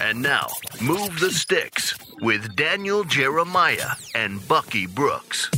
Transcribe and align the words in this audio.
And 0.00 0.20
now, 0.20 0.48
Move 0.82 1.20
the 1.20 1.30
Sticks 1.30 1.94
with 2.20 2.56
Daniel 2.56 3.04
Jeremiah 3.04 3.92
and 4.14 4.46
Bucky 4.48 4.86
Brooks. 4.86 5.48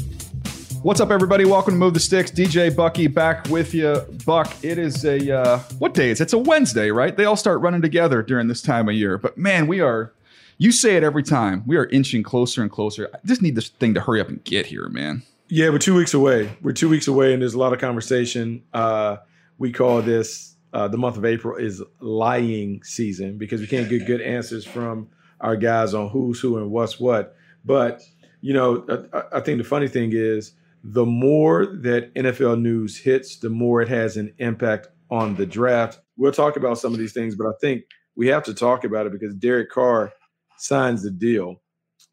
What's 0.83 1.01
up, 1.01 1.11
everybody? 1.11 1.47
Welcome 1.47 1.75
to 1.75 1.79
Move 1.79 1.95
the 1.95 2.01
Sticks. 2.01 2.31
DJ 2.31 2.75
Bucky 2.75 3.07
back 3.07 3.49
with 3.49 3.73
you. 3.73 4.03
Buck, 4.27 4.53
it 4.63 4.79
is 4.79 5.05
a, 5.07 5.35
uh, 5.35 5.59
what 5.79 5.95
day 5.95 6.11
is 6.11 6.21
it? 6.21 6.25
It's 6.25 6.33
a 6.35 6.39
Wednesday, 6.39 6.91
right? 6.91 7.17
They 7.17 7.25
all 7.25 7.37
start 7.37 7.61
running 7.63 7.81
together 7.81 8.23
during 8.23 8.47
this 8.49 8.61
time 8.61 8.89
of 8.89 8.95
year. 8.95 9.17
But 9.17 9.39
man, 9.39 9.67
we 9.67 9.81
are, 9.81 10.13
you 10.59 10.71
say 10.71 10.97
it 10.97 11.03
every 11.03 11.23
time, 11.23 11.63
we 11.67 11.77
are 11.77 11.87
inching 11.87 12.23
closer 12.23 12.61
and 12.61 12.71
closer. 12.71 13.09
I 13.15 13.19
just 13.25 13.41
need 13.41 13.55
this 13.55 13.71
thing 13.71 13.95
to 13.95 14.01
hurry 14.01 14.21
up 14.21 14.29
and 14.29 14.45
get 14.45 14.67
here, 14.67 14.89
man. 14.91 15.23
Yeah, 15.49 15.71
we're 15.71 15.79
two 15.79 15.95
weeks 15.95 16.13
away. 16.13 16.57
We're 16.61 16.73
two 16.73 16.91
weeks 16.91 17.09
away, 17.09 17.33
and 17.33 17.41
there's 17.41 17.55
a 17.55 17.59
lot 17.59 17.73
of 17.73 17.79
conversation. 17.79 18.63
Uh, 18.75 19.17
we 19.59 19.73
call 19.73 20.03
this 20.03 20.56
uh, 20.73 20.89
the 20.89 20.99
month 20.99 21.17
of 21.17 21.25
April 21.25 21.57
is 21.57 21.83
lying 22.01 22.83
season 22.83 23.39
because 23.39 23.61
we 23.61 23.67
can't 23.67 23.89
get 23.89 24.07
good 24.07 24.21
answers 24.21 24.65
from 24.65 25.09
our 25.41 25.57
guys 25.57 25.95
on 25.95 26.09
who's 26.09 26.41
who 26.41 26.59
and 26.59 26.71
what's 26.71 26.99
what. 26.99 27.35
But 27.65 28.03
you 28.41 28.53
know, 28.53 29.09
I, 29.13 29.39
I 29.39 29.41
think 29.41 29.59
the 29.59 29.65
funny 29.65 29.89
thing 29.89 30.11
is 30.13 30.53
the 30.85 31.07
more 31.07 31.67
that 31.67 32.15
NFL 32.15 32.61
news 32.61 32.97
hits, 32.97 33.39
the 33.39 33.51
more 33.51 33.83
it 33.83 33.89
has 33.89 34.17
an 34.17 34.33
impact 34.39 34.89
on 35.11 35.35
the 35.35 35.47
draft. 35.47 36.01
We'll 36.17 36.33
talk 36.33 36.57
about 36.57 36.79
some 36.79 36.93
of 36.93 36.99
these 36.99 37.13
things, 37.13 37.35
but 37.35 37.47
I 37.47 37.53
think 37.61 37.85
we 38.15 38.29
have 38.29 38.45
to 38.45 38.55
talk 38.55 38.85
about 38.85 39.07
it 39.07 39.13
because 39.13 39.35
Derek 39.35 39.71
Carr 39.71 40.13
signs 40.59 41.03
the 41.03 41.11
deal, 41.11 41.57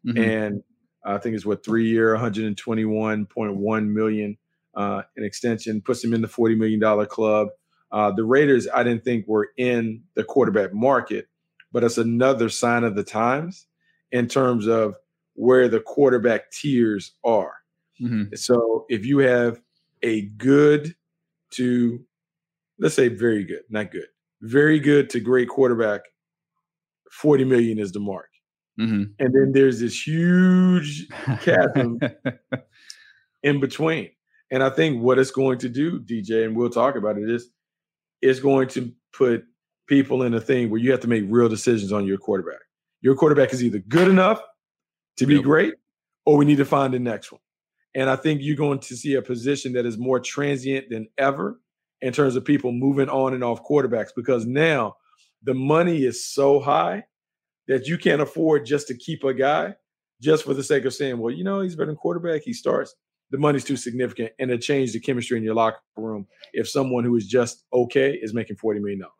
mm-hmm. 0.06 0.18
and 0.18 0.62
I 1.04 1.18
think 1.18 1.34
it's 1.34 1.46
what 1.46 1.64
three 1.64 1.88
year, 1.88 2.16
121.1 2.16 3.86
million 3.88 4.36
uh, 4.74 5.02
an 5.16 5.24
extension, 5.24 5.80
puts 5.80 6.02
him 6.02 6.12
in 6.12 6.22
the 6.22 6.28
40 6.28 6.56
million 6.56 6.80
dollar 6.80 7.06
club. 7.06 7.48
Uh, 7.94 8.10
the 8.10 8.24
Raiders, 8.24 8.66
I 8.74 8.82
didn't 8.82 9.04
think 9.04 9.28
were 9.28 9.50
in 9.56 10.02
the 10.16 10.24
quarterback 10.24 10.74
market, 10.74 11.28
but 11.70 11.84
it's 11.84 11.96
another 11.96 12.48
sign 12.48 12.82
of 12.82 12.96
the 12.96 13.04
times 13.04 13.68
in 14.10 14.26
terms 14.26 14.66
of 14.66 14.96
where 15.34 15.68
the 15.68 15.78
quarterback 15.78 16.50
tiers 16.50 17.12
are. 17.22 17.54
Mm-hmm. 18.02 18.34
So 18.34 18.84
if 18.88 19.06
you 19.06 19.18
have 19.18 19.60
a 20.02 20.22
good 20.22 20.96
to, 21.52 22.04
let's 22.80 22.96
say 22.96 23.06
very 23.06 23.44
good, 23.44 23.62
not 23.70 23.92
good, 23.92 24.08
very 24.42 24.80
good 24.80 25.08
to 25.10 25.20
great 25.20 25.48
quarterback, 25.48 26.00
40 27.12 27.44
million 27.44 27.78
is 27.78 27.92
the 27.92 28.00
mark. 28.00 28.30
Mm-hmm. 28.80 29.04
And 29.20 29.34
then 29.34 29.52
there's 29.52 29.78
this 29.78 30.04
huge 30.04 31.06
chasm 31.42 32.00
in 33.44 33.60
between. 33.60 34.10
And 34.50 34.64
I 34.64 34.70
think 34.70 35.00
what 35.00 35.20
it's 35.20 35.30
going 35.30 35.58
to 35.58 35.68
do, 35.68 36.00
DJ, 36.00 36.44
and 36.44 36.56
we'll 36.56 36.70
talk 36.70 36.96
about 36.96 37.18
it, 37.18 37.30
is 37.30 37.50
it's 38.24 38.40
going 38.40 38.68
to 38.68 38.90
put 39.12 39.44
people 39.86 40.22
in 40.22 40.32
a 40.32 40.40
thing 40.40 40.70
where 40.70 40.80
you 40.80 40.90
have 40.90 41.00
to 41.00 41.08
make 41.08 41.24
real 41.28 41.48
decisions 41.48 41.92
on 41.92 42.06
your 42.06 42.16
quarterback. 42.16 42.60
Your 43.02 43.14
quarterback 43.14 43.52
is 43.52 43.62
either 43.62 43.80
good 43.80 44.08
enough 44.08 44.40
to 45.18 45.26
be 45.26 45.34
yep. 45.34 45.44
great, 45.44 45.74
or 46.24 46.38
we 46.38 46.46
need 46.46 46.56
to 46.56 46.64
find 46.64 46.94
the 46.94 46.98
next 46.98 47.30
one. 47.30 47.40
And 47.94 48.08
I 48.08 48.16
think 48.16 48.40
you're 48.42 48.56
going 48.56 48.78
to 48.80 48.96
see 48.96 49.14
a 49.14 49.22
position 49.22 49.74
that 49.74 49.84
is 49.84 49.98
more 49.98 50.18
transient 50.18 50.88
than 50.88 51.06
ever 51.18 51.60
in 52.00 52.14
terms 52.14 52.34
of 52.34 52.46
people 52.46 52.72
moving 52.72 53.10
on 53.10 53.34
and 53.34 53.44
off 53.44 53.62
quarterbacks 53.62 54.10
because 54.16 54.46
now 54.46 54.94
the 55.42 55.54
money 55.54 56.04
is 56.04 56.26
so 56.26 56.60
high 56.60 57.04
that 57.68 57.86
you 57.86 57.98
can't 57.98 58.22
afford 58.22 58.64
just 58.64 58.88
to 58.88 58.96
keep 58.96 59.22
a 59.22 59.34
guy 59.34 59.74
just 60.22 60.44
for 60.44 60.54
the 60.54 60.64
sake 60.64 60.86
of 60.86 60.94
saying, 60.94 61.18
well, 61.18 61.32
you 61.32 61.44
know, 61.44 61.60
he's 61.60 61.76
better 61.76 61.86
than 61.86 61.96
quarterback. 61.96 62.40
He 62.42 62.54
starts. 62.54 62.94
The 63.34 63.40
money's 63.40 63.64
too 63.64 63.76
significant, 63.76 64.30
and 64.38 64.48
it 64.52 64.58
changed 64.58 64.94
the 64.94 65.00
chemistry 65.00 65.36
in 65.36 65.42
your 65.42 65.56
locker 65.56 65.80
room 65.96 66.24
if 66.52 66.68
someone 66.68 67.02
who 67.02 67.16
is 67.16 67.26
just 67.26 67.64
okay 67.72 68.12
is 68.12 68.32
making 68.32 68.54
forty 68.54 68.78
million 68.78 69.00
dollars. 69.00 69.12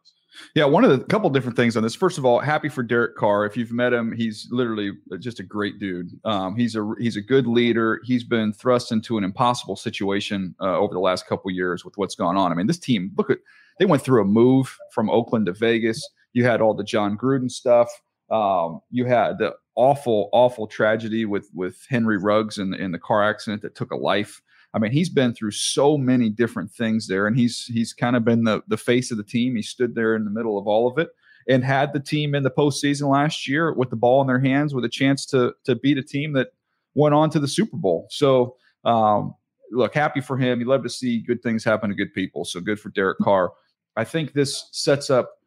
Yeah, 0.54 0.66
one 0.66 0.84
of 0.84 0.91
the 0.91 1.04
couple 1.06 1.28
different 1.30 1.56
things 1.56 1.76
on 1.76 1.82
this. 1.82 1.97
First 1.97 2.16
of 2.16 2.25
all, 2.25 2.38
happy 2.38 2.69
for 2.69 2.84
Derek 2.84 3.16
Carr. 3.16 3.44
If 3.44 3.56
you've 3.56 3.72
met 3.72 3.92
him, 3.92 4.12
he's 4.12 4.47
literally 4.52 4.92
just 5.19 5.41
a 5.41 5.42
great 5.42 5.80
dude. 5.80 6.10
Um, 6.25 6.54
he's 6.54 6.76
a 6.76 6.94
he's 7.00 7.16
a 7.16 7.20
good 7.20 7.48
leader. 7.48 8.00
He's 8.04 8.22
been 8.22 8.52
thrust 8.52 8.92
into 8.92 9.19
an 9.19 9.25
impossible 9.25 9.75
situation 9.75 10.54
uh, 10.60 10.78
over 10.78 10.94
the 10.94 11.00
last 11.00 11.26
couple 11.26 11.50
years 11.50 11.84
with 11.84 11.96
what's 11.96 12.14
gone 12.14 12.36
on. 12.36 12.52
I 12.52 12.54
mean, 12.54 12.69
this 12.69 12.78
team 12.78 13.10
look 13.19 13.31
at 13.31 13.38
they 13.81 13.84
went 13.84 14.02
through 14.02 14.22
a 14.22 14.26
move 14.26 14.78
from 14.92 15.10
Oakland 15.10 15.46
to 15.46 15.52
Vegas. 15.54 16.00
You 16.34 16.44
had 16.44 16.60
all 16.60 16.75
the 16.75 16.84
Jon 16.84 17.19
Gruden 17.19 17.50
stuff. 17.50 17.88
Um, 18.31 18.78
you 18.92 19.06
had 19.06 19.38
the 19.38 19.54
awful, 19.76 20.28
awful 20.32 20.66
tragedy 20.66 21.24
with 21.24 21.50
with 21.54 21.86
Henry 21.88 22.18
Ruggs 22.18 22.58
in, 22.58 22.74
in 22.74 22.92
the 22.92 22.98
car 22.98 23.22
accident 23.22 23.62
that 23.62 23.74
took 23.74 23.90
a 23.90 23.96
life. 23.96 24.40
I 24.72 24.78
mean, 24.78 24.90
he's 24.90 25.08
been 25.08 25.34
through 25.34 25.52
so 25.52 25.96
many 25.96 26.30
different 26.30 26.72
things 26.72 27.06
there, 27.06 27.26
and 27.26 27.36
he's 27.36 27.66
he's 27.66 27.92
kind 27.92 28.16
of 28.16 28.24
been 28.24 28.44
the 28.44 28.62
the 28.68 28.76
face 28.76 29.10
of 29.10 29.16
the 29.16 29.24
team. 29.24 29.56
He 29.56 29.62
stood 29.62 29.94
there 29.94 30.14
in 30.16 30.24
the 30.24 30.30
middle 30.30 30.58
of 30.58 30.66
all 30.66 30.88
of 30.88 30.98
it 30.98 31.10
and 31.48 31.62
had 31.62 31.92
the 31.92 32.00
team 32.00 32.34
in 32.34 32.42
the 32.42 32.50
postseason 32.50 33.08
last 33.10 33.46
year 33.46 33.72
with 33.72 33.90
the 33.90 33.96
ball 33.96 34.20
in 34.20 34.26
their 34.26 34.40
hands 34.40 34.74
with 34.74 34.84
a 34.84 34.88
chance 34.88 35.26
to 35.26 35.54
to 35.64 35.74
beat 35.76 35.98
a 35.98 36.02
team 36.02 36.32
that 36.32 36.48
went 36.94 37.14
on 37.14 37.30
to 37.30 37.38
the 37.38 37.48
Super 37.48 37.76
Bowl. 37.76 38.06
So 38.10 38.56
um, 38.84 39.34
look, 39.70 39.94
happy 39.94 40.20
for 40.20 40.36
him. 40.36 40.60
You 40.60 40.66
love 40.66 40.82
to 40.84 40.90
see 40.90 41.20
good 41.20 41.42
things 41.42 41.64
happen 41.64 41.90
to 41.90 41.96
good 41.96 42.14
people. 42.14 42.44
So 42.44 42.60
good 42.60 42.80
for 42.80 42.90
Derek 42.90 43.18
Carr. 43.18 43.52
I 43.96 44.04
think 44.04 44.32
this 44.32 44.68
sets 44.72 45.10
up 45.10 45.38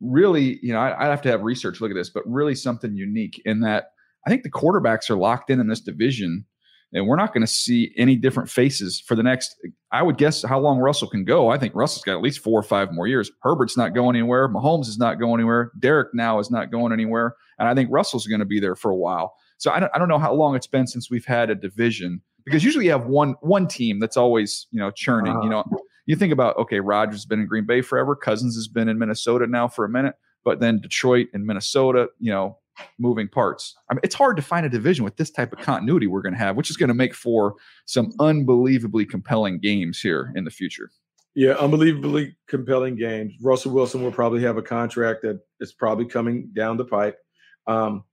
really, 0.00 0.58
you 0.62 0.72
know, 0.72 0.80
I, 0.80 1.06
I 1.06 1.10
have 1.10 1.22
to 1.22 1.30
have 1.30 1.42
research 1.42 1.80
look 1.80 1.90
at 1.90 1.94
this, 1.94 2.10
but 2.10 2.22
really 2.26 2.54
something 2.54 2.94
unique 2.94 3.40
in 3.44 3.60
that 3.60 3.90
I 4.26 4.30
think 4.30 4.42
the 4.42 4.50
quarterbacks 4.50 5.10
are 5.10 5.16
locked 5.16 5.50
in 5.50 5.60
in 5.60 5.68
this 5.68 5.80
division 5.80 6.44
and 6.92 7.06
we're 7.06 7.16
not 7.16 7.32
going 7.34 7.44
to 7.44 7.52
see 7.52 7.92
any 7.96 8.16
different 8.16 8.48
faces 8.48 9.00
for 9.00 9.14
the 9.14 9.22
next. 9.22 9.54
I 9.92 10.02
would 10.02 10.16
guess 10.16 10.42
how 10.42 10.58
long 10.58 10.78
Russell 10.78 11.08
can 11.08 11.24
go. 11.24 11.50
I 11.50 11.58
think 11.58 11.74
Russell's 11.74 12.02
got 12.02 12.16
at 12.16 12.22
least 12.22 12.40
four 12.40 12.58
or 12.58 12.62
five 12.62 12.92
more 12.92 13.06
years. 13.06 13.30
Herbert's 13.42 13.76
not 13.76 13.94
going 13.94 14.16
anywhere. 14.16 14.48
Mahomes 14.48 14.88
is 14.88 14.98
not 14.98 15.18
going 15.18 15.40
anywhere. 15.40 15.72
Derek 15.78 16.08
now 16.14 16.38
is 16.38 16.50
not 16.50 16.70
going 16.70 16.92
anywhere, 16.92 17.34
and 17.58 17.68
I 17.68 17.74
think 17.74 17.90
Russell's 17.92 18.26
going 18.26 18.40
to 18.40 18.46
be 18.46 18.60
there 18.60 18.74
for 18.74 18.90
a 18.90 18.96
while. 18.96 19.34
So 19.58 19.70
I 19.70 19.80
don't, 19.80 19.92
I 19.94 19.98
don't 19.98 20.08
know 20.08 20.18
how 20.18 20.32
long 20.32 20.54
it's 20.54 20.66
been 20.66 20.86
since 20.86 21.10
we've 21.10 21.26
had 21.26 21.50
a 21.50 21.54
division 21.54 22.22
because 22.44 22.64
usually 22.64 22.86
you 22.86 22.92
have 22.92 23.06
one 23.06 23.34
one 23.40 23.66
team 23.66 24.00
that's 24.00 24.16
always 24.16 24.66
you 24.70 24.80
know 24.80 24.90
churning. 24.90 25.36
Uh, 25.36 25.42
you 25.42 25.50
know, 25.50 25.64
you 26.08 26.16
think 26.16 26.32
about 26.32 26.56
okay, 26.56 26.80
Rodgers 26.80 27.16
has 27.16 27.26
been 27.26 27.38
in 27.38 27.46
Green 27.46 27.66
Bay 27.66 27.82
forever. 27.82 28.16
Cousins 28.16 28.56
has 28.56 28.66
been 28.66 28.88
in 28.88 28.98
Minnesota 28.98 29.46
now 29.46 29.68
for 29.68 29.84
a 29.84 29.90
minute, 29.90 30.14
but 30.42 30.58
then 30.58 30.80
Detroit 30.80 31.28
and 31.34 31.46
Minnesota, 31.46 32.08
you 32.18 32.32
know, 32.32 32.56
moving 32.98 33.28
parts. 33.28 33.76
I 33.90 33.94
mean, 33.94 34.00
it's 34.02 34.14
hard 34.14 34.36
to 34.38 34.42
find 34.42 34.64
a 34.64 34.70
division 34.70 35.04
with 35.04 35.18
this 35.18 35.30
type 35.30 35.52
of 35.52 35.58
continuity 35.58 36.06
we're 36.06 36.22
going 36.22 36.32
to 36.32 36.38
have, 36.38 36.56
which 36.56 36.70
is 36.70 36.78
going 36.78 36.88
to 36.88 36.94
make 36.94 37.14
for 37.14 37.56
some 37.84 38.12
unbelievably 38.20 39.04
compelling 39.04 39.58
games 39.58 40.00
here 40.00 40.32
in 40.34 40.44
the 40.44 40.50
future. 40.50 40.90
Yeah, 41.34 41.52
unbelievably 41.52 42.36
compelling 42.48 42.96
games. 42.96 43.34
Russell 43.42 43.72
Wilson 43.72 44.02
will 44.02 44.10
probably 44.10 44.40
have 44.42 44.56
a 44.56 44.62
contract 44.62 45.20
that 45.22 45.40
is 45.60 45.74
probably 45.74 46.06
coming 46.06 46.50
down 46.54 46.78
the 46.78 46.86
pipe. 46.86 47.18
Um, 47.66 48.04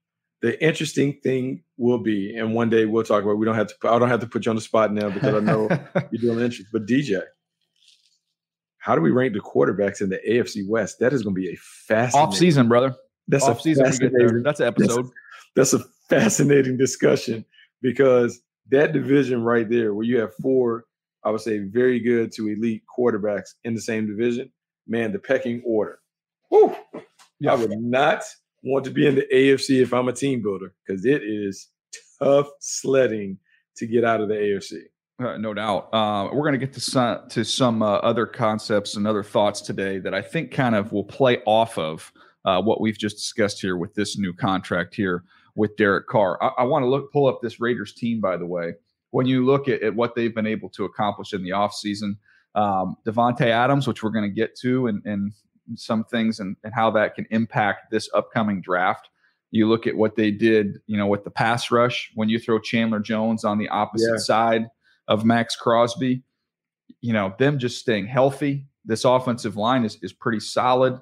the 0.41 0.61
interesting 0.61 1.21
thing 1.23 1.63
will 1.77 1.99
be, 1.99 2.35
and 2.35 2.53
one 2.53 2.69
day 2.69 2.85
we'll 2.85 3.05
talk 3.05 3.23
about. 3.23 3.37
We 3.37 3.45
don't 3.45 3.55
have 3.55 3.67
to. 3.67 3.75
I 3.85 3.97
don't 3.97 4.09
have 4.09 4.19
to 4.19 4.27
put 4.27 4.45
you 4.45 4.49
on 4.49 4.57
the 4.57 4.61
spot 4.61 4.93
now 4.93 5.09
because 5.09 5.33
I 5.33 5.39
know 5.39 5.69
you're 6.11 6.21
doing 6.33 6.43
interest. 6.43 6.69
But 6.73 6.85
DJ, 6.85 7.23
how 8.85 8.93
do 8.93 9.01
we 9.01 9.09
rank 9.09 9.33
the 9.33 9.39
quarterbacks 9.39 9.99
in 9.99 10.09
the 10.09 10.19
AFC 10.29 10.67
West? 10.67 10.99
That 10.99 11.11
is 11.11 11.23
going 11.23 11.33
to 11.33 11.41
be 11.41 11.49
a 11.49 11.55
fascinating 11.55 12.27
off 12.27 12.35
season, 12.35 12.67
brother. 12.67 12.93
That's 13.27 13.45
Off 13.45 13.57
a 13.57 13.61
season. 13.63 13.83
That's 14.43 14.59
an 14.59 14.67
episode. 14.67 15.09
That's, 15.55 15.71
that's 15.71 15.73
a 15.73 15.79
fascinating 16.07 16.77
discussion 16.77 17.43
because 17.81 18.39
that 18.69 18.93
division 18.93 19.41
right 19.41 19.67
there, 19.67 19.95
where 19.95 20.05
you 20.05 20.19
have 20.19 20.35
four, 20.35 20.85
I 21.23 21.31
would 21.31 21.41
say, 21.41 21.57
very 21.57 21.99
good 21.99 22.31
to 22.33 22.47
elite 22.47 22.83
quarterbacks 22.95 23.55
in 23.63 23.73
the 23.73 23.81
same 23.81 24.05
division, 24.05 24.51
man, 24.87 25.11
the 25.11 25.17
pecking 25.17 25.63
order. 25.65 25.97
Whew, 26.49 26.75
yeah. 27.39 27.53
I 27.53 27.55
would 27.55 27.71
not 27.71 28.21
want 28.63 28.85
to 28.85 28.91
be 28.91 29.07
in 29.07 29.15
the 29.15 29.25
AFC 29.33 29.81
if 29.81 29.95
I'm 29.95 30.09
a 30.09 30.13
team 30.13 30.43
builder 30.43 30.75
because 30.85 31.05
it 31.05 31.23
is 31.23 31.69
tough 32.21 32.49
sledding 32.59 33.39
to 33.77 33.87
get 33.87 34.03
out 34.03 34.21
of 34.21 34.27
the 34.27 34.35
AFC. 34.35 34.83
Uh, 35.17 35.37
no 35.37 35.53
doubt. 35.53 35.87
Uh, 35.93 36.27
we're 36.33 36.43
going 36.43 36.59
to 36.59 36.65
get 36.65 36.73
to 36.73 36.81
some 36.81 37.27
to 37.29 37.45
some 37.45 37.81
uh, 37.81 37.95
other 37.95 38.25
concepts 38.25 38.95
and 38.95 39.07
other 39.07 39.23
thoughts 39.23 39.61
today 39.61 39.97
that 39.97 40.13
I 40.13 40.21
think 40.21 40.51
kind 40.51 40.75
of 40.75 40.91
will 40.91 41.05
play 41.05 41.41
off 41.45 41.77
of 41.77 42.11
uh, 42.43 42.61
what 42.61 42.81
we've 42.81 42.97
just 42.97 43.15
discussed 43.15 43.61
here 43.61 43.77
with 43.77 43.93
this 43.93 44.17
new 44.17 44.33
contract 44.33 44.93
here 44.93 45.23
with 45.55 45.77
Derek 45.77 46.07
Carr. 46.07 46.41
I, 46.43 46.49
I 46.59 46.63
want 46.63 46.83
to 46.83 46.89
look 46.89 47.13
pull 47.13 47.27
up 47.27 47.39
this 47.41 47.61
Raiders 47.61 47.93
team, 47.93 48.19
by 48.19 48.35
the 48.35 48.45
way. 48.45 48.73
When 49.11 49.25
you 49.25 49.45
look 49.45 49.69
at, 49.69 49.81
at 49.81 49.95
what 49.95 50.15
they've 50.15 50.35
been 50.35 50.47
able 50.47 50.67
to 50.71 50.83
accomplish 50.83 51.31
in 51.31 51.43
the 51.43 51.51
offseason, 51.51 52.17
um, 52.55 52.97
Davante 53.07 53.47
Adams, 53.47 53.87
which 53.87 54.03
we're 54.03 54.09
going 54.09 54.29
to 54.29 54.35
get 54.35 54.57
to 54.59 54.87
and, 54.87 55.05
in 55.05 55.31
some 55.75 56.03
things 56.03 56.41
and, 56.41 56.57
and 56.65 56.73
how 56.73 56.91
that 56.91 57.15
can 57.15 57.25
impact 57.31 57.89
this 57.89 58.09
upcoming 58.13 58.59
draft. 58.59 59.09
You 59.51 59.69
look 59.69 59.87
at 59.87 59.95
what 59.95 60.17
they 60.17 60.31
did, 60.31 60.79
you 60.87 60.97
know, 60.97 61.07
with 61.07 61.23
the 61.23 61.31
pass 61.31 61.71
rush 61.71 62.11
when 62.15 62.27
you 62.27 62.37
throw 62.37 62.59
Chandler 62.59 62.99
Jones 62.99 63.45
on 63.45 63.57
the 63.57 63.69
opposite 63.69 64.11
yeah. 64.11 64.17
side 64.17 64.67
of 65.07 65.25
Maxx 65.25 65.55
Crosby, 65.55 66.23
you 67.01 67.13
know, 67.13 67.33
them 67.37 67.59
just 67.59 67.79
staying 67.79 68.07
healthy. 68.07 68.65
This 68.83 69.05
offensive 69.05 69.57
line 69.57 69.85
is 69.85 69.97
is 70.01 70.13
pretty 70.13 70.39
solid. 70.39 70.99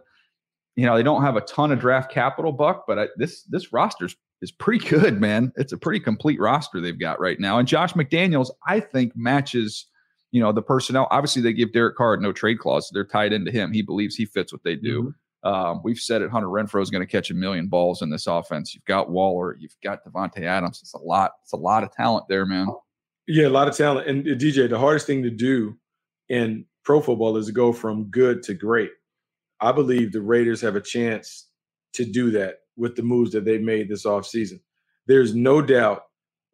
You 0.76 0.86
know, 0.86 0.96
they 0.96 1.04
don't 1.04 1.22
have 1.22 1.36
a 1.36 1.42
ton 1.42 1.72
of 1.72 1.80
draft 1.80 2.12
capital, 2.12 2.52
Buck, 2.52 2.86
but 2.88 3.00
I, 3.00 3.08
this 3.18 3.44
this 3.44 3.74
roster's 3.74 4.16
is 4.42 4.52
pretty 4.52 4.86
good, 4.90 5.22
man. 5.22 5.52
It's 5.56 5.74
a 5.74 5.78
pretty 5.78 6.00
complete 6.00 6.40
roster 6.40 6.82
they've 6.82 7.00
got 7.00 7.20
right 7.20 7.40
now. 7.40 7.60
And 7.60 7.68
Josh 7.68 7.94
McDaniels, 7.94 8.50
I 8.68 8.80
think, 8.80 9.14
matches 9.16 9.88
you 10.34 10.42
know, 10.42 10.52
the 10.52 10.64
personnel. 10.64 11.08
Obviously, 11.12 11.44
they 11.44 11.54
give 11.54 11.72
Derek 11.72 11.96
Carr 11.96 12.18
no 12.18 12.34
trade 12.34 12.58
clause. 12.58 12.90
They're 12.92 13.06
tied 13.06 13.34
into 13.34 13.52
him. 13.52 13.72
He 13.72 13.84
believes 13.84 14.16
he 14.16 14.26
fits 14.26 14.52
what 14.52 14.64
they 14.64 14.76
do. 14.76 15.04
Mm-hmm. 15.04 15.48
Um, 15.48 15.82
we've 15.84 16.00
said 16.00 16.24
it. 16.24 16.32
Hunter 16.32 16.48
Renfrow 16.48 16.82
is 16.82 16.90
going 16.90 17.06
to 17.06 17.12
catch 17.12 17.30
a 17.30 17.36
million 17.36 17.68
balls 17.68 18.02
in 18.02 18.10
this 18.10 18.26
offense. 18.26 18.74
You've 18.74 18.86
got 18.86 19.12
Waller. 19.12 19.56
You've 19.60 19.76
got 19.84 20.04
Davante 20.04 20.42
Adams. 20.42 20.80
It's 20.82 20.96
a 20.96 21.00
lot. 21.00 21.34
It's 21.44 21.54
a 21.54 21.58
lot 21.58 21.84
of 21.84 21.92
talent 21.92 22.26
there, 22.28 22.48
man. 22.48 22.68
Yeah, 23.28 23.48
a 23.48 23.50
lot 23.50 23.68
of 23.68 23.78
talent. 23.78 24.08
And 24.08 24.28
uh, 24.28 24.36
DJ, 24.36 24.70
the 24.70 24.80
hardest 24.80 25.08
thing 25.08 25.24
to 25.24 25.30
do 25.30 25.78
in 26.30 26.66
pro 26.84 27.02
football 27.02 27.38
is 27.38 27.48
to 27.48 27.52
go 27.54 27.72
from 27.72 28.06
good 28.06 28.44
to 28.44 28.54
great. 28.54 28.92
I 29.62 29.72
believe 29.72 30.12
the 30.12 30.22
Raiders 30.22 30.62
have 30.62 30.76
a 30.76 30.82
chance 30.82 31.48
to 31.94 32.06
do 32.06 32.32
that 32.32 32.60
with 32.76 32.96
the 32.96 33.04
moves 33.04 33.32
that 33.32 33.46
they've 33.46 33.62
made 33.62 33.88
this 33.88 34.06
offseason. 34.06 34.60
There's 35.08 35.34
no 35.34 35.62
doubt 35.62 36.04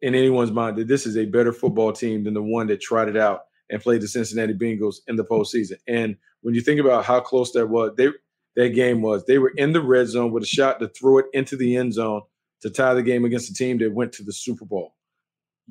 in 0.02 0.14
anyone's 0.14 0.52
mind 0.52 0.76
that 0.76 0.88
this 0.88 1.06
is 1.06 1.16
a 1.16 1.26
better 1.26 1.52
football 1.52 1.92
team 1.92 2.24
than 2.24 2.34
the 2.34 2.42
one 2.42 2.68
that 2.68 2.80
trotted 2.80 3.16
out 3.16 3.42
and 3.70 3.82
played 3.82 4.02
the 4.02 4.08
Cincinnati 4.08 4.54
Bengals 4.54 4.96
in 5.08 5.16
the 5.16 5.24
postseason. 5.24 5.76
And 5.88 6.16
when 6.42 6.54
you 6.54 6.60
think 6.60 6.80
about 6.80 7.04
how 7.04 7.20
close 7.20 7.52
that 7.52 7.68
was, 7.68 7.92
they 7.96 8.08
that 8.56 8.70
game 8.70 9.00
was, 9.00 9.24
they 9.26 9.38
were 9.38 9.52
in 9.56 9.72
the 9.72 9.80
red 9.80 10.08
zone 10.08 10.32
with 10.32 10.42
a 10.42 10.46
shot 10.46 10.80
to 10.80 10.88
throw 10.88 11.18
it 11.18 11.26
into 11.32 11.56
the 11.56 11.76
end 11.76 11.94
zone 11.94 12.22
to 12.62 12.70
tie 12.70 12.94
the 12.94 13.02
game 13.02 13.24
against 13.24 13.50
a 13.50 13.54
team 13.54 13.78
that 13.78 13.92
went 13.94 14.12
to 14.12 14.24
the 14.24 14.32
Super 14.32 14.64
Bowl. 14.64 14.94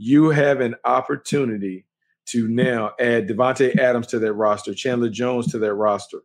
You 0.01 0.29
have 0.29 0.61
an 0.61 0.75
opportunity 0.85 1.85
to 2.27 2.47
now 2.47 2.91
add 3.01 3.27
Davante 3.27 3.77
Adams 3.77 4.07
to 4.07 4.19
that 4.19 4.31
roster, 4.31 4.73
Chandler 4.73 5.09
Jones 5.09 5.51
to 5.51 5.59
that 5.59 5.73
roster. 5.73 6.19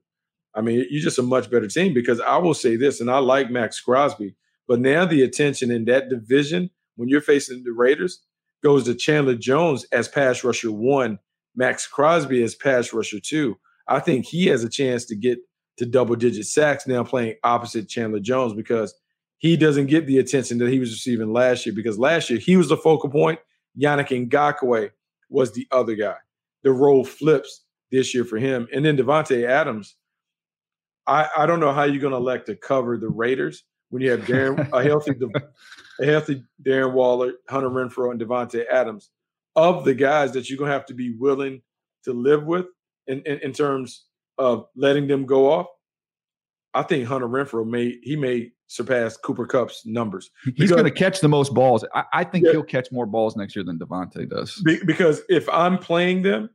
I 0.54 0.60
mean, 0.60 0.86
you're 0.88 1.02
just 1.02 1.18
a 1.18 1.24
much 1.24 1.50
better 1.50 1.66
team 1.66 1.92
because 1.92 2.20
I 2.20 2.36
will 2.36 2.54
say 2.54 2.76
this, 2.76 3.00
and 3.00 3.10
I 3.10 3.18
like 3.18 3.50
Maxx 3.50 3.80
Crosby, 3.80 4.36
but 4.68 4.78
now 4.78 5.04
the 5.04 5.22
attention 5.22 5.72
in 5.72 5.86
that 5.86 6.08
division 6.08 6.70
when 6.94 7.08
you're 7.08 7.20
facing 7.20 7.64
the 7.64 7.72
Raiders 7.72 8.22
goes 8.62 8.84
to 8.84 8.94
Chandler 8.94 9.34
Jones 9.34 9.86
as 9.90 10.06
pass 10.06 10.44
rusher 10.44 10.70
one 10.70 11.18
Maxx 11.56 11.88
Crosby 11.88 12.44
as 12.44 12.54
pass 12.54 12.92
rusher 12.92 13.18
two. 13.18 13.56
I 13.88 13.98
think 13.98 14.24
he 14.24 14.46
has 14.46 14.62
a 14.62 14.70
chance 14.70 15.04
to 15.06 15.16
get 15.16 15.40
to 15.78 15.84
double 15.84 16.14
digit 16.14 16.46
sacks 16.46 16.86
now 16.86 17.02
playing 17.02 17.34
opposite 17.42 17.88
Chandler 17.88 18.20
Jones 18.20 18.54
because 18.54 18.94
he 19.38 19.56
doesn't 19.56 19.86
get 19.86 20.06
the 20.06 20.18
attention 20.18 20.58
that 20.58 20.70
he 20.70 20.78
was 20.78 20.92
receiving 20.92 21.32
last 21.32 21.66
year 21.66 21.74
because 21.74 21.98
last 21.98 22.30
year 22.30 22.38
he 22.38 22.56
was 22.56 22.68
the 22.68 22.76
focal 22.76 23.10
point. 23.10 23.40
Yannick 23.78 24.28
Ngakoue 24.28 24.90
was 25.28 25.52
the 25.52 25.66
other 25.70 25.94
guy. 25.94 26.16
The 26.62 26.72
role 26.72 27.04
flips 27.04 27.64
this 27.90 28.14
year 28.14 28.24
for 28.24 28.38
him. 28.38 28.68
And 28.72 28.84
then 28.84 28.96
Davante 28.96 29.46
Adams, 29.46 29.96
I, 31.06 31.28
I 31.36 31.46
don't 31.46 31.60
know 31.60 31.72
how 31.72 31.84
you're 31.84 32.00
going 32.00 32.12
to 32.12 32.18
elect 32.18 32.46
to 32.46 32.56
cover 32.56 32.96
the 32.96 33.08
Raiders 33.08 33.64
when 33.90 34.02
you 34.02 34.10
have 34.10 34.22
Darren, 34.22 34.68
a 34.72 34.82
healthy 34.82 35.12
a 36.00 36.04
healthy 36.04 36.42
Darren 36.66 36.92
Waller, 36.92 37.34
Hunter 37.48 37.70
Renfrow, 37.70 38.10
and 38.10 38.20
Davante 38.20 38.64
Adams 38.70 39.10
of 39.56 39.84
the 39.84 39.94
guys 39.94 40.32
that 40.32 40.50
you're 40.50 40.58
gonna 40.58 40.72
have 40.72 40.86
to 40.86 40.94
be 40.94 41.14
willing 41.16 41.62
to 42.04 42.12
live 42.12 42.44
with 42.44 42.66
in, 43.06 43.22
in, 43.22 43.38
in 43.38 43.52
terms 43.52 44.06
of 44.38 44.66
letting 44.74 45.06
them 45.06 45.26
go 45.26 45.50
off. 45.50 45.66
I 46.74 46.82
think 46.82 47.06
Hunter 47.06 47.28
Renfrow 47.28 47.66
may 47.66 47.98
he 48.02 48.16
may 48.16 48.50
surpass 48.66 49.16
Cooper 49.16 49.46
Kupp's 49.46 49.86
numbers. 49.86 50.30
He's 50.56 50.70
going 50.70 50.84
to 50.84 50.90
catch 50.90 51.20
the 51.20 51.28
most 51.28 51.54
balls. 51.54 51.84
I, 51.94 52.04
I 52.12 52.24
think 52.24 52.46
yeah, 52.46 52.52
he'll 52.52 52.62
catch 52.62 52.90
more 52.90 53.06
balls 53.06 53.36
next 53.36 53.54
year 53.54 53.64
than 53.64 53.78
Davante 53.78 54.28
does. 54.28 54.60
Be, 54.64 54.80
because 54.84 55.22
if 55.28 55.48
I'm 55.48 55.78
playing 55.78 56.22
them, 56.22 56.50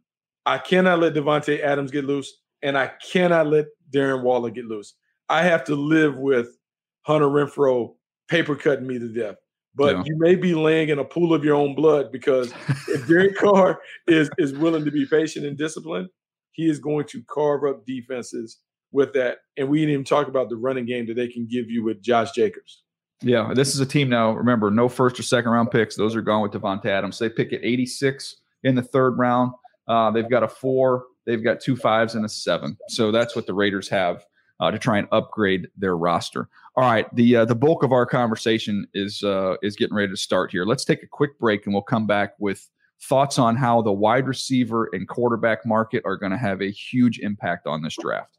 I 0.45 0.57
cannot 0.57 0.99
let 0.99 1.13
Davante 1.13 1.61
Adams 1.61 1.91
get 1.91 2.05
loose, 2.05 2.41
and 2.61 2.77
I 2.77 2.91
cannot 3.11 3.47
let 3.47 3.67
Darren 3.93 4.23
Waller 4.23 4.49
get 4.49 4.65
loose. 4.65 4.95
I 5.29 5.43
have 5.43 5.63
to 5.65 5.75
live 5.75 6.17
with 6.17 6.57
Hunter 7.03 7.27
Renfrow 7.27 7.95
paper 8.27 8.55
cutting 8.55 8.87
me 8.87 8.99
to 8.99 9.07
death 9.07 9.37
but 9.75 9.95
yeah. 9.95 10.03
you 10.05 10.17
may 10.17 10.35
be 10.35 10.53
laying 10.53 10.89
in 10.89 10.99
a 10.99 11.05
pool 11.05 11.33
of 11.33 11.43
your 11.43 11.55
own 11.55 11.73
blood 11.73 12.11
because 12.11 12.53
if 12.89 13.07
Derek 13.07 13.35
Carr 13.37 13.79
is 14.07 14.29
is 14.37 14.53
willing 14.53 14.83
to 14.83 14.91
be 14.91 15.05
patient 15.05 15.45
and 15.45 15.57
disciplined, 15.57 16.09
he 16.51 16.69
is 16.69 16.79
going 16.79 17.05
to 17.07 17.23
carve 17.23 17.63
up 17.63 17.85
defenses 17.85 18.57
with 18.91 19.13
that. 19.13 19.39
And 19.57 19.69
we 19.69 19.79
didn't 19.79 19.93
even 19.93 20.05
talk 20.05 20.27
about 20.27 20.49
the 20.49 20.55
running 20.55 20.85
game 20.85 21.07
that 21.07 21.15
they 21.15 21.27
can 21.27 21.45
give 21.45 21.69
you 21.69 21.83
with 21.83 22.01
Josh 22.01 22.31
Jacobs. 22.31 22.83
Yeah, 23.21 23.51
this 23.53 23.73
is 23.73 23.81
a 23.81 23.85
team 23.85 24.09
now. 24.09 24.31
Remember, 24.31 24.71
no 24.71 24.87
first 24.87 25.19
or 25.19 25.23
second 25.23 25.51
round 25.51 25.71
picks; 25.71 25.95
those 25.95 26.15
are 26.15 26.21
gone 26.21 26.41
with 26.41 26.53
Davante 26.53 26.85
Adams. 26.85 27.19
They 27.19 27.29
pick 27.29 27.51
at 27.51 27.59
86 27.63 28.37
in 28.63 28.75
the 28.75 28.81
third 28.81 29.17
round. 29.17 29.51
Uh, 29.87 30.09
they've 30.11 30.29
got 30.29 30.43
a 30.43 30.47
four. 30.47 31.05
They've 31.25 31.43
got 31.43 31.59
two 31.59 31.75
fives 31.75 32.15
and 32.15 32.23
a 32.23 32.29
seven. 32.29 32.77
So 32.87 33.11
that's 33.11 33.35
what 33.35 33.45
the 33.45 33.53
Raiders 33.53 33.89
have 33.89 34.25
uh, 34.59 34.71
to 34.71 34.79
try 34.79 34.99
and 34.99 35.07
upgrade 35.11 35.67
their 35.77 35.97
roster. 35.97 36.47
All 36.75 36.89
right, 36.89 37.13
the 37.15 37.37
uh, 37.37 37.45
the 37.45 37.55
bulk 37.55 37.83
of 37.83 37.91
our 37.91 38.05
conversation 38.05 38.87
is 38.93 39.21
uh, 39.23 39.55
is 39.61 39.75
getting 39.75 39.95
ready 39.95 40.11
to 40.11 40.17
start 40.17 40.51
here. 40.51 40.65
Let's 40.65 40.85
take 40.85 41.03
a 41.03 41.07
quick 41.07 41.37
break, 41.39 41.65
and 41.65 41.73
we'll 41.73 41.83
come 41.83 42.07
back 42.07 42.35
with 42.39 42.69
thoughts 43.01 43.37
on 43.37 43.55
how 43.55 43.81
the 43.81 43.91
wide 43.91 44.27
receiver 44.27 44.89
and 44.93 45.07
quarterback 45.07 45.65
market 45.65 46.03
are 46.05 46.17
going 46.17 46.31
to 46.31 46.37
have 46.37 46.61
a 46.61 46.71
huge 46.71 47.19
impact 47.19 47.67
on 47.67 47.81
this 47.81 47.97
draft. 47.99 48.38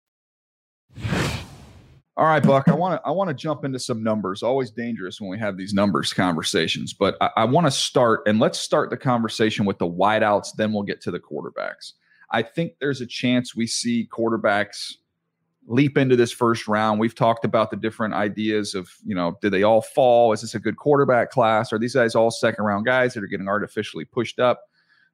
All 2.17 2.25
right, 2.25 2.43
Buck. 2.43 2.67
I 2.67 2.73
want 2.73 3.01
to 3.01 3.07
I 3.07 3.11
want 3.11 3.29
to 3.29 3.33
jump 3.33 3.63
into 3.63 3.79
some 3.79 4.03
numbers. 4.03 4.43
Always 4.43 4.69
dangerous 4.69 5.21
when 5.21 5.29
we 5.29 5.39
have 5.39 5.57
these 5.57 5.73
numbers 5.73 6.11
conversations, 6.11 6.93
but 6.93 7.15
I, 7.21 7.29
I 7.37 7.45
want 7.45 7.67
to 7.67 7.71
start 7.71 8.21
and 8.27 8.39
let's 8.39 8.59
start 8.59 8.89
the 8.89 8.97
conversation 8.97 9.65
with 9.65 9.77
the 9.77 9.87
wideouts. 9.89 10.49
Then 10.57 10.73
we'll 10.73 10.83
get 10.83 11.01
to 11.01 11.11
the 11.11 11.19
quarterbacks. 11.19 11.93
I 12.29 12.43
think 12.43 12.73
there's 12.79 13.01
a 13.01 13.05
chance 13.05 13.55
we 13.55 13.65
see 13.65 14.09
quarterbacks 14.11 14.95
leap 15.67 15.97
into 15.97 16.15
this 16.15 16.31
first 16.31 16.67
round. 16.67 16.99
We've 16.99 17.15
talked 17.15 17.45
about 17.45 17.71
the 17.71 17.77
different 17.77 18.13
ideas 18.13 18.73
of, 18.73 18.89
you 19.05 19.15
know, 19.15 19.37
do 19.41 19.49
they 19.49 19.63
all 19.63 19.81
fall? 19.81 20.33
Is 20.33 20.41
this 20.41 20.55
a 20.55 20.59
good 20.59 20.77
quarterback 20.77 21.29
class? 21.29 21.71
Are 21.71 21.79
these 21.79 21.93
guys 21.93 22.15
all 22.15 22.31
second 22.31 22.65
round 22.65 22.85
guys 22.85 23.13
that 23.13 23.23
are 23.23 23.27
getting 23.27 23.47
artificially 23.47 24.05
pushed 24.05 24.39
up? 24.39 24.61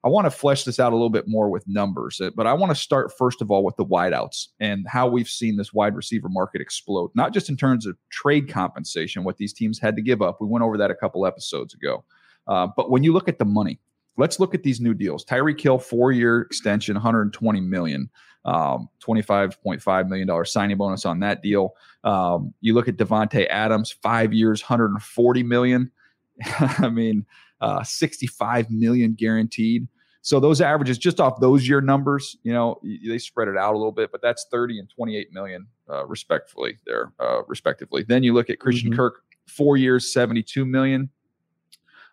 I 0.08 0.10
want 0.10 0.24
to 0.24 0.32
flesh 0.32 0.64
this 0.64 0.80
out 0.80 0.94
a 0.94 0.96
little 0.96 1.10
bit 1.10 1.28
more 1.28 1.50
with 1.50 1.68
numbers, 1.68 2.22
uh, 2.22 2.30
but 2.34 2.48
I 2.48 2.54
want 2.54 2.70
to 2.70 2.76
start 2.76 3.12
first 3.18 3.42
of 3.42 3.52
all 3.52 3.62
with 3.62 3.76
the 3.76 3.84
wideouts 3.84 4.48
and 4.62 4.86
how 4.88 5.06
we've 5.06 5.28
seen 5.28 5.58
this 5.58 5.74
wide 5.74 5.98
receiver 5.98 6.30
market 6.30 6.62
explode, 6.62 7.12
not 7.14 7.34
just 7.34 7.50
in 7.50 7.58
terms 7.58 7.86
of 7.86 7.98
trade 8.10 8.48
compensation, 8.48 9.26
what 9.26 9.36
these 9.36 9.52
teams 9.52 9.80
had 9.80 9.98
to 9.98 10.02
give 10.02 10.22
up. 10.22 10.40
We 10.40 10.48
went 10.48 10.64
over 10.64 10.78
that 10.78 10.90
a 10.92 10.96
couple 10.96 11.26
episodes 11.26 11.74
ago. 11.74 12.06
Uh, 12.48 12.70
but 12.78 12.90
when 12.90 13.04
you 13.04 13.12
look 13.12 13.28
at 13.28 13.38
the 13.38 13.44
money, 13.44 13.82
let's 14.16 14.40
look 14.40 14.56
at 14.56 14.64
these 14.64 14.80
new 14.80 14.94
deals. 14.94 15.26
Tyreek 15.26 15.60
Hill 15.60 15.78
four 15.78 16.14
year 16.14 16.40
extension, 16.40 16.96
120 16.96 17.60
million, 17.60 18.10
um, 18.46 18.88
25.5 19.06 20.08
million 20.08 20.26
dollar 20.26 20.46
signing 20.46 20.78
bonus 20.78 21.06
on 21.06 21.20
that 21.20 21.44
deal. 21.44 21.74
Um, 22.06 22.54
you 22.62 22.74
look 22.74 22.88
at 22.88 22.96
Davante 22.96 23.46
Adams, 23.50 23.92
five 23.92 24.34
years, 24.34 24.62
140 24.62 25.44
million. 25.44 25.92
I 26.60 26.88
mean, 26.88 27.26
uh, 27.60 27.84
65 27.84 28.72
million 28.72 29.16
guaranteed. 29.16 29.90
So 30.28 30.42
those 30.42 30.60
averages, 30.60 30.98
just 30.98 31.22
off 31.22 31.40
those 31.40 31.66
year 31.70 31.80
numbers, 31.80 32.36
you 32.44 32.52
know, 32.52 32.82
they 32.84 33.18
spread 33.18 33.48
it 33.48 33.56
out 33.56 33.76
a 33.76 33.78
little 33.78 33.94
bit, 33.94 34.12
but 34.12 34.22
that's 34.22 34.46
30 34.52 34.80
and 34.80 34.90
28 34.90 35.32
million, 35.32 35.68
uh, 35.90 36.06
respectfully 36.06 36.78
there, 36.86 37.14
uh, 37.18 37.44
respectively. 37.48 38.04
Then 38.04 38.24
you 38.24 38.34
look 38.34 38.50
at 38.50 38.60
Christian 38.60 38.90
mm-hmm. 38.90 38.98
Kirk, 38.98 39.22
four 39.46 39.78
years, 39.78 40.12
72 40.12 40.66
million 40.66 41.10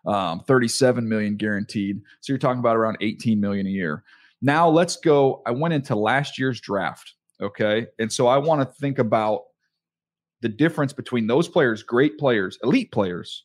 um, 0.05 0.39
37 0.41 1.09
million 1.09 1.35
guaranteed. 1.35 2.01
So 2.21 2.31
you're 2.31 2.37
talking 2.37 2.59
about 2.59 2.77
around 2.77 2.97
18 3.01 3.37
million 3.37 3.67
a 3.67 3.71
year. 3.71 4.03
Now 4.41 4.69
let's 4.69 4.95
go. 4.95 5.41
I 5.45 5.51
went 5.51 5.73
into 5.73 5.95
last 5.95 6.39
year's 6.39 6.61
draft. 6.61 7.15
Okay. 7.41 7.87
And 7.99 8.09
so 8.09 8.27
I 8.27 8.37
want 8.37 8.61
to 8.61 8.75
think 8.75 8.97
about 8.97 9.41
the 10.39 10.47
difference 10.47 10.93
between 10.93 11.27
those 11.27 11.49
players, 11.49 11.83
great 11.83 12.17
players, 12.17 12.57
elite 12.63 12.93
players, 12.93 13.43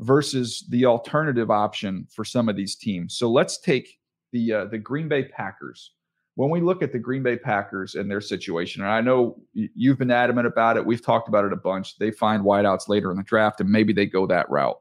versus 0.00 0.64
the 0.70 0.86
alternative 0.86 1.50
option 1.50 2.06
for 2.10 2.24
some 2.24 2.48
of 2.48 2.56
these 2.56 2.74
teams. 2.74 3.16
So 3.16 3.30
let's 3.30 3.58
take 3.58 3.97
the 4.32 4.52
uh, 4.52 4.64
the 4.66 4.78
Green 4.78 5.08
Bay 5.08 5.24
Packers 5.24 5.92
when 6.38 6.50
we 6.50 6.60
look 6.60 6.82
at 6.84 6.92
the 6.92 7.00
Green 7.00 7.24
Bay 7.24 7.36
Packers 7.36 7.96
and 7.96 8.08
their 8.08 8.20
situation, 8.20 8.82
and 8.82 8.92
I 8.92 9.00
know 9.00 9.40
you've 9.54 9.98
been 9.98 10.12
adamant 10.12 10.46
about 10.46 10.76
it, 10.76 10.86
we've 10.86 11.04
talked 11.04 11.26
about 11.26 11.44
it 11.44 11.52
a 11.52 11.56
bunch. 11.56 11.98
They 11.98 12.12
find 12.12 12.44
wideouts 12.44 12.88
later 12.88 13.10
in 13.10 13.16
the 13.16 13.24
draft, 13.24 13.60
and 13.60 13.68
maybe 13.68 13.92
they 13.92 14.06
go 14.06 14.24
that 14.28 14.48
route. 14.48 14.78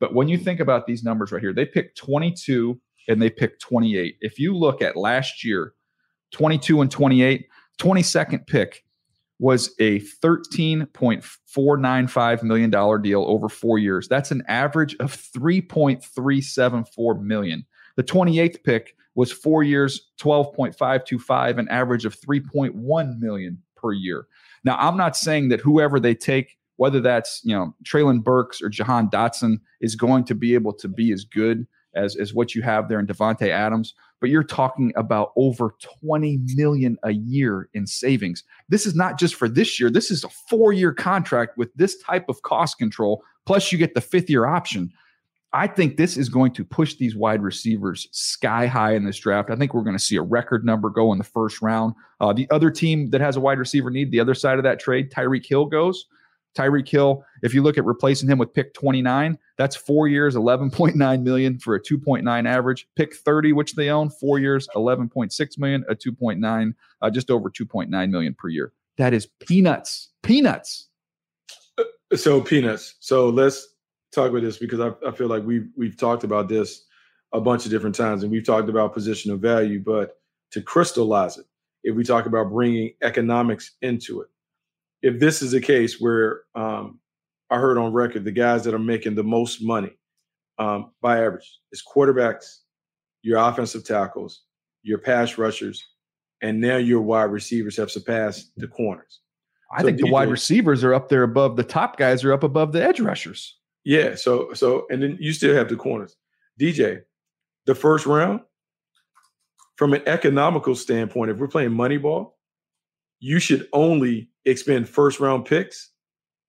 But 0.00 0.14
when 0.14 0.28
you 0.28 0.38
think 0.38 0.60
about 0.60 0.86
these 0.86 1.04
numbers 1.04 1.30
right 1.30 1.42
here, 1.42 1.52
they 1.52 1.66
pick 1.66 1.94
22 1.94 2.80
and 3.06 3.20
they 3.20 3.28
pick 3.28 3.60
28. 3.60 4.16
If 4.22 4.38
you 4.38 4.56
look 4.56 4.80
at 4.80 4.96
last 4.96 5.44
year, 5.44 5.74
22 6.32 6.80
and 6.80 6.90
28, 6.90 7.48
22nd 7.78 8.46
pick 8.46 8.82
was 9.38 9.74
a 9.80 10.00
$13.495 10.00 12.42
million 12.42 12.70
deal 13.02 13.24
over 13.28 13.50
four 13.50 13.78
years. 13.78 14.08
That's 14.08 14.30
an 14.30 14.42
average 14.48 14.96
of 15.00 15.14
3.374 15.14 17.20
million. 17.20 17.66
The 17.96 18.02
28th 18.02 18.62
pick 18.64 18.96
was 19.14 19.30
four 19.30 19.62
years, 19.62 20.10
12.525, 20.20 21.58
an 21.58 21.68
average 21.68 22.04
of 22.04 22.18
3.1 22.18 23.18
million 23.18 23.58
per 23.76 23.92
year. 23.92 24.26
Now, 24.64 24.76
I'm 24.78 24.96
not 24.96 25.16
saying 25.16 25.48
that 25.50 25.60
whoever 25.60 26.00
they 26.00 26.14
take, 26.14 26.56
whether 26.76 27.00
that's 27.00 27.40
you 27.44 27.54
know 27.54 27.74
Treylon 27.84 28.24
Burks 28.24 28.60
or 28.60 28.68
Jahan 28.68 29.08
Dotson, 29.08 29.58
is 29.80 29.94
going 29.94 30.24
to 30.24 30.34
be 30.34 30.54
able 30.54 30.72
to 30.74 30.88
be 30.88 31.12
as 31.12 31.24
good 31.24 31.66
as, 31.94 32.16
as 32.16 32.34
what 32.34 32.54
you 32.54 32.62
have 32.62 32.88
there 32.88 32.98
in 32.98 33.06
Davante 33.06 33.48
Adams, 33.48 33.94
but 34.20 34.30
you're 34.30 34.42
talking 34.42 34.92
about 34.96 35.32
over 35.36 35.74
20 36.00 36.40
million 36.54 36.96
a 37.02 37.12
year 37.12 37.68
in 37.74 37.86
savings. 37.86 38.42
This 38.68 38.86
is 38.86 38.94
not 38.94 39.18
just 39.18 39.34
for 39.34 39.48
this 39.48 39.78
year. 39.78 39.90
This 39.90 40.10
is 40.10 40.24
a 40.24 40.28
four-year 40.28 40.92
contract 40.92 41.56
with 41.56 41.72
this 41.74 41.96
type 41.98 42.28
of 42.28 42.42
cost 42.42 42.78
control. 42.78 43.22
Plus, 43.46 43.70
you 43.70 43.78
get 43.78 43.94
the 43.94 44.00
fifth 44.00 44.30
year 44.30 44.46
option. 44.46 44.90
I 45.54 45.68
think 45.68 45.96
this 45.96 46.16
is 46.16 46.28
going 46.28 46.52
to 46.54 46.64
push 46.64 46.96
these 46.96 47.14
wide 47.14 47.40
receivers 47.40 48.08
sky 48.10 48.66
high 48.66 48.94
in 48.96 49.04
this 49.04 49.16
draft. 49.16 49.50
I 49.50 49.56
think 49.56 49.72
we're 49.72 49.84
going 49.84 49.96
to 49.96 50.02
see 50.02 50.16
a 50.16 50.22
record 50.22 50.64
number 50.64 50.90
go 50.90 51.12
in 51.12 51.18
the 51.18 51.24
first 51.24 51.62
round. 51.62 51.94
Uh, 52.20 52.32
the 52.32 52.50
other 52.50 52.72
team 52.72 53.10
that 53.10 53.20
has 53.20 53.36
a 53.36 53.40
wide 53.40 53.60
receiver 53.60 53.88
need, 53.88 54.10
the 54.10 54.18
other 54.18 54.34
side 54.34 54.58
of 54.58 54.64
that 54.64 54.80
trade, 54.80 55.12
Tyreek 55.12 55.46
Hill 55.46 55.66
goes. 55.66 56.06
Tyreek 56.58 56.88
Hill, 56.88 57.24
if 57.42 57.54
you 57.54 57.62
look 57.62 57.78
at 57.78 57.84
replacing 57.84 58.28
him 58.28 58.36
with 58.36 58.52
pick 58.52 58.74
29, 58.74 59.38
that's 59.56 59.76
four 59.76 60.08
years, 60.08 60.34
11.9 60.34 61.22
million 61.22 61.58
for 61.60 61.76
a 61.76 61.80
2.9 61.80 62.48
average. 62.48 62.88
Pick 62.96 63.14
30, 63.14 63.52
which 63.52 63.74
they 63.74 63.90
own, 63.90 64.10
four 64.10 64.40
years, 64.40 64.66
11.6 64.74 65.58
million, 65.58 65.84
a 65.88 65.94
2.9, 65.94 66.72
uh, 67.00 67.10
just 67.10 67.30
over 67.30 67.48
2.9 67.48 68.10
million 68.10 68.34
per 68.34 68.48
year. 68.48 68.72
That 68.98 69.14
is 69.14 69.28
peanuts. 69.46 70.10
Peanuts. 70.22 70.88
So 72.14 72.40
peanuts. 72.40 72.96
So 72.98 73.28
let's 73.28 73.73
talk 74.14 74.30
about 74.30 74.42
this 74.42 74.58
because 74.58 74.80
I, 74.80 74.92
I 75.06 75.10
feel 75.12 75.28
like 75.28 75.44
we've 75.44 75.68
we've 75.76 75.96
talked 75.96 76.24
about 76.24 76.48
this 76.48 76.84
a 77.32 77.40
bunch 77.40 77.64
of 77.64 77.70
different 77.70 77.94
times, 77.94 78.22
and 78.22 78.30
we've 78.30 78.46
talked 78.46 78.68
about 78.68 78.94
position 78.94 79.32
of 79.32 79.40
value. 79.40 79.82
But 79.84 80.18
to 80.52 80.62
crystallize 80.62 81.38
it, 81.38 81.46
if 81.82 81.94
we 81.94 82.04
talk 82.04 82.26
about 82.26 82.50
bringing 82.50 82.94
economics 83.02 83.72
into 83.82 84.20
it, 84.20 84.28
if 85.02 85.20
this 85.20 85.42
is 85.42 85.52
a 85.52 85.60
case 85.60 86.00
where 86.00 86.42
um, 86.54 87.00
I 87.50 87.58
heard 87.58 87.78
on 87.78 87.92
record 87.92 88.24
the 88.24 88.32
guys 88.32 88.64
that 88.64 88.74
are 88.74 88.78
making 88.78 89.14
the 89.14 89.24
most 89.24 89.62
money 89.62 89.96
um, 90.58 90.92
by 91.00 91.24
average 91.24 91.58
is 91.72 91.82
quarterbacks, 91.82 92.60
your 93.22 93.38
offensive 93.38 93.84
tackles, 93.84 94.42
your 94.82 94.98
pass 94.98 95.36
rushers, 95.38 95.84
and 96.40 96.60
now 96.60 96.76
your 96.76 97.00
wide 97.00 97.24
receivers 97.24 97.76
have 97.76 97.90
surpassed 97.90 98.52
the 98.56 98.68
corners. 98.68 99.20
I 99.72 99.80
so 99.80 99.86
think 99.86 100.00
the 100.00 100.10
wide 100.10 100.30
receivers 100.30 100.84
are 100.84 100.94
up 100.94 101.08
there 101.08 101.22
above 101.22 101.56
the 101.56 101.64
top 101.64 101.96
guys 101.96 102.22
are 102.24 102.32
up 102.32 102.44
above 102.44 102.72
the 102.72 102.82
edge 102.82 103.00
rushers. 103.00 103.56
Yeah. 103.84 104.14
So 104.14 104.52
so 104.54 104.86
and 104.90 105.02
then 105.02 105.18
you 105.20 105.32
still 105.32 105.54
have 105.54 105.68
the 105.68 105.76
corners. 105.76 106.16
DJ, 106.60 107.02
the 107.66 107.74
first 107.74 108.06
round, 108.06 108.40
from 109.76 109.92
an 109.92 110.02
economical 110.06 110.74
standpoint, 110.74 111.30
if 111.30 111.38
we're 111.38 111.48
playing 111.48 111.72
money 111.72 111.96
ball, 111.96 112.38
you 113.20 113.38
should 113.38 113.68
only 113.72 114.30
expend 114.44 114.88
first 114.88 115.20
round 115.20 115.46
picks 115.46 115.90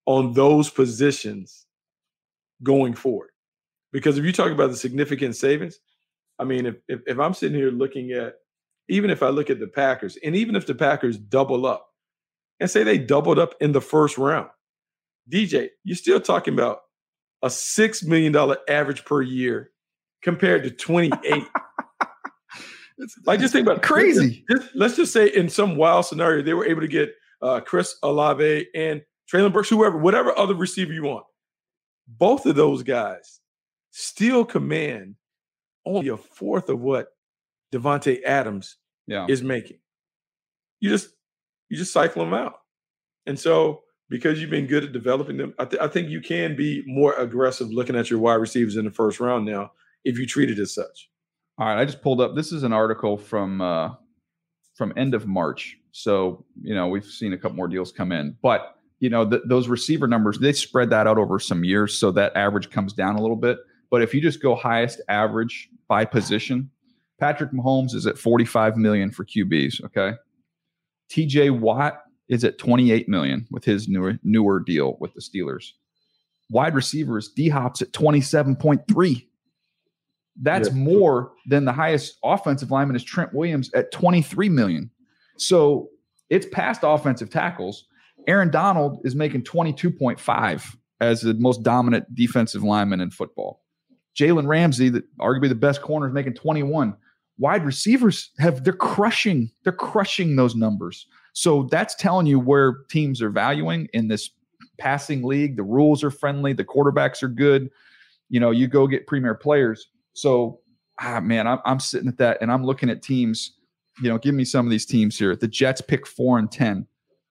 on 0.05 0.33
those 0.33 0.69
positions 0.69 1.65
going 2.61 2.93
forward. 2.93 3.29
Because 3.91 4.17
if 4.17 4.25
you 4.25 4.31
talk 4.31 4.51
about 4.51 4.69
the 4.69 4.75
significant 4.75 5.35
savings, 5.35 5.79
I 6.37 6.43
mean, 6.43 6.65
if, 6.65 6.75
if, 6.87 6.99
if 7.07 7.19
I'm 7.19 7.33
sitting 7.33 7.57
here 7.57 7.71
looking 7.71 8.11
at, 8.11 8.35
even 8.89 9.09
if 9.09 9.23
I 9.23 9.29
look 9.29 9.49
at 9.49 9.59
the 9.59 9.67
Packers, 9.67 10.17
and 10.23 10.35
even 10.35 10.55
if 10.55 10.65
the 10.65 10.75
Packers 10.75 11.17
double 11.17 11.65
up 11.65 11.87
and 12.59 12.69
say 12.69 12.83
they 12.83 12.97
doubled 12.97 13.39
up 13.39 13.55
in 13.61 13.71
the 13.71 13.81
first 13.81 14.17
round, 14.17 14.49
DJ, 15.31 15.69
you're 15.83 15.95
still 15.95 16.19
talking 16.19 16.53
about 16.53 16.81
a 17.45 17.49
six 17.49 18.03
million 18.03 18.33
dollar 18.33 18.57
average 18.67 19.05
per 19.05 19.21
year 19.21 19.69
compared 20.23 20.63
to 20.63 20.71
28. 20.71 21.21
like 23.25 23.39
just 23.39 23.53
think 23.53 23.67
about 23.67 23.83
crazy. 23.83 24.43
Just, 24.49 24.75
let's 24.75 24.95
just 24.95 25.13
say 25.13 25.27
in 25.27 25.47
some 25.47 25.77
wild 25.77 26.07
scenario 26.07 26.41
they 26.41 26.55
were 26.55 26.65
able 26.65 26.81
to 26.81 26.87
get 26.87 27.13
uh, 27.43 27.61
Chris 27.61 27.97
Olave 28.01 28.65
and 28.73 29.03
Treylon 29.31 29.53
Burks, 29.53 29.69
whoever, 29.69 29.97
whatever 29.97 30.37
other 30.37 30.55
receiver 30.55 30.91
you 30.91 31.03
want. 31.03 31.25
Both 32.07 32.47
of 32.47 32.55
those 32.55 32.81
guys 32.81 33.41
still 33.91 34.43
command 34.43 35.15
only 35.85 36.07
a 36.07 36.17
fourth 36.17 36.69
of 36.69 36.79
what 36.79 37.09
Davante 37.71 38.23
Adams 38.23 38.77
yeah. 39.05 39.27
is 39.29 39.43
making. 39.43 39.77
You 40.79 40.89
just 40.89 41.09
you 41.69 41.77
just 41.77 41.93
cycle 41.93 42.23
them 42.23 42.33
out, 42.33 42.59
and 43.25 43.39
so 43.39 43.84
because 44.09 44.39
you've 44.39 44.49
been 44.49 44.67
good 44.67 44.83
at 44.83 44.91
developing 44.91 45.37
them, 45.37 45.53
I, 45.57 45.65
th- 45.65 45.81
I, 45.81 45.87
think 45.87 46.09
you 46.09 46.21
can 46.21 46.55
be 46.55 46.83
more 46.85 47.13
aggressive 47.13 47.71
looking 47.71 47.95
at 47.95 48.09
your 48.09 48.19
wide 48.19 48.35
receivers 48.35 48.75
in 48.75 48.85
the 48.85 48.91
first 48.91 49.19
round 49.19 49.45
now 49.45 49.71
if 50.03 50.19
you 50.19 50.25
treat 50.25 50.49
it 50.49 50.59
as 50.59 50.73
such. 50.73 51.09
All 51.57 51.67
right, 51.67 51.79
I 51.79 51.85
just 51.85 52.01
pulled 52.01 52.21
up. 52.21 52.35
This 52.35 52.51
is 52.51 52.63
an 52.63 52.73
article 52.73 53.17
from 53.17 53.61
uh, 53.61 53.91
from 54.75 54.93
end 54.97 55.13
of 55.13 55.25
March, 55.25 55.77
so 55.91 56.45
you 56.61 56.75
know 56.75 56.87
we've 56.87 57.05
seen 57.05 57.33
a 57.33 57.37
couple 57.37 57.55
more 57.55 57.67
deals 57.67 57.91
come 57.91 58.11
in, 58.11 58.35
but 58.41 58.75
you 58.99 59.09
know 59.09 59.27
th- 59.27 59.43
those 59.47 59.69
receiver 59.69 60.05
numbers 60.05 60.37
they 60.37 60.51
spread 60.51 60.89
that 60.89 61.07
out 61.07 61.17
over 61.17 61.39
some 61.39 61.63
years, 61.63 61.97
so 61.97 62.11
that 62.11 62.35
average 62.35 62.69
comes 62.69 62.91
down 62.91 63.15
a 63.15 63.21
little 63.21 63.37
bit. 63.37 63.57
But 63.89 64.01
if 64.01 64.13
you 64.13 64.21
just 64.21 64.41
go 64.41 64.53
highest 64.53 64.99
average 65.07 65.69
by 65.87 66.03
position, 66.03 66.69
Patrick 67.21 67.51
Mahomes 67.51 67.93
is 67.95 68.05
at 68.05 68.17
45 68.17 68.75
million 68.75 69.09
for 69.09 69.23
QBs. 69.23 69.85
Okay, 69.85 70.11
T.J. 71.09 71.51
Watt 71.51 72.01
is 72.29 72.43
at 72.43 72.57
28 72.57 73.07
million 73.07 73.47
with 73.51 73.63
his 73.63 73.87
newer 73.87 74.17
newer 74.23 74.59
deal 74.59 74.97
with 74.99 75.13
the 75.13 75.21
Steelers. 75.21 75.71
Wide 76.49 76.75
receivers, 76.75 77.29
D 77.29 77.49
Hop's 77.49 77.81
at 77.81 77.91
27.3. 77.91 79.25
That's 80.41 80.69
yeah. 80.69 80.75
more 80.75 81.31
than 81.47 81.65
the 81.65 81.71
highest 81.71 82.17
offensive 82.23 82.71
lineman 82.71 82.95
is 82.95 83.03
Trent 83.03 83.33
Williams 83.33 83.71
at 83.73 83.91
23 83.91 84.49
million. 84.49 84.91
So 85.37 85.89
it's 86.29 86.45
past 86.51 86.81
offensive 86.83 87.29
tackles. 87.29 87.85
Aaron 88.27 88.49
Donald 88.49 88.99
is 89.05 89.15
making 89.15 89.43
22.5 89.43 90.75
as 91.01 91.21
the 91.21 91.33
most 91.35 91.63
dominant 91.63 92.13
defensive 92.15 92.63
lineman 92.63 93.01
in 93.01 93.11
football. 93.11 93.61
Jalen 94.17 94.47
Ramsey, 94.47 94.89
that 94.89 95.03
arguably 95.17 95.49
the 95.49 95.55
best 95.55 95.81
corner, 95.81 96.07
is 96.07 96.13
making 96.13 96.33
21. 96.33 96.95
Wide 97.37 97.65
receivers 97.65 98.31
have 98.39 98.63
they're 98.63 98.73
crushing, 98.73 99.51
they're 99.63 99.73
crushing 99.73 100.35
those 100.35 100.55
numbers. 100.55 101.05
So 101.35 101.67
that's 101.69 101.95
telling 101.95 102.27
you 102.27 102.39
where 102.39 102.77
teams 102.89 103.21
are 103.21 103.29
valuing 103.29 103.89
in 103.91 104.07
this 104.07 104.29
passing 104.79 105.21
league. 105.21 105.57
The 105.57 105.63
rules 105.63 106.01
are 106.01 106.09
friendly, 106.09 106.53
the 106.53 106.63
quarterbacks 106.63 107.21
are 107.23 107.27
good. 107.27 107.69
You 108.29 108.39
know, 108.39 108.51
you 108.51 108.67
go 108.67 108.87
get 108.87 109.05
premier 109.05 109.35
players. 109.35 109.89
So, 110.13 110.61
ah, 111.01 111.19
man, 111.19 111.45
I'm, 111.45 111.59
I'm 111.65 111.81
sitting 111.81 112.07
at 112.07 112.17
that 112.19 112.37
and 112.41 112.49
I'm 112.49 112.65
looking 112.65 112.89
at 112.89 113.03
teams. 113.03 113.51
You 114.01 114.09
know, 114.09 114.17
give 114.17 114.33
me 114.33 114.45
some 114.45 114.65
of 114.65 114.71
these 114.71 114.85
teams 114.85 115.19
here. 115.19 115.35
The 115.35 115.47
Jets 115.47 115.81
pick 115.81 116.07
four 116.07 116.39
and 116.39 116.49
10. 116.49 116.87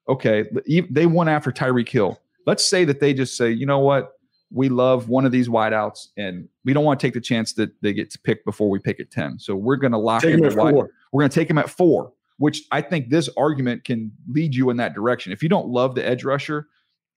Okay. 0.06 0.44
They 0.90 1.06
won 1.06 1.26
after 1.26 1.50
Tyreek 1.50 1.88
Hill. 1.88 2.20
Let's 2.46 2.68
say 2.68 2.84
that 2.84 3.00
they 3.00 3.14
just 3.14 3.38
say, 3.38 3.50
you 3.50 3.64
know 3.64 3.78
what? 3.78 4.12
We 4.50 4.68
love 4.68 5.08
one 5.08 5.24
of 5.24 5.32
these 5.32 5.48
wideouts 5.48 6.08
and 6.18 6.46
we 6.66 6.74
don't 6.74 6.84
want 6.84 7.00
to 7.00 7.06
take 7.06 7.14
the 7.14 7.22
chance 7.22 7.54
that 7.54 7.70
they 7.80 7.94
get 7.94 8.10
to 8.10 8.18
pick 8.18 8.44
before 8.44 8.68
we 8.68 8.78
pick 8.78 9.00
at 9.00 9.10
10. 9.10 9.38
So 9.38 9.56
we're 9.56 9.76
going 9.76 9.92
to 9.92 9.98
lock 9.98 10.22
take 10.22 10.34
in 10.34 10.40
the 10.42 10.54
wide. 10.54 10.74
We're 10.74 11.20
going 11.20 11.30
to 11.30 11.34
take 11.34 11.48
them 11.48 11.56
at 11.56 11.70
four 11.70 12.12
which 12.38 12.62
I 12.72 12.80
think 12.80 13.08
this 13.08 13.28
argument 13.36 13.84
can 13.84 14.12
lead 14.28 14.54
you 14.54 14.70
in 14.70 14.76
that 14.78 14.94
direction. 14.94 15.32
If 15.32 15.42
you 15.42 15.48
don't 15.48 15.68
love 15.68 15.94
the 15.94 16.06
edge 16.06 16.24
rusher, 16.24 16.68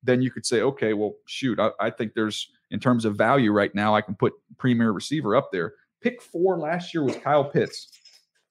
then 0.03 0.21
you 0.21 0.31
could 0.31 0.45
say, 0.45 0.61
okay, 0.61 0.93
well, 0.93 1.13
shoot, 1.25 1.59
I, 1.59 1.71
I 1.79 1.89
think 1.89 2.13
there's 2.13 2.51
in 2.69 2.79
terms 2.79 3.05
of 3.05 3.15
value 3.15 3.51
right 3.51 3.73
now, 3.73 3.95
I 3.95 4.01
can 4.01 4.15
put 4.15 4.33
premier 4.57 4.91
receiver 4.91 5.35
up 5.35 5.51
there. 5.51 5.73
Pick 6.01 6.21
four 6.21 6.59
last 6.59 6.93
year 6.93 7.03
was 7.03 7.15
Kyle 7.15 7.45
Pitts. 7.45 7.89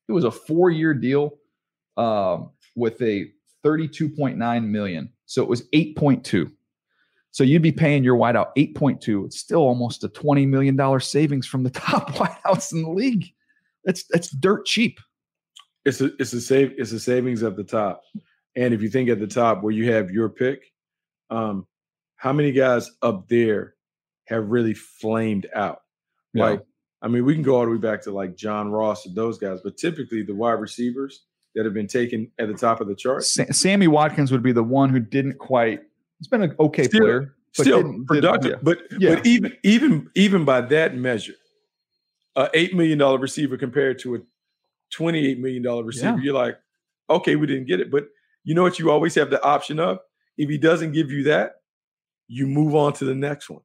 It 0.08 0.12
was 0.12 0.24
a 0.24 0.30
four-year 0.30 0.94
deal 0.94 1.38
um, 1.96 2.50
with 2.74 3.00
a 3.02 3.30
32.9 3.64 4.64
million. 4.68 5.12
So 5.26 5.42
it 5.42 5.48
was 5.48 5.68
8.2. 5.70 6.50
So 7.32 7.44
you'd 7.44 7.62
be 7.62 7.72
paying 7.72 8.04
your 8.04 8.16
wideout 8.16 8.50
8.2. 8.56 9.26
It's 9.26 9.38
still 9.38 9.60
almost 9.60 10.04
a 10.04 10.08
$20 10.08 10.48
million 10.48 11.00
savings 11.00 11.46
from 11.46 11.64
the 11.64 11.70
top 11.70 12.14
wideouts 12.14 12.72
in 12.72 12.82
the 12.82 12.90
league. 12.90 13.26
That's 13.84 14.04
that's 14.08 14.30
dirt 14.30 14.66
cheap. 14.66 14.98
It's 15.86 16.00
a 16.00 16.10
it's 16.18 16.32
a 16.32 16.40
save 16.40 16.74
it's 16.78 16.92
a 16.92 17.00
savings 17.00 17.42
at 17.42 17.56
the 17.56 17.64
top. 17.64 18.02
And 18.56 18.74
if 18.74 18.82
you 18.82 18.88
think 18.88 19.08
at 19.08 19.20
the 19.20 19.26
top 19.26 19.62
where 19.62 19.72
you 19.72 19.92
have 19.92 20.10
your 20.10 20.28
pick, 20.28 20.72
um, 21.30 21.66
how 22.16 22.32
many 22.32 22.52
guys 22.52 22.90
up 23.02 23.28
there 23.28 23.74
have 24.26 24.48
really 24.48 24.74
flamed 24.74 25.46
out? 25.54 25.82
Yeah. 26.34 26.44
Like, 26.44 26.62
I 27.02 27.08
mean, 27.08 27.24
we 27.24 27.34
can 27.34 27.42
go 27.42 27.56
all 27.56 27.64
the 27.66 27.70
way 27.72 27.78
back 27.78 28.02
to 28.02 28.10
like 28.10 28.36
John 28.36 28.70
Ross 28.70 29.06
and 29.06 29.14
those 29.14 29.38
guys, 29.38 29.60
but 29.62 29.76
typically 29.76 30.22
the 30.22 30.34
wide 30.34 30.52
receivers, 30.60 31.24
that 31.54 31.64
have 31.64 31.74
been 31.74 31.86
taken 31.86 32.30
at 32.38 32.48
the 32.48 32.54
top 32.54 32.80
of 32.82 32.86
the 32.88 32.94
chart. 32.94 33.24
Sa- 33.24 33.44
Sammy 33.50 33.88
Watkins 33.88 34.30
would 34.30 34.42
be 34.42 34.52
the 34.52 34.62
one 34.62 34.90
who 34.90 35.00
didn't 35.00 35.38
quite. 35.38 35.80
He's 36.18 36.28
been 36.28 36.42
an 36.42 36.54
okay 36.60 36.84
Still- 36.84 37.00
player, 37.00 37.34
but 37.56 37.62
Still 37.64 38.04
productive, 38.06 38.50
yeah. 38.52 38.58
but 38.62 38.78
Yeah. 38.98 39.14
but 39.16 39.26
even 39.26 39.56
even 39.62 40.10
even 40.14 40.44
by 40.44 40.60
that 40.62 40.94
measure, 40.96 41.34
a 42.36 42.50
eight 42.54 42.74
million 42.76 42.98
dollar 42.98 43.18
receiver 43.18 43.56
compared 43.56 43.98
to 44.00 44.16
a 44.16 44.18
twenty 44.92 45.26
eight 45.26 45.38
million 45.38 45.62
dollar 45.62 45.84
receiver, 45.84 46.16
Yeah. 46.16 46.22
you're 46.22 46.34
like, 46.34 46.58
okay, 47.10 47.36
we 47.36 47.46
didn't 47.46 47.66
get 47.66 47.80
it, 47.80 47.90
but 47.90 48.06
you 48.44 48.54
know 48.54 48.62
what? 48.62 48.78
You 48.78 48.90
always 48.90 49.14
have 49.16 49.30
the 49.30 49.42
option 49.42 49.78
of 49.80 49.98
if 50.38 50.48
he 50.48 50.58
doesn't 50.58 50.92
give 50.92 51.10
you 51.10 51.24
that, 51.24 51.52
you 52.28 52.46
move 52.46 52.74
on 52.74 52.92
to 52.94 53.04
the 53.04 53.14
next 53.14 53.48
one. 53.50 53.62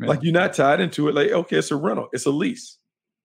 Yeah. 0.00 0.06
Like 0.08 0.22
you're 0.22 0.32
not 0.32 0.54
tied 0.54 0.80
into 0.80 1.08
it. 1.08 1.14
Like 1.14 1.30
okay, 1.30 1.56
it's 1.56 1.70
a 1.70 1.76
rental, 1.76 2.08
it's 2.12 2.26
a 2.26 2.30
lease. 2.30 2.78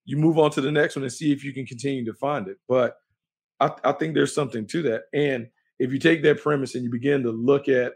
You 0.04 0.16
move 0.16 0.38
on 0.38 0.50
to 0.52 0.60
the 0.60 0.70
next 0.70 0.94
one 0.96 1.02
and 1.02 1.12
see 1.12 1.32
if 1.32 1.42
you 1.42 1.52
can 1.52 1.66
continue 1.66 2.04
to 2.04 2.14
find 2.14 2.46
it. 2.48 2.58
But 2.68 2.96
I, 3.58 3.72
I 3.82 3.92
think 3.92 4.14
there's 4.14 4.34
something 4.34 4.66
to 4.68 4.82
that. 4.82 5.02
And 5.12 5.48
if 5.78 5.92
you 5.92 5.98
take 5.98 6.22
that 6.22 6.40
premise 6.40 6.74
and 6.74 6.84
you 6.84 6.90
begin 6.90 7.22
to 7.24 7.32
look 7.32 7.68
at 7.68 7.94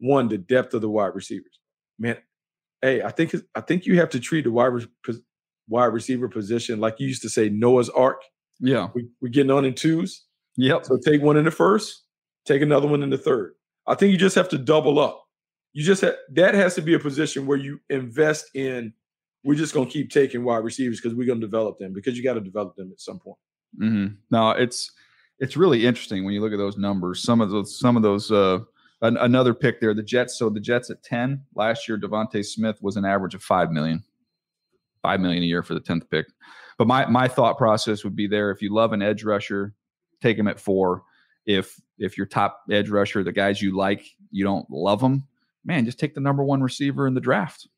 one, 0.00 0.28
the 0.28 0.38
depth 0.38 0.74
of 0.74 0.80
the 0.80 0.90
wide 0.90 1.14
receivers, 1.14 1.60
man. 1.98 2.18
Hey, 2.82 3.00
I 3.02 3.10
think 3.10 3.34
I 3.54 3.60
think 3.60 3.86
you 3.86 3.98
have 4.00 4.10
to 4.10 4.20
treat 4.20 4.44
the 4.44 4.50
wide 4.50 4.72
wide 5.72 5.86
receiver 5.86 6.28
position 6.28 6.78
like 6.78 7.00
you 7.00 7.08
used 7.08 7.22
to 7.22 7.28
say 7.28 7.48
Noah's 7.48 7.88
Ark. 7.90 8.20
yeah, 8.60 8.88
We, 8.94 9.08
we're 9.20 9.28
getting 9.30 9.50
on 9.50 9.64
in 9.64 9.74
twos, 9.74 10.26
yep, 10.56 10.84
so 10.84 10.96
take 10.98 11.22
one 11.22 11.36
in 11.36 11.44
the 11.44 11.50
first, 11.50 12.04
take 12.44 12.62
another 12.62 12.86
one 12.86 13.02
in 13.02 13.10
the 13.10 13.18
third. 13.18 13.54
I 13.88 13.94
think 13.96 14.12
you 14.12 14.18
just 14.18 14.36
have 14.36 14.48
to 14.50 14.58
double 14.58 15.00
up. 15.00 15.18
You 15.72 15.82
just 15.82 16.02
have 16.02 16.14
that 16.34 16.54
has 16.54 16.74
to 16.76 16.82
be 16.82 16.94
a 16.94 16.98
position 16.98 17.46
where 17.46 17.58
you 17.58 17.80
invest 17.90 18.54
in. 18.54 18.92
We're 19.42 19.56
just 19.56 19.74
gonna 19.74 19.90
keep 19.90 20.10
taking 20.10 20.44
wide 20.44 20.58
receivers 20.62 21.00
because 21.00 21.16
we're 21.16 21.26
gonna 21.26 21.40
develop 21.40 21.78
them 21.78 21.92
because 21.92 22.16
you 22.16 22.22
got 22.22 22.34
to 22.34 22.40
develop 22.40 22.76
them 22.76 22.90
at 22.92 23.00
some 23.00 23.18
point. 23.18 23.38
hmm 23.78 24.06
No, 24.30 24.50
it's 24.50 24.92
it's 25.40 25.56
really 25.56 25.84
interesting 25.86 26.24
when 26.24 26.34
you 26.34 26.40
look 26.42 26.52
at 26.52 26.58
those 26.58 26.76
numbers. 26.76 27.22
Some 27.24 27.40
of 27.40 27.50
those, 27.50 27.76
some 27.78 27.96
of 27.96 28.02
those. 28.02 28.30
uh 28.30 28.60
an, 29.00 29.16
Another 29.16 29.52
pick 29.52 29.80
there, 29.80 29.94
the 29.94 30.02
Jets. 30.02 30.38
So 30.38 30.48
the 30.48 30.60
Jets 30.60 30.88
at 30.90 31.02
ten 31.02 31.42
last 31.56 31.88
year, 31.88 31.98
DeVonta 31.98 32.44
Smith 32.44 32.78
was 32.82 32.96
an 32.96 33.04
average 33.04 33.34
of 33.34 33.42
five 33.42 33.72
million, 33.72 34.04
five 35.02 35.20
million 35.20 35.42
a 35.42 35.46
year 35.46 35.62
for 35.62 35.74
the 35.74 35.80
tenth 35.80 36.08
pick. 36.10 36.26
But 36.78 36.86
my 36.86 37.06
my 37.06 37.28
thought 37.28 37.58
process 37.58 38.04
would 38.04 38.16
be 38.16 38.26
there. 38.26 38.50
If 38.50 38.62
you 38.62 38.72
love 38.72 38.92
an 38.92 39.02
edge 39.02 39.24
rusher, 39.24 39.74
take 40.20 40.38
him 40.38 40.48
at 40.48 40.58
four. 40.58 41.02
If 41.44 41.80
if 41.98 42.16
your 42.16 42.26
top 42.26 42.60
edge 42.70 42.88
rusher, 42.88 43.22
the 43.22 43.32
guys 43.32 43.60
you 43.60 43.76
like, 43.76 44.06
you 44.30 44.44
don't 44.44 44.68
love 44.70 45.00
them, 45.00 45.24
man, 45.64 45.84
just 45.84 45.98
take 45.98 46.14
the 46.14 46.20
number 46.20 46.42
one 46.44 46.62
receiver 46.62 47.06
in 47.06 47.14
the 47.14 47.20
draft. 47.20 47.68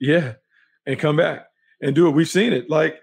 Yeah, 0.00 0.34
and 0.86 0.98
come 0.98 1.16
back 1.16 1.46
and 1.80 1.94
do 1.94 2.08
it. 2.08 2.10
We've 2.10 2.28
seen 2.28 2.52
it. 2.52 2.68
Like 2.68 3.00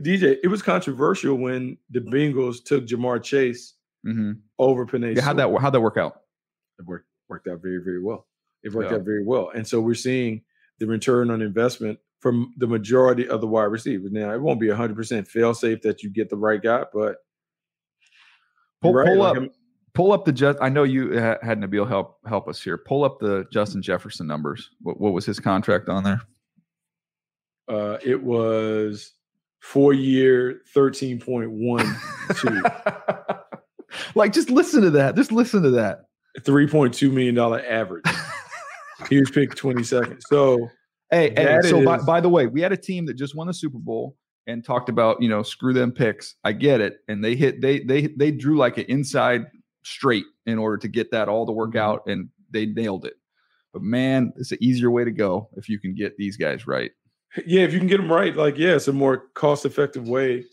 DJ, 0.00 0.36
it 0.42 0.48
was 0.48 0.60
controversial 0.62 1.36
when 1.36 1.78
the 1.90 2.00
Bengals 2.00 2.62
took 2.64 2.86
Ja'Marr 2.86 3.22
Chase 3.22 3.74
hmm 4.04 4.32
over 4.58 4.84
Penei. 4.86 5.16
Yeah, 5.16 5.22
how'd 5.22 5.38
that 5.38 5.50
how'd 5.60 5.72
that 5.72 5.80
work 5.80 5.96
out? 5.96 6.20
it 6.78 6.84
worked 6.84 7.06
worked 7.28 7.48
out 7.48 7.62
very 7.62 7.78
very 7.82 8.02
well. 8.02 8.26
It 8.62 8.72
worked 8.74 8.90
Yeah. 8.90 8.98
out 8.98 9.04
very 9.04 9.24
well, 9.24 9.50
and 9.54 9.66
so 9.66 9.80
we're 9.80 9.94
seeing 9.94 10.42
the 10.78 10.86
return 10.86 11.30
on 11.30 11.42
investment 11.42 11.98
from 12.20 12.54
the 12.58 12.66
majority 12.66 13.28
of 13.28 13.40
the 13.40 13.46
wide 13.46 13.64
receivers. 13.64 14.10
Now 14.12 14.32
it 14.32 14.40
won't 14.40 14.60
be 14.60 14.68
hundred 14.70 14.96
percent 14.96 15.28
fail 15.28 15.54
safe 15.54 15.82
that 15.82 16.02
you 16.02 16.10
get 16.10 16.30
the 16.30 16.36
right 16.36 16.62
guy, 16.62 16.84
but 16.92 17.16
Pull, 18.82 18.92
right, 18.94 19.06
pull 19.06 19.16
like, 19.18 19.30
up, 19.30 19.36
I'm- 19.36 19.50
pull 19.94 20.12
up 20.12 20.24
the 20.24 20.32
just. 20.32 20.58
I 20.60 20.68
know 20.68 20.82
you 20.82 21.18
ha- 21.18 21.38
had 21.42 21.58
Nabil 21.60 21.88
help 21.88 22.18
help 22.26 22.48
us 22.48 22.60
here. 22.60 22.76
Pull 22.76 23.02
up 23.04 23.18
the 23.18 23.46
Justin 23.52 23.80
Jefferson 23.80 24.26
numbers. 24.26 24.70
What, 24.82 25.00
what 25.00 25.12
was 25.12 25.24
his 25.24 25.40
contract 25.40 25.88
on 25.88 26.04
there? 26.04 26.20
uh, 27.68 27.96
it 28.04 28.22
was 28.22 29.12
four 29.60 29.94
year 29.94 30.60
thirteen 30.74 31.18
point 31.18 31.50
one 31.50 31.86
two. 32.36 32.62
like, 34.14 34.32
just 34.34 34.50
listen 34.50 34.82
to 34.82 34.90
that. 34.90 35.16
Just 35.16 35.32
listen 35.32 35.62
to 35.62 35.70
that. 35.70 36.00
Three 36.42 36.66
point 36.66 36.92
two 36.92 37.10
million 37.10 37.34
dollar 37.34 37.64
average. 37.66 38.04
he 39.08 39.18
was 39.20 39.30
picked 39.30 39.56
twenty 39.56 39.82
second. 39.82 40.20
So 40.28 40.68
Hey, 41.10 41.32
hey. 41.36 41.60
So 41.62 41.84
by, 41.84 41.96
is- 41.98 42.04
by 42.04 42.20
the 42.20 42.28
way, 42.28 42.46
we 42.46 42.60
had 42.60 42.72
a 42.72 42.76
team 42.76 43.06
that 43.06 43.14
just 43.14 43.34
won 43.36 43.46
the 43.46 43.54
Super 43.54 43.78
Bowl 43.78 44.16
and 44.46 44.64
talked 44.64 44.88
about 44.88 45.20
you 45.22 45.28
know 45.28 45.42
screw 45.42 45.72
them 45.72 45.92
picks. 45.92 46.34
I 46.44 46.52
get 46.52 46.80
it, 46.80 46.98
and 47.08 47.22
they 47.22 47.36
hit 47.36 47.60
they 47.60 47.80
they 47.80 48.08
they 48.08 48.30
drew 48.30 48.56
like 48.56 48.78
an 48.78 48.84
inside 48.88 49.42
straight 49.84 50.24
in 50.46 50.58
order 50.58 50.76
to 50.78 50.88
get 50.88 51.10
that 51.12 51.28
all 51.28 51.46
to 51.46 51.52
work 51.52 51.72
Mhm. 51.74 51.78
out, 51.80 52.02
and 52.06 52.28
they 52.50 52.66
nailed 52.66 53.04
it. 53.04 53.14
But 53.72 53.82
man, 53.82 54.32
it's 54.36 54.52
an 54.52 54.58
easier 54.60 54.90
way 54.90 55.04
to 55.04 55.10
go 55.10 55.48
if 55.56 55.68
you 55.68 55.78
can 55.78 55.94
get 55.94 56.16
these 56.16 56.36
guys 56.36 56.66
right. 56.66 56.90
yeah, 57.46 57.62
if 57.62 57.72
you 57.72 57.78
can 57.78 57.88
get 57.88 57.98
them 57.98 58.10
right, 58.12 58.34
like 58.36 58.56
yeah, 58.58 58.74
it's 58.76 58.88
a 58.88 58.92
more 58.92 59.28
cost 59.34 59.66
effective 59.66 60.08
way 60.08 60.44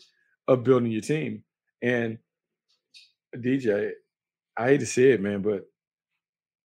of 0.48 0.64
building 0.64 0.90
your 0.92 1.00
team. 1.02 1.44
And 1.82 2.18
DJ, 3.36 3.92
I 4.56 4.66
hate 4.68 4.80
to 4.80 4.86
say 4.86 5.10
it, 5.12 5.20
man, 5.20 5.42
but 5.42 5.64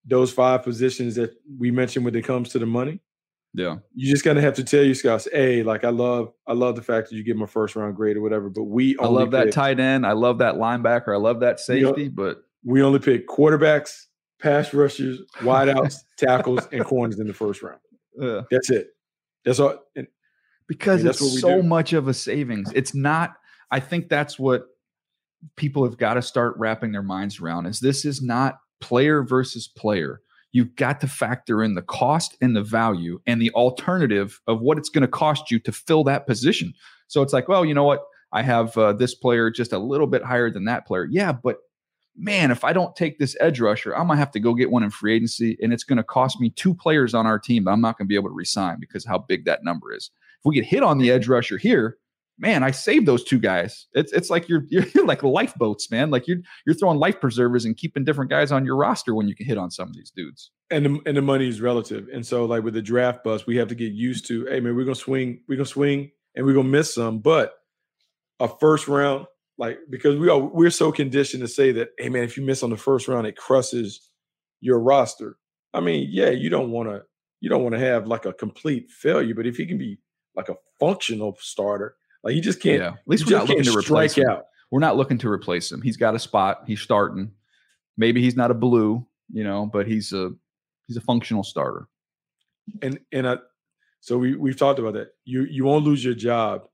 those 0.07 0.31
five 0.31 0.63
positions 0.63 1.15
that 1.15 1.33
we 1.59 1.69
mentioned 1.69 2.05
when 2.05 2.15
it 2.15 2.23
comes 2.23 2.49
to 2.49 2.59
the 2.59 2.65
money, 2.65 2.99
Yeah. 3.53 3.77
you 3.93 4.09
just 4.09 4.23
kind 4.23 4.37
of 4.37 4.43
have 4.43 4.53
to 4.55 4.63
tell 4.63 4.83
your 4.83 4.95
scouts, 4.95 5.27
hey, 5.31 5.63
like 5.63 5.83
I 5.83 5.89
love, 5.89 6.31
I 6.47 6.53
love 6.53 6.75
the 6.77 6.81
fact 6.81 7.09
that 7.09 7.15
you 7.17 7.23
give 7.23 7.35
them 7.35 7.43
a 7.43 7.47
first 7.47 7.75
round 7.75 7.95
grade 7.95 8.15
or 8.17 8.21
whatever, 8.21 8.49
but 8.49 8.63
we 8.63 8.97
I 8.99 9.07
love 9.07 9.31
that 9.31 9.51
tight 9.51 9.79
end. 9.79 10.05
I 10.05 10.13
love 10.13 10.37
that 10.39 10.55
linebacker. 10.55 11.13
I 11.13 11.17
love 11.17 11.41
that 11.41 11.59
You 11.67 11.81
know- 11.81 11.89
safety. 11.89 12.07
But 12.09 12.41
we 12.63 12.81
only 12.81 12.99
pick 12.99 13.27
quarterbacks, 13.27 14.05
pass 14.41 14.73
rushers, 14.73 15.19
wideouts, 15.39 15.95
tackles, 16.17 16.67
and 16.71 16.83
corners 16.85 17.19
in 17.19 17.27
the 17.27 17.33
first 17.33 17.61
round. 17.61 17.79
uh, 18.21 18.43
That's 18.49 18.69
it. 18.69 18.87
That's 19.45 19.59
all. 19.59 19.77
And 19.95 20.07
because 20.67 20.99
mean, 20.99 21.05
that's 21.07 21.21
it's 21.21 21.39
so 21.41 21.61
do. 21.61 21.67
much 21.67 21.93
of 21.93 22.07
a 22.07 22.13
savings. 22.13 22.71
It's 22.75 22.93
not. 22.95 23.35
I 23.71 23.79
think 23.79 24.09
that's 24.09 24.37
what 24.39 24.67
people 25.55 25.83
have 25.83 25.97
got 25.97 26.15
to 26.15 26.21
start 26.21 26.55
wrapping 26.57 26.91
their 26.91 27.03
minds 27.03 27.39
around. 27.39 27.65
Is 27.67 27.79
this 27.79 28.03
is 28.05 28.21
not 28.21 28.59
player 28.79 29.23
versus 29.23 29.67
player. 29.67 30.21
You've 30.51 30.75
got 30.75 31.01
to 31.01 31.07
factor 31.07 31.63
in 31.63 31.75
the 31.75 31.81
cost 31.81 32.37
and 32.41 32.55
the 32.55 32.63
value 32.63 33.19
and 33.27 33.41
the 33.41 33.51
alternative 33.51 34.39
of 34.47 34.61
what 34.61 34.77
it's 34.77 34.89
going 34.89 35.01
to 35.01 35.07
cost 35.07 35.51
you 35.51 35.59
to 35.59 35.71
fill 35.71 36.03
that 36.05 36.25
position. 36.25 36.73
So 37.07 37.21
it's 37.21 37.33
like, 37.33 37.47
well, 37.47 37.65
you 37.65 37.73
know 37.73 37.83
what? 37.83 38.03
I 38.31 38.41
have 38.43 38.77
uh, 38.77 38.93
this 38.93 39.15
player 39.15 39.49
just 39.49 39.71
a 39.71 39.79
little 39.79 40.07
bit 40.07 40.23
higher 40.23 40.51
than 40.51 40.65
that 40.65 40.85
player. 40.85 41.07
Yeah, 41.09 41.31
but 41.31 41.57
man, 42.17 42.51
if 42.51 42.63
I 42.63 42.73
don't 42.73 42.95
take 42.95 43.19
this 43.19 43.37
edge 43.39 43.59
rusher, 43.59 43.95
I'm 43.95 44.07
gonna 44.07 44.19
have 44.19 44.31
to 44.31 44.39
go 44.39 44.53
get 44.53 44.71
one 44.71 44.83
in 44.83 44.89
free 44.89 45.15
agency, 45.15 45.57
and 45.61 45.71
it's 45.71 45.83
gonna 45.83 46.03
cost 46.03 46.41
me 46.41 46.49
two 46.49 46.73
players 46.73 47.13
on 47.13 47.25
our 47.25 47.39
team 47.39 47.63
that 47.63 47.71
I'm 47.71 47.81
not 47.81 47.97
gonna 47.97 48.07
be 48.07 48.15
able 48.15 48.29
to 48.29 48.35
resign 48.35 48.77
because 48.79 49.05
how 49.05 49.19
big 49.19 49.45
that 49.45 49.63
number 49.63 49.93
is. 49.93 50.11
If 50.39 50.45
we 50.45 50.55
get 50.55 50.65
hit 50.65 50.83
on 50.83 50.97
the 50.97 51.11
edge 51.11 51.27
rusher 51.27 51.57
here, 51.57 51.97
man, 52.37 52.63
I 52.63 52.71
saved 52.71 53.05
those 53.05 53.23
two 53.23 53.39
guys. 53.39 53.87
It's 53.93 54.11
it's 54.11 54.29
like 54.29 54.47
you're 54.49 54.63
you're 54.69 55.05
like 55.05 55.23
lifeboats, 55.23 55.89
man. 55.91 56.09
Like 56.09 56.27
you're 56.27 56.39
you're 56.65 56.75
throwing 56.75 56.99
life 56.99 57.19
preservers 57.19 57.65
and 57.65 57.75
keeping 57.75 58.03
different 58.03 58.29
guys 58.29 58.51
on 58.51 58.65
your 58.65 58.75
roster 58.75 59.15
when 59.15 59.27
you 59.27 59.35
can 59.35 59.45
hit 59.45 59.57
on 59.57 59.71
some 59.71 59.89
of 59.89 59.95
these 59.95 60.11
dudes. 60.11 60.51
and 60.69 60.85
the, 60.85 60.99
and 61.05 61.17
the 61.17 61.21
money 61.21 61.47
is 61.47 61.61
relative. 61.61 62.07
And 62.13 62.25
so, 62.25 62.45
like 62.45 62.63
with 62.63 62.73
the 62.73 62.81
draft 62.81 63.23
bus, 63.23 63.47
we 63.47 63.57
have 63.57 63.69
to 63.69 63.75
get 63.75 63.93
used 63.93 64.27
to. 64.27 64.45
Hey, 64.45 64.59
man, 64.59 64.75
we're 64.75 64.85
gonna 64.85 64.95
swing, 64.95 65.41
we're 65.47 65.55
gonna 65.55 65.65
swing, 65.65 66.11
and 66.35 66.45
we're 66.45 66.53
gonna 66.53 66.69
miss 66.69 66.93
some. 66.95 67.19
But 67.19 67.53
a 68.39 68.47
first 68.47 68.87
round, 68.87 69.25
like 69.57 69.79
because 69.89 70.17
we 70.17 70.29
are 70.29 70.39
we're 70.39 70.69
so 70.69 70.91
conditioned 70.91 71.41
to 71.41 71.47
say 71.47 71.71
that, 71.73 71.89
hey, 71.97 72.09
man, 72.09 72.23
if 72.23 72.37
you 72.37 72.43
miss 72.43 72.63
on 72.63 72.69
the 72.69 72.77
first 72.77 73.07
round, 73.07 73.27
it 73.27 73.35
crushes 73.35 74.09
your 74.61 74.79
roster. 74.79 75.37
I 75.73 75.79
mean, 75.79 76.07
yeah, 76.11 76.29
you 76.29 76.49
don't 76.49 76.71
want 76.71 76.89
to 76.89 77.03
you 77.39 77.49
don't 77.49 77.63
want 77.63 77.73
to 77.75 77.79
have 77.79 78.07
like 78.07 78.25
a 78.25 78.33
complete 78.33 78.89
failure, 78.89 79.35
but 79.35 79.47
if 79.47 79.57
he 79.57 79.65
can 79.65 79.77
be 79.77 79.99
like 80.35 80.49
a 80.49 80.55
functional 80.79 81.35
starter, 81.39 81.95
like 82.27 82.35
you 82.35 82.41
just 82.41 82.61
can't. 82.61 82.79
yeah, 82.81 82.87
at 82.89 83.07
least 83.07 83.25
we're 83.25 83.37
not 83.37 83.47
looking 83.47 83.63
to 83.63 83.77
replace 83.77 84.17
him. 84.17 84.29
out. 84.29 84.45
We're 84.69 84.79
not 84.81 84.97
looking 84.97 85.17
to 85.19 85.29
replace 85.29 85.71
him. 85.71 85.81
He's 85.81 85.97
got 85.97 86.13
a 86.15 86.19
spot. 86.19 86.63
He's 86.67 86.81
starting. 86.81 87.31
Maybe 87.97 88.21
he's 88.21 88.35
not 88.35 88.51
a 88.51 88.53
blue, 88.53 89.05
you 89.31 89.43
know, 89.43 89.65
but 89.65 89.87
he's 89.87 90.11
a 90.13 90.31
he's 90.87 90.97
a 90.97 91.01
functional 91.01 91.43
starter. 91.43 91.87
and 92.81 92.99
and 93.11 93.27
I, 93.27 93.37
so 94.01 94.17
we 94.17 94.35
we've 94.35 94.57
talked 94.57 94.79
about 94.79 94.93
that. 94.93 95.09
You 95.25 95.43
you 95.49 95.63
won't 95.65 95.85
lose 95.85 96.03
your 96.03 96.13
job 96.13 96.67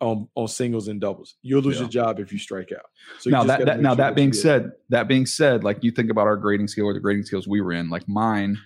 on 0.00 0.28
on 0.36 0.48
singles 0.48 0.88
and 0.88 1.00
doubles. 1.00 1.34
You'll 1.42 1.62
lose 1.62 1.76
Yeah. 1.76 1.82
your 1.82 1.90
job 1.90 2.20
if 2.20 2.32
you 2.32 2.38
strike 2.38 2.70
out. 2.72 2.86
So 3.18 3.28
you 3.28 3.32
now 3.32 3.44
just 3.44 3.48
that, 3.58 3.66
that 3.66 3.80
now 3.80 3.90
sure 3.90 3.96
that 3.96 4.14
being 4.14 4.32
said, 4.32 4.72
that 4.90 5.08
being 5.08 5.26
said, 5.26 5.64
like 5.64 5.82
you 5.82 5.90
think 5.90 6.10
about 6.10 6.26
our 6.28 6.36
grading 6.36 6.68
scale 6.68 6.86
or 6.86 6.94
the 6.94 7.00
grading 7.00 7.24
scales 7.24 7.46
we 7.48 7.60
were 7.60 7.72
in, 7.72 7.90
like 7.90 8.08
mine 8.08 8.56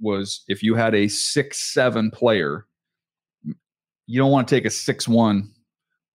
was 0.00 0.44
if 0.48 0.62
you 0.62 0.74
had 0.74 0.94
a 0.94 1.08
six 1.08 1.72
seven 1.72 2.10
player, 2.10 2.66
you 4.06 4.18
don't 4.20 4.30
want 4.30 4.46
to 4.48 4.54
take 4.54 4.64
a 4.66 4.70
six 4.70 5.08
one 5.08 5.52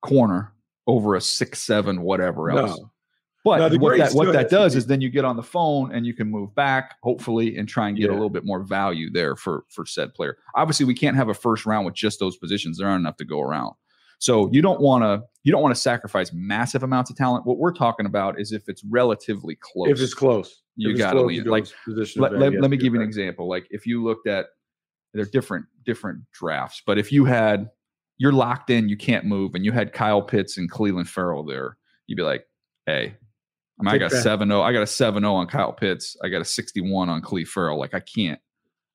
corner 0.02 0.54
over 0.88 1.16
a 1.16 1.22
six 1.22 1.62
seven 1.62 2.02
whatever 2.02 2.50
else. 2.52 2.80
no, 2.80 2.92
But 3.44 3.58
No, 3.72 3.78
what 3.80 3.98
that 3.98 4.14
what 4.14 4.34
that 4.34 4.50
does 4.50 4.76
is 4.76 4.88
then 4.88 5.02
you 5.02 5.10
get 5.10 5.26
on 5.26 5.36
the 5.36 5.44
phone 5.44 5.94
and 5.94 6.06
you 6.06 6.14
can 6.14 6.30
move 6.30 6.54
back, 6.56 6.96
hopefully, 7.04 7.58
and 7.58 7.68
try 7.68 7.88
and 7.88 7.98
get 7.98 8.10
a 8.10 8.14
little 8.14 8.30
bit 8.30 8.46
more 8.46 8.64
value 8.64 9.10
there 9.12 9.36
for 9.36 9.64
for 9.70 9.86
said 9.86 10.14
player. 10.14 10.38
Obviously, 10.56 10.86
we 10.86 10.94
can't 10.94 11.16
have 11.16 11.30
a 11.30 11.34
first 11.34 11.66
round 11.66 11.86
with 11.86 11.96
just 11.96 12.20
those 12.20 12.38
positions. 12.38 12.78
There 12.78 12.88
aren't 12.88 13.02
enough 13.02 13.18
to 13.18 13.26
go 13.26 13.42
around. 13.42 13.76
So 14.20 14.50
you 14.52 14.62
don't 14.62 14.80
want 14.80 15.04
to 15.04 15.24
you 15.44 15.52
don't 15.52 15.64
want 15.64 15.74
to 15.74 15.82
sacrifice 15.82 16.32
massive 16.32 16.84
amounts 16.84 17.10
of 17.10 17.16
talent. 17.18 17.46
What 17.48 17.58
we're 17.58 17.74
talking 17.74 18.06
about 18.06 18.40
is 18.40 18.52
if 18.52 18.70
it's 18.70 18.84
relatively 18.84 19.56
close. 19.60 19.90
if 19.90 20.00
it's 20.00 20.14
close, 20.14 20.62
You 20.76 20.96
gotta 20.96 21.22
lean- 21.22 21.46
like, 21.46 21.66
position. 21.84 22.22
let, 22.22 22.38
let, 22.38 22.54
let 22.54 22.70
me 22.70 22.78
give 22.78 22.94
you 22.94 23.02
an 23.02 23.06
example. 23.08 23.50
Like 23.50 23.66
if 23.72 23.88
you 23.88 24.04
looked 24.04 24.28
at 24.28 24.46
they're 25.16 25.26
different 25.26 25.66
different 25.86 26.20
drafts, 26.32 26.84
but 26.86 27.00
if 27.00 27.12
you 27.12 27.26
had 27.26 27.72
you're 28.21 28.31
locked 28.31 28.69
in, 28.69 28.88
you 28.88 28.95
can't 28.95 29.25
move, 29.25 29.55
and 29.55 29.65
you 29.65 29.71
had 29.71 29.93
Kyle 29.93 30.21
Pitts 30.21 30.60
and 30.60 30.71
Caleb 30.71 31.07
Farley 31.07 31.51
there, 31.51 31.75
you'd 32.05 32.17
be 32.17 32.21
like, 32.21 32.45
hey, 32.86 33.15
I 33.79 33.84
mean, 33.84 33.95
I 33.95 33.97
got 33.97 34.12
Take 34.12 34.21
7 34.21 34.47
0. 34.47 34.62
I 34.62 34.71
got 34.71 34.84
a 34.84 34.88
7 34.88 35.23
0 35.23 35.34
on 35.34 35.47
Kyle 35.47 35.73
Pitts. 35.73 36.15
I 36.23 36.29
got 36.29 36.39
a 36.39 36.45
61 36.45 37.10
on 37.10 37.23
Caleb 37.23 37.47
Farley. 37.47 37.79
Like, 37.79 37.95
I 37.95 37.99
can't, 37.99 38.39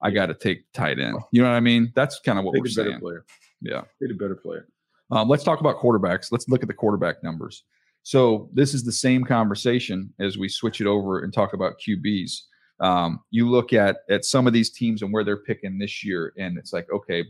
I 0.01 0.13
got 0.13 0.27
to 0.27 0.35
take 0.35 0.71
tight 0.73 1.01
end. 1.01 1.17
You 1.33 1.43
know 1.43 1.49
what 1.49 1.57
I 1.57 1.61
mean? 1.61 1.91
That's 1.97 2.21
kind 2.21 2.39
of 2.39 2.45
what 2.45 2.53
Take 2.53 2.63
we're 2.63 2.69
better 2.77 2.91
saying. 2.91 3.01
player. 3.01 3.25
Yeah. 3.61 3.81
Take 4.01 4.11
the 4.11 4.15
better 4.15 4.37
player. 4.37 4.69
Um, 5.11 5.29
let's 5.29 5.43
talk 5.43 5.59
about 5.59 5.79
quarterbacks. 5.79 6.31
Let's 6.31 6.49
look 6.49 6.63
at 6.63 6.69
the 6.69 6.75
quarterback 6.75 7.25
numbers. 7.25 7.65
So 8.05 8.49
this 8.53 8.75
is 8.75 8.85
the 8.85 8.93
same 8.93 9.25
conversation 9.25 10.15
as 10.21 10.39
we 10.39 10.49
switch 10.49 10.81
it 10.81 10.87
over 10.87 11.25
and 11.25 11.35
talk 11.35 11.53
about 11.53 11.81
QBs. 11.85 12.43
Um, 12.79 13.25
you 13.33 13.51
look 13.51 13.73
at 13.73 14.03
at 14.09 14.25
some 14.25 14.47
of 14.47 14.53
these 14.53 14.71
teams 14.71 15.03
and 15.03 15.13
where 15.13 15.25
they're 15.25 15.43
picking 15.43 15.79
this 15.79 16.05
year, 16.05 16.33
and 16.39 16.57
it's 16.59 16.73
like, 16.73 16.87
okay, 16.93 17.25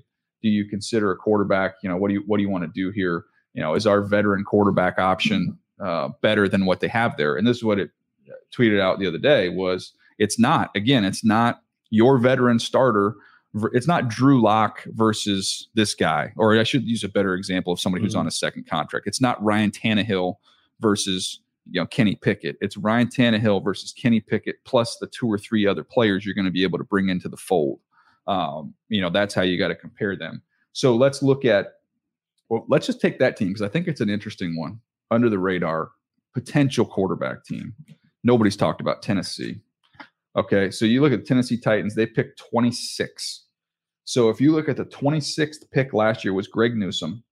do 0.47 0.53
you 0.53 0.65
consider 0.69 1.11
a 1.11 1.17
quarterback? 1.17 1.75
You 1.83 1.89
know, 1.89 1.97
what 1.97 2.09
do 2.09 2.15
you 2.15 2.23
what 2.27 2.37
do 2.39 2.43
you 2.43 2.49
want 2.51 2.65
to 2.65 2.71
do 2.73 2.91
here? 2.91 3.25
You 3.55 3.63
know, 3.63 3.75
is 3.75 3.87
our 3.87 4.03
veteran 4.03 4.45
quarterback 4.45 4.99
option 4.99 5.59
uh, 5.81 6.11
better 6.23 6.49
than 6.49 6.67
what 6.67 6.81
they 6.81 6.89
have 6.89 7.17
there? 7.17 7.37
And 7.37 7.47
this 7.47 7.57
is 7.59 7.65
what 7.65 7.79
it 7.79 7.91
uh, 8.29 8.33
tweeted 8.57 8.81
out 8.81 8.99
the 8.99 9.07
other 9.09 9.19
day 9.19 9.49
was 9.49 9.93
it's 10.19 10.39
not. 10.39 10.71
Again, 10.75 11.05
it's 11.05 11.25
not 11.25 11.63
your 11.91 12.19
veteran 12.19 12.59
starter 12.59 13.15
it's 13.73 13.87
not 13.87 14.09
Drew 14.09 14.43
Lock 14.43 14.83
versus 14.89 15.69
this 15.73 15.95
guy, 15.95 16.31
or 16.37 16.59
I 16.59 16.63
should 16.63 16.85
use 16.85 17.03
a 17.03 17.09
better 17.09 17.35
example 17.35 17.73
of 17.73 17.81
somebody 17.81 18.05
who's 18.05 18.15
Mhm. 18.15 18.19
on 18.21 18.27
a 18.27 18.31
second 18.31 18.67
contract. 18.67 19.07
It's 19.07 19.21
not 19.21 19.43
Ryan 19.43 19.71
Tannehill 19.71 20.35
versus 20.81 21.41
you 21.71 21.81
know 21.81 21.87
Kenny 21.87 22.17
Pickett. 22.17 22.59
It's 22.61 22.77
Ryan 22.77 23.09
Tannehill 23.09 23.65
versus 23.65 23.93
Kenny 23.93 24.21
Pickett 24.21 24.57
plus 24.65 24.99
the 24.99 25.07
two 25.07 25.27
or 25.27 25.39
three 25.39 25.67
other 25.67 25.83
players 25.85 26.27
you're 26.27 26.35
going 26.35 26.45
to 26.45 26.51
be 26.51 26.65
able 26.65 26.77
to 26.77 26.85
bring 26.85 27.09
into 27.09 27.31
the 27.31 27.37
fold. 27.39 27.81
Um, 28.27 28.75
you 28.89 29.01
know 29.01 29.11
that's 29.11 29.35
how 29.35 29.43
you 29.43 29.59
got 29.59 29.69
to 29.69 29.75
compare 29.75 30.17
them. 30.17 30.43
So 30.73 30.95
let's 30.95 31.23
look 31.23 31.45
at 31.45 31.75
well, 32.49 32.65
let's 32.69 32.87
just 32.87 33.01
take 33.01 33.19
that 33.19 33.37
team 33.37 33.49
because 33.49 33.63
I 33.63 33.69
think 33.69 33.89
it's 33.89 34.01
an 34.01 34.11
interesting 34.11 34.57
one 34.59 34.81
under 35.11 35.29
the 35.29 35.39
radar 35.39 35.91
potential 36.35 36.85
quarterback 36.85 37.45
team. 37.45 37.75
Nobody's 38.23 38.57
talked 38.57 38.81
about 38.81 39.03
Tennessee. 39.03 39.61
Okay, 40.37 40.71
so 40.71 40.85
you 40.85 41.01
look 41.01 41.13
at 41.13 41.25
Tennessee 41.25 41.59
Titans, 41.59 41.95
they 41.95 42.07
picked 42.07 42.39
26. 42.51 43.47
So 44.05 44.29
if 44.29 44.41
you 44.41 44.53
look 44.53 44.69
at 44.69 44.77
the 44.77 44.85
26th 44.85 45.71
pick 45.73 45.95
last 45.95 46.25
year 46.25 46.35
was 46.35 46.47
Greg 46.47 46.77
Newsome. 46.77 47.25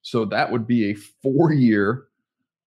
So 0.00 0.24
that 0.24 0.50
would 0.50 0.66
be 0.66 0.90
a 0.90 0.94
four-year, 0.94 2.06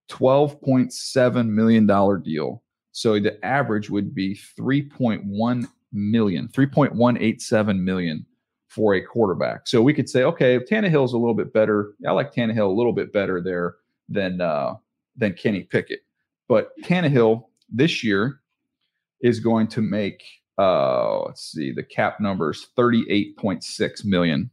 $12.7 0.10 1.50
million 1.50 1.88
deal. 2.22 2.64
So 2.92 3.20
the 3.20 3.44
average 3.44 3.90
would 3.90 4.16
be 4.16 4.40
3.1 4.58 5.68
million, 5.96 6.48
3.187 6.50 7.80
million 7.80 8.26
for 8.68 8.94
a 8.94 9.02
quarterback. 9.02 9.68
So 9.68 9.82
we 9.82 9.94
could 9.94 10.10
say, 10.10 10.24
okay, 10.24 10.60
Tannehill's 10.60 11.14
a 11.14 11.18
little 11.18 11.34
bit 11.34 11.54
better. 11.54 11.94
I 12.08 12.12
like 12.12 12.34
Tannehill 12.34 12.68
a 12.68 12.76
little 12.76 12.94
bit 12.94 13.14
better 13.14 13.42
there 13.42 13.76
than 14.10 14.42
uh, 14.42 14.76
than 15.16 15.34
Kenny 15.34 15.64
Pickett. 15.64 16.02
But 16.48 16.72
Tannehill 16.84 17.46
this 17.70 18.04
year 18.04 18.42
is 19.22 19.40
going 19.40 19.68
to 19.68 19.82
make 19.82 20.24
uh 20.58 21.22
let's 21.24 21.52
see 21.52 21.72
the 21.72 21.84
cap 21.84 22.20
numbers 22.20 22.68
38.6 22.78 24.06
million 24.06 24.50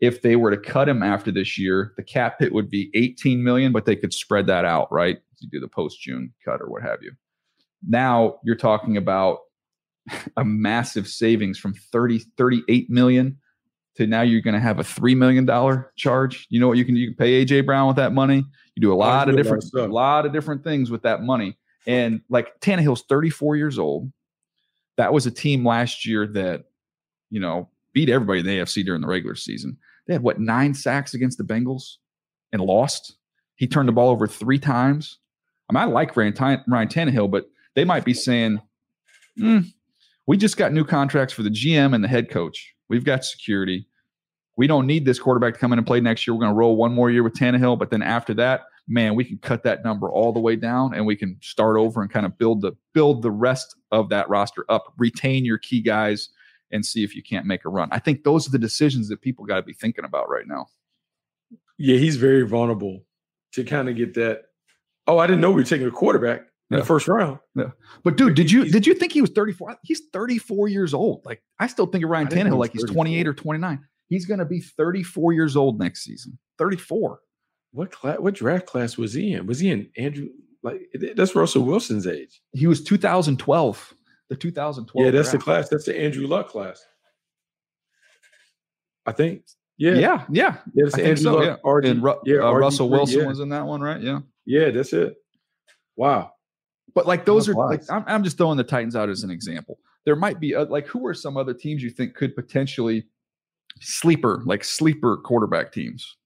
if 0.00 0.22
they 0.22 0.36
were 0.36 0.50
to 0.50 0.56
cut 0.56 0.88
him 0.88 1.02
after 1.02 1.30
this 1.30 1.58
year 1.58 1.92
the 1.96 2.02
cap 2.02 2.36
hit 2.38 2.52
would 2.52 2.70
be 2.70 2.90
18 2.94 3.42
million 3.42 3.72
but 3.72 3.84
they 3.84 3.96
could 3.96 4.14
spread 4.14 4.46
that 4.46 4.64
out 4.64 4.90
right 4.90 5.18
you 5.40 5.48
do 5.50 5.60
the 5.60 5.68
post 5.68 6.00
june 6.00 6.32
cut 6.42 6.62
or 6.62 6.70
what 6.70 6.82
have 6.82 7.02
you 7.02 7.12
now 7.86 8.38
you're 8.44 8.56
talking 8.56 8.96
about 8.96 9.40
a 10.36 10.44
massive 10.44 11.08
savings 11.08 11.58
from 11.58 11.74
30 11.74 12.20
38 12.36 12.90
million 12.90 13.38
to 13.96 14.06
now 14.06 14.22
you're 14.22 14.42
going 14.42 14.54
to 14.54 14.60
have 14.60 14.78
a 14.78 14.82
$3 14.82 15.16
million 15.16 15.46
charge 15.96 16.46
you 16.50 16.60
know 16.60 16.68
what 16.68 16.78
you 16.78 16.84
can 16.84 16.96
you 16.96 17.08
can 17.08 17.16
pay 17.16 17.44
aj 17.44 17.66
brown 17.66 17.88
with 17.88 17.96
that 17.96 18.12
money 18.12 18.44
you 18.74 18.80
do 18.80 18.92
a 18.92 18.94
lot 18.94 19.28
of 19.28 19.34
do 19.34 19.40
a 19.40 19.42
lot 19.42 19.42
different 19.42 19.74
a 19.74 19.92
lot 19.92 20.26
of 20.26 20.32
different 20.32 20.62
things 20.62 20.90
with 20.90 21.02
that 21.02 21.22
money 21.22 21.56
and 21.86 22.20
like 22.28 22.60
Tannehill's 22.60 23.04
34 23.08 23.56
years 23.56 23.78
old. 23.78 24.12
That 24.96 25.12
was 25.12 25.26
a 25.26 25.30
team 25.30 25.64
last 25.64 26.06
year 26.06 26.26
that, 26.28 26.64
you 27.30 27.40
know, 27.40 27.70
beat 27.92 28.08
everybody 28.08 28.40
in 28.40 28.46
the 28.46 28.58
AFC 28.58 28.84
during 28.84 29.02
the 29.02 29.06
regular 29.06 29.34
season. 29.34 29.76
They 30.06 30.14
had 30.14 30.22
what 30.22 30.40
nine 30.40 30.74
sacks 30.74 31.14
against 31.14 31.38
the 31.38 31.44
Bengals 31.44 31.96
and 32.52 32.62
lost. 32.62 33.16
He 33.56 33.66
turned 33.66 33.88
the 33.88 33.92
ball 33.92 34.10
over 34.10 34.26
three 34.26 34.58
times. 34.58 35.18
I 35.68 35.72
mean, 35.72 35.82
I 35.82 35.86
like 35.86 36.16
Ryan, 36.16 36.62
Ryan 36.66 36.88
Tannehill, 36.88 37.30
but 37.30 37.46
they 37.74 37.84
might 37.84 38.04
be 38.04 38.14
saying, 38.14 38.60
"Hmm, 39.38 39.60
we 40.26 40.36
just 40.36 40.56
got 40.56 40.72
new 40.72 40.84
contracts 40.84 41.32
for 41.32 41.42
the 41.42 41.50
GM 41.50 41.94
and 41.94 42.02
the 42.02 42.08
head 42.08 42.30
coach. 42.30 42.74
We've 42.88 43.04
got 43.04 43.24
security. 43.24 43.86
We 44.56 44.66
don't 44.66 44.86
need 44.86 45.04
this 45.04 45.18
quarterback 45.18 45.54
to 45.54 45.60
come 45.60 45.72
in 45.72 45.78
and 45.78 45.86
play 45.86 46.00
next 46.00 46.26
year. 46.26 46.34
We're 46.34 46.40
going 46.40 46.52
to 46.52 46.56
roll 46.56 46.76
one 46.76 46.92
more 46.92 47.10
year 47.10 47.22
with 47.22 47.34
Tannehill, 47.34 47.78
but 47.78 47.90
then 47.90 48.02
after 48.02 48.34
that, 48.34 48.62
man, 48.88 49.14
we 49.14 49.24
can 49.24 49.38
cut 49.38 49.62
that 49.64 49.84
number 49.84 50.10
all 50.10 50.32
the 50.32 50.40
way 50.40 50.56
down 50.56 50.94
and 50.94 51.06
we 51.06 51.16
can 51.16 51.36
start 51.42 51.76
over 51.76 52.00
and 52.00 52.10
kind 52.10 52.24
of 52.24 52.38
build 52.38 52.62
the 52.62 52.72
build 52.94 53.22
the 53.22 53.30
rest 53.30 53.76
of 53.92 54.08
that 54.08 54.28
roster 54.28 54.64
up, 54.68 54.92
retain 54.96 55.44
your 55.44 55.58
key 55.58 55.80
guys, 55.80 56.30
and 56.70 56.84
see 56.84 57.04
if 57.04 57.14
you 57.14 57.22
can't 57.22 57.46
make 57.46 57.64
a 57.64 57.68
run. 57.68 57.88
I 57.92 57.98
think 57.98 58.24
those 58.24 58.46
are 58.46 58.50
the 58.50 58.58
decisions 58.58 59.08
that 59.08 59.20
people 59.20 59.44
got 59.44 59.56
to 59.56 59.62
be 59.62 59.72
thinking 59.72 60.04
about 60.04 60.28
right 60.28 60.46
now. 60.46 60.66
Yeah, 61.78 61.98
he's 61.98 62.16
very 62.16 62.46
vulnerable 62.46 63.04
to 63.52 63.64
kind 63.64 63.88
of 63.88 63.96
get 63.96 64.14
that. 64.14 64.44
Oh, 65.06 65.18
I 65.18 65.26
didn't 65.26 65.40
know 65.40 65.50
we 65.50 65.62
were 65.62 65.64
taking 65.64 65.86
a 65.86 65.92
quarterback 65.92 66.46
in 66.70 66.74
Yeah. 66.76 66.80
the 66.80 66.86
first 66.86 67.06
round. 67.08 67.38
Yeah. 67.54 67.70
But 68.04 68.16
dude, 68.16 68.34
did 68.34 68.50
you 68.50 68.64
did 68.64 68.86
you 68.86 68.94
think 68.94 69.12
he 69.12 69.20
was 69.20 69.30
34? 69.30 69.76
He's 69.82 70.02
34 70.12 70.68
years 70.68 70.94
old. 70.94 71.24
Like 71.24 71.42
I 71.58 71.66
still 71.66 71.86
think 71.86 72.04
of 72.04 72.10
Ryan 72.10 72.28
Tannehill 72.28 72.58
like 72.58 72.72
he's 72.72 72.84
28 72.84 73.26
or 73.28 73.34
29. 73.34 73.80
He's 74.08 74.24
going 74.26 74.38
to 74.38 74.44
be 74.44 74.60
34 74.60 75.32
years 75.32 75.56
old 75.56 75.78
next 75.80 76.02
season. 76.04 76.38
34. 76.58 77.20
What 77.72 77.90
class? 77.90 78.18
What 78.18 78.34
draft 78.34 78.66
class 78.66 78.96
was 78.96 79.12
he 79.14 79.32
in? 79.32 79.46
Was 79.46 79.58
he 79.60 79.70
in 79.70 79.90
Andrew? 79.96 80.28
Like 80.62 80.82
that's 81.14 81.34
Russell 81.34 81.62
Wilson's 81.64 82.06
age. 82.06 82.40
He 82.52 82.66
was 82.66 82.82
2012. 82.82 83.94
The 84.28 84.34
2012. 84.36 85.04
yeah, 85.04 85.10
that's 85.12 85.30
the 85.30 85.38
class. 85.38 85.68
That's 85.68 85.84
the 85.84 85.96
Andrew 85.96 86.26
Luck 86.26 86.48
class. 86.48 86.84
I 89.04 89.12
think. 89.12 89.42
Yeah, 89.78 89.92
Yeah, 89.94 89.98
yeah. 89.98 90.24
yeah. 90.30 90.56
That's 90.74 90.94
I 90.94 91.02
the 91.02 91.02
think 91.02 91.06
Andrew 91.18 91.22
so, 91.22 91.34
Luck. 91.36 91.62
RG, 91.62 91.90
and 91.90 92.02
Ru- 92.02 92.20
yeah, 92.24 92.38
uh, 92.40 92.52
Russell 92.52 92.88
RG3, 92.88 92.90
Wilson 92.92 93.20
yeah. 93.20 93.26
was 93.26 93.40
in 93.40 93.48
that 93.50 93.66
one, 93.66 93.80
right? 93.82 94.00
Yeah. 94.00 94.20
Yeah, 94.46 94.70
that's 94.70 94.92
it. 94.92 95.14
Wow. 95.96 96.32
But 96.96 97.06
like 97.06 97.24
those 97.26 97.48
are 97.48 97.54
Wow. 97.54 97.68
like 97.68 97.82
I'm, 97.90 98.02
I'm 98.08 98.24
just 98.24 98.38
throwing 98.38 98.56
the 98.56 98.64
Titans 98.64 98.96
out 98.96 99.08
as 99.10 99.22
an 99.22 99.30
example. 99.30 99.78
There 100.04 100.16
might 100.16 100.40
be 100.40 100.54
uh, 100.56 100.64
like 100.64 100.86
who 100.88 101.06
are 101.06 101.14
some 101.14 101.36
other 101.36 101.54
teams 101.54 101.82
you 101.82 101.90
think 101.90 102.14
could 102.14 102.34
potentially 102.34 103.04
sleeper 103.80 104.42
like 104.46 104.64
sleeper 104.64 105.18
quarterback 105.18 105.70
teams? 105.72 106.16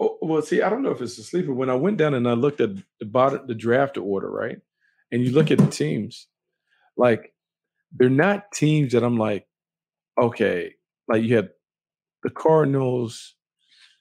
Oh, 0.00 0.18
well, 0.22 0.42
see, 0.42 0.60
I 0.62 0.68
don't 0.70 0.82
know 0.82 0.90
if 0.90 1.00
it's 1.00 1.16
a 1.18 1.22
sleeper. 1.22 1.52
When 1.54 1.70
I 1.70 1.74
went 1.74 1.96
down 1.98 2.14
and 2.14 2.28
I 2.28 2.32
looked 2.32 2.60
at 2.60 2.70
the 3.00 3.06
bottom, 3.06 3.46
the 3.46 3.54
draft 3.54 3.96
order, 3.98 4.30
right, 4.30 4.58
and 5.12 5.22
you 5.22 5.30
look 5.32 5.50
at 5.50 5.58
the 5.58 5.66
teams, 5.68 6.26
like 6.96 7.32
they're 7.92 8.08
not 8.10 8.50
teams 8.52 8.92
that 8.92 9.02
I'm 9.04 9.16
like, 9.18 9.46
okay, 10.18 10.74
like 11.08 11.22
you 11.22 11.36
had 11.36 11.50
the 12.22 12.30
Cardinals, 12.30 13.34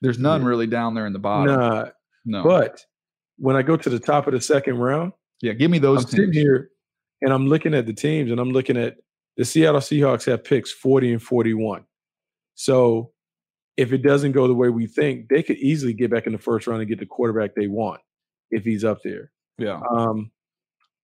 There's 0.01 0.19
none 0.19 0.41
Yeah. 0.41 0.47
really 0.47 0.67
down 0.67 0.95
there 0.95 1.05
in 1.07 1.13
the 1.13 1.19
bottom. 1.19 1.53
nah, 1.55 1.89
no. 2.25 2.43
but 2.43 2.81
when 3.38 3.55
I 3.57 3.61
go 3.61 3.75
to 3.77 3.89
the 3.89 3.99
top 3.99 4.27
of 4.27 4.33
the 4.33 4.41
second 4.41 4.77
round, 4.77 5.13
yeah, 5.41 5.53
give 5.53 5.71
me 5.71 5.79
those 5.79 6.05
I'm 6.05 6.09
sitting 6.09 6.31
teams. 6.31 6.37
here 6.37 6.69
and 7.21 7.33
I'm 7.33 7.47
looking 7.47 7.73
at 7.73 7.85
the 7.85 7.93
teams 7.93 8.31
and 8.31 8.39
I'm 8.39 8.51
looking 8.51 8.77
at 8.77 8.97
the 9.37 9.45
Seattle 9.45 9.81
Seahawks 9.81 10.25
have 10.25 10.43
picks 10.43 10.71
40 10.71 11.13
and 11.13 11.21
41. 11.21 11.85
So 12.55 13.11
if 13.77 13.91
it 13.91 14.01
doesn't 14.01 14.31
go 14.31 14.47
the 14.47 14.53
way 14.53 14.69
we 14.69 14.87
think, 14.87 15.27
they 15.29 15.43
could 15.43 15.57
easily 15.57 15.93
get 15.93 16.11
back 16.11 16.25
in 16.25 16.33
the 16.33 16.39
first 16.39 16.67
round 16.67 16.81
and 16.81 16.89
get 16.89 16.99
the 16.99 17.05
quarterback 17.05 17.55
they 17.55 17.67
want 17.67 18.01
if 18.51 18.63
he's 18.63 18.83
up 18.85 18.99
there. 19.03 19.31
Yeah. 19.57 19.81
Um, 19.89 20.31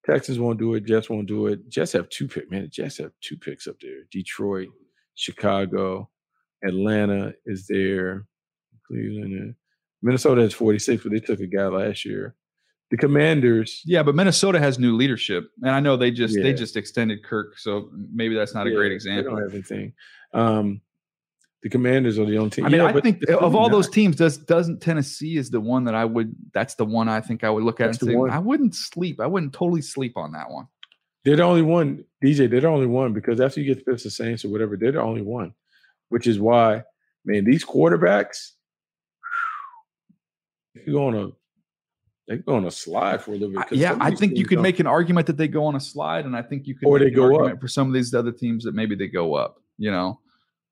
Texans 0.05 0.39
won't 0.39 0.59
do 0.59 0.73
it. 0.75 0.85
Jets 0.85 1.09
won't 1.09 1.27
do 1.27 1.47
it. 1.47 1.69
Jets 1.69 1.91
have 1.93 2.09
two 2.09 2.27
picks. 2.27 2.49
Man, 2.49 2.63
the 2.63 2.67
Jets 2.67 2.97
have 2.97 3.11
two 3.21 3.37
picks 3.37 3.67
up 3.67 3.75
there. 3.81 4.03
Detroit, 4.11 4.69
Chicago, 5.15 6.09
Atlanta 6.63 7.33
is 7.45 7.67
there. 7.67 8.25
Cleveland, 8.87 9.55
Minnesota 10.01 10.41
has 10.41 10.53
46, 10.53 11.03
but 11.03 11.11
they 11.11 11.19
took 11.19 11.39
a 11.39 11.47
guy 11.47 11.67
last 11.67 12.05
year. 12.05 12.35
The 12.91 12.97
Commanders, 12.97 13.81
Yeah, 13.85 14.03
but 14.03 14.15
Minnesota 14.15 14.59
has 14.59 14.77
new 14.77 14.95
leadership, 14.97 15.49
and 15.61 15.71
I 15.71 15.79
know 15.79 15.95
they 15.97 16.11
just 16.11 16.35
they 16.35 16.53
just 16.53 16.75
extended 16.75 17.23
Kirk, 17.23 17.57
so 17.57 17.89
maybe 18.13 18.35
that's 18.35 18.53
not 18.53 18.67
a 18.67 18.69
Yeah, 18.69 18.75
great 18.75 18.89
They 18.89 18.95
example. 18.95 19.31
don't 19.35 19.41
have 19.43 19.53
anything. 19.53 19.93
Um, 20.33 20.81
the 21.63 21.69
Commanders 21.69 22.19
are 22.19 22.25
the 22.25 22.37
only 22.37 22.49
team. 22.49 22.65
I 22.65 22.69
mean, 22.69 22.81
Yeah, 22.81 22.87
I 22.87 22.99
think 22.99 23.23
of 23.29 23.55
all 23.55 23.69
those 23.69 23.87
teams, 23.89 24.17
does 24.17 24.37
doesn't 24.37 24.81
Tennessee 24.81 25.37
is 25.37 25.49
the 25.49 25.61
one 25.61 25.85
that 25.85 25.95
I 25.95 26.03
would. 26.03 26.35
That's 26.53 26.75
the 26.75 26.83
one 26.85 27.07
I 27.07 27.21
think 27.21 27.43
I 27.45 27.49
would 27.49 27.63
look 27.63 27.79
at 27.79 27.85
That's 27.87 28.01
and 28.01 28.09
say 28.11 28.15
one. 28.15 28.29
I 28.29 28.39
wouldn't 28.39 28.75
sleep. 28.75 29.21
I 29.21 29.27
wouldn't 29.27 29.53
totally 29.53 29.81
sleep 29.81 30.17
on 30.17 30.33
that 30.33 30.49
one. 30.49 30.67
they're 31.23 31.37
the 31.37 31.43
only 31.43 31.61
one. 31.61 32.03
DJ, 32.21 32.49
they're 32.49 32.61
the 32.61 32.67
only 32.67 32.87
one 32.87 33.13
because 33.13 33.39
after 33.39 33.61
you 33.61 33.73
get 33.73 33.85
the 33.85 33.97
Saints 33.97 34.43
or 34.43 34.49
whatever, 34.49 34.75
they're 34.75 34.91
the 34.91 35.01
only 35.01 35.21
one. 35.21 35.53
Which 36.09 36.27
is 36.27 36.39
why, 36.41 36.83
man, 37.23 37.45
these 37.45 37.63
quarterbacks, 37.63 38.49
they're 40.75 40.93
going 40.93 41.15
to 42.37 42.43
they're 42.45 42.53
going 42.53 42.63
to 42.63 42.71
slide 42.71 43.21
for 43.21 43.31
a 43.31 43.35
little 43.35 43.49
bit. 43.69 43.71
Yeah, 43.77 43.97
I 43.99 44.13
think 44.15 44.37
you 44.37 44.45
could 44.45 44.55
don't- 44.55 44.63
make 44.63 44.79
an 44.79 44.87
argument 44.87 45.27
that 45.27 45.37
they 45.37 45.47
go 45.47 45.65
on 45.65 45.75
a 45.75 45.79
slide, 45.79 46.25
and 46.25 46.35
I 46.35 46.41
think 46.41 46.67
you 46.67 46.75
could 46.75 46.87
Or 46.87 46.97
make 46.99 47.09
they 47.09 47.13
go 47.15 47.23
argument 47.23 47.53
up. 47.53 47.61
for 47.61 47.67
some 47.67 47.87
of 47.87 47.93
these 47.93 48.13
other 48.13 48.31
teams 48.31 48.63
that 48.63 48.73
maybe 48.75 48.95
they 48.95 49.07
go 49.07 49.33
up. 49.35 49.61
You 49.77 49.91
know, 49.91 50.19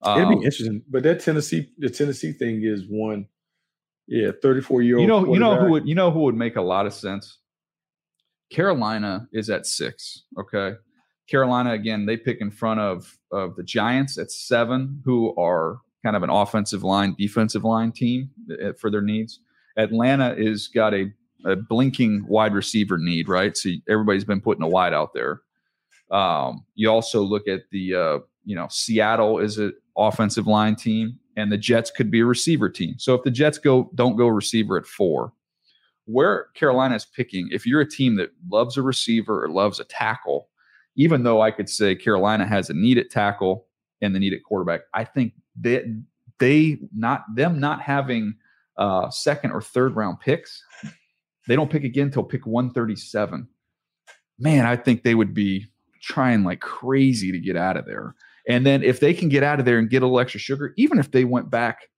It'd 0.05 0.23
Um, 0.23 0.29
be 0.39 0.45
interesting, 0.45 0.81
but 0.89 1.03
that 1.03 1.19
Tennessee, 1.19 1.71
the 1.77 1.89
Tennessee 1.89 2.31
thing 2.31 2.61
is 2.63 2.85
one. 2.87 3.27
Yeah, 4.07 4.31
34 4.41 4.81
year 4.81 4.95
old. 4.95 5.01
You 5.01 5.07
know, 5.07 5.33
you 5.33 5.39
know 5.39 5.55
who 5.57 5.71
would 5.71 5.87
you 5.87 5.93
know 5.93 6.09
who 6.09 6.21
would 6.21 6.35
make 6.35 6.55
a 6.55 6.61
lot 6.61 6.85
of 6.85 6.93
sense? 6.93 7.37
Carolina 8.49 9.27
is 9.31 9.49
at 9.49 9.65
six. 9.65 10.23
Okay. 10.39 10.73
Carolina 11.27 11.73
again, 11.73 12.05
they 12.05 12.17
pick 12.17 12.41
in 12.41 12.49
front 12.49 12.79
of 12.79 13.17
of 13.31 13.55
the 13.55 13.63
Giants 13.63 14.17
at 14.17 14.31
seven, 14.31 15.01
who 15.05 15.35
are 15.35 15.81
kind 16.03 16.15
of 16.15 16.23
an 16.23 16.29
offensive 16.29 16.83
line, 16.83 17.15
defensive 17.19 17.63
line 17.63 17.91
team 17.91 18.31
uh, 18.63 18.73
for 18.79 18.89
their 18.89 19.01
needs. 19.01 19.41
Atlanta 19.77 20.33
is 20.33 20.67
got 20.67 20.93
a, 20.93 21.11
a 21.45 21.55
blinking 21.55 22.25
wide 22.27 22.53
receiver 22.53 22.97
need, 22.97 23.29
right? 23.29 23.55
So 23.55 23.69
everybody's 23.87 24.25
been 24.25 24.41
putting 24.41 24.63
a 24.63 24.67
wide 24.67 24.93
out 24.93 25.13
there. 25.13 25.41
Um, 26.11 26.65
you 26.75 26.89
also 26.89 27.21
look 27.21 27.47
at 27.47 27.61
the 27.71 27.95
uh, 27.95 28.19
you 28.45 28.55
know 28.55 28.67
Seattle 28.69 29.39
is 29.39 29.57
an 29.57 29.73
offensive 29.97 30.47
line 30.47 30.75
team, 30.75 31.19
and 31.35 31.51
the 31.51 31.57
Jets 31.57 31.91
could 31.91 32.09
be 32.09 32.21
a 32.21 32.25
receiver 32.25 32.69
team. 32.69 32.95
So 32.97 33.13
if 33.13 33.23
the 33.23 33.31
Jets 33.31 33.57
go 33.57 33.89
don't 33.95 34.15
go 34.15 34.27
receiver 34.27 34.77
at 34.77 34.87
four, 34.87 35.33
where 36.05 36.47
Carolina 36.55 36.95
is 36.95 37.05
picking, 37.05 37.49
if 37.51 37.65
you're 37.65 37.81
a 37.81 37.89
team 37.89 38.15
that 38.15 38.31
loves 38.49 38.77
a 38.77 38.81
receiver 38.81 39.43
or 39.43 39.49
loves 39.49 39.79
a 39.79 39.83
tackle, 39.85 40.49
even 40.95 41.23
though 41.23 41.41
I 41.41 41.51
could 41.51 41.69
say 41.69 41.95
Carolina 41.95 42.47
has 42.47 42.69
a 42.69 42.73
need 42.73 42.97
at 42.97 43.11
tackle 43.11 43.67
and 44.01 44.15
the 44.15 44.19
need 44.19 44.33
at 44.33 44.43
quarterback, 44.43 44.81
I 44.93 45.03
think 45.03 45.33
that 45.61 45.83
they 46.39 46.79
not 46.95 47.23
them 47.35 47.59
not 47.59 47.81
having 47.81 48.35
uh, 48.77 49.09
second 49.09 49.51
or 49.51 49.61
third 49.61 49.95
round 49.95 50.19
picks, 50.19 50.63
they 51.49 51.55
don't 51.55 51.71
pick 51.71 51.83
again 51.83 52.05
until 52.05 52.23
pick 52.23 52.45
137. 52.45 53.47
Man, 54.37 54.65
I 54.67 54.75
think 54.75 55.01
they 55.01 55.15
would 55.15 55.33
be 55.33 55.65
trying 55.99 56.43
like 56.43 56.61
crazy 56.61 57.31
to 57.31 57.39
get 57.39 57.57
out 57.57 57.75
of 57.75 57.87
there. 57.87 58.13
And 58.47 58.65
then 58.65 58.83
if 58.83 58.99
they 58.99 59.15
can 59.15 59.29
get 59.29 59.41
out 59.41 59.59
of 59.59 59.65
there 59.65 59.79
and 59.79 59.89
get 59.89 60.03
a 60.03 60.05
little 60.05 60.19
extra 60.19 60.39
sugar, 60.39 60.73
even 60.77 60.99
if 60.99 61.09
they 61.09 61.25
went 61.25 61.49
back, 61.49 61.89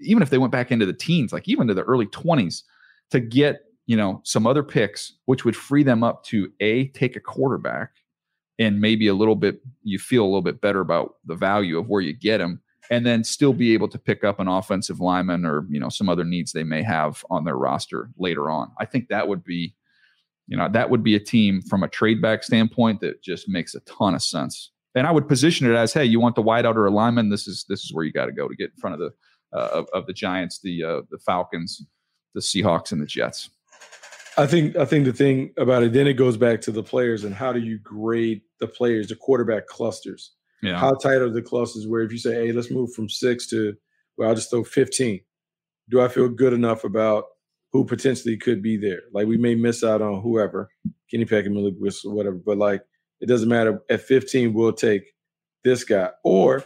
even 0.00 0.22
if 0.22 0.28
they 0.28 0.36
went 0.36 0.52
back 0.52 0.70
into 0.70 0.84
the 0.84 0.92
teens, 0.92 1.32
like 1.32 1.48
even 1.48 1.66
to 1.68 1.74
the 1.74 1.84
early 1.84 2.06
20s, 2.06 2.62
to 3.10 3.18
get 3.18 3.62
you 3.86 3.96
know 3.96 4.20
some 4.24 4.46
other 4.46 4.62
picks, 4.62 5.14
which 5.24 5.46
would 5.46 5.56
free 5.56 5.82
them 5.82 6.04
up 6.04 6.22
to 6.24 6.52
a 6.60 6.88
take 6.88 7.16
a 7.16 7.20
quarterback 7.20 7.92
and 8.58 8.80
maybe 8.80 9.08
a 9.08 9.14
little 9.14 9.36
bit 9.36 9.62
you 9.84 9.98
feel 9.98 10.22
a 10.22 10.26
little 10.26 10.42
bit 10.42 10.60
better 10.60 10.80
about 10.80 11.14
the 11.24 11.34
value 11.34 11.78
of 11.78 11.88
where 11.88 12.02
you 12.02 12.12
get 12.12 12.38
them 12.38 12.60
and 12.90 13.04
then 13.04 13.24
still 13.24 13.52
be 13.52 13.74
able 13.74 13.88
to 13.88 13.98
pick 13.98 14.24
up 14.24 14.40
an 14.40 14.48
offensive 14.48 15.00
lineman 15.00 15.44
or 15.44 15.66
you 15.68 15.80
know 15.80 15.88
some 15.88 16.08
other 16.08 16.24
needs 16.24 16.52
they 16.52 16.64
may 16.64 16.82
have 16.82 17.24
on 17.30 17.44
their 17.44 17.56
roster 17.56 18.10
later 18.18 18.50
on. 18.50 18.70
I 18.78 18.84
think 18.84 19.08
that 19.08 19.28
would 19.28 19.44
be 19.44 19.74
you 20.46 20.56
know 20.56 20.68
that 20.68 20.90
would 20.90 21.02
be 21.02 21.14
a 21.14 21.20
team 21.20 21.62
from 21.62 21.82
a 21.82 21.88
trade 21.88 22.22
back 22.22 22.42
standpoint 22.42 23.00
that 23.00 23.22
just 23.22 23.48
makes 23.48 23.74
a 23.74 23.80
ton 23.80 24.14
of 24.14 24.22
sense. 24.22 24.70
And 24.94 25.06
I 25.06 25.10
would 25.10 25.28
position 25.28 25.70
it 25.70 25.74
as, 25.74 25.92
hey, 25.92 26.06
you 26.06 26.20
want 26.20 26.36
the 26.36 26.42
wideout 26.42 26.74
or 26.74 26.86
a 26.86 26.90
lineman? 26.90 27.28
This 27.28 27.46
is 27.46 27.66
this 27.68 27.84
is 27.84 27.92
where 27.92 28.04
you 28.04 28.12
got 28.12 28.26
to 28.26 28.32
go 28.32 28.48
to 28.48 28.56
get 28.56 28.70
in 28.70 28.80
front 28.80 28.94
of 28.94 29.00
the 29.00 29.12
uh, 29.56 29.68
of, 29.72 29.86
of, 29.92 30.06
the 30.06 30.12
Giants, 30.12 30.60
the 30.60 30.82
uh, 30.82 31.00
the 31.10 31.18
Falcons, 31.18 31.84
the 32.34 32.40
Seahawks, 32.40 32.92
and 32.92 33.00
the 33.00 33.06
Jets. 33.06 33.50
I 34.38 34.46
think 34.46 34.76
I 34.76 34.84
think 34.84 35.04
the 35.04 35.12
thing 35.12 35.52
about 35.56 35.82
it 35.82 35.92
then 35.92 36.06
it 36.06 36.14
goes 36.14 36.36
back 36.36 36.60
to 36.62 36.72
the 36.72 36.82
players 36.82 37.24
and 37.24 37.34
how 37.34 37.52
do 37.52 37.60
you 37.60 37.78
grade 37.78 38.42
the 38.60 38.66
players, 38.66 39.08
the 39.08 39.16
quarterback 39.16 39.66
clusters. 39.66 40.32
Yeah. 40.62 40.78
How 40.78 40.94
tight 40.94 41.20
are 41.20 41.30
the 41.30 41.42
clusters 41.42 41.86
where 41.86 42.02
if 42.02 42.12
you 42.12 42.18
say, 42.18 42.46
hey, 42.46 42.52
let's 42.52 42.70
move 42.70 42.92
from 42.92 43.08
six 43.08 43.46
to 43.48 43.76
well, 44.16 44.30
I'll 44.30 44.34
just 44.34 44.50
throw 44.50 44.64
15. 44.64 45.20
Do 45.88 46.00
I 46.00 46.08
feel 46.08 46.28
good 46.28 46.52
enough 46.52 46.84
about 46.84 47.24
who 47.72 47.84
potentially 47.84 48.36
could 48.36 48.62
be 48.62 48.76
there? 48.76 49.02
Like 49.12 49.26
we 49.26 49.36
may 49.36 49.54
miss 49.54 49.84
out 49.84 50.02
on 50.02 50.22
whoever, 50.22 50.70
Kenny 51.10 51.24
Pickett, 51.24 51.52
Malik 51.52 51.74
Willis, 51.78 52.02
whatever, 52.04 52.36
but 52.36 52.56
like 52.56 52.82
it 53.20 53.26
doesn't 53.26 53.48
matter. 53.48 53.82
At 53.90 54.02
15, 54.02 54.52
we'll 54.52 54.72
take 54.72 55.14
this 55.64 55.84
guy. 55.84 56.10
Or, 56.24 56.64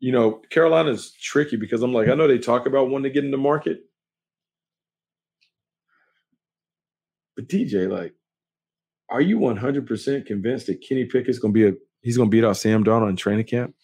you 0.00 0.12
know, 0.12 0.42
Carolina's 0.50 1.12
tricky 1.12 1.56
because 1.56 1.82
I'm 1.82 1.92
like, 1.92 2.08
I 2.08 2.14
know 2.14 2.28
they 2.28 2.38
talk 2.38 2.66
about 2.66 2.90
wanting 2.90 3.04
to 3.04 3.14
get 3.14 3.24
in 3.24 3.30
the 3.30 3.38
market. 3.38 3.80
But 7.36 7.48
DJ, 7.48 7.90
like, 7.90 8.14
are 9.10 9.20
you 9.20 9.38
100% 9.38 10.26
convinced 10.26 10.66
that 10.66 10.84
Kenny 10.86 11.04
Pickett's 11.04 11.38
going 11.38 11.54
to 11.54 11.60
be 11.60 11.68
a 11.68 11.78
he's 12.02 12.16
going 12.16 12.30
to 12.30 12.30
beat 12.30 12.44
out 12.44 12.56
Sam 12.56 12.84
Darnold 12.84 13.10
in 13.10 13.16
training 13.16 13.46
camp? 13.46 13.74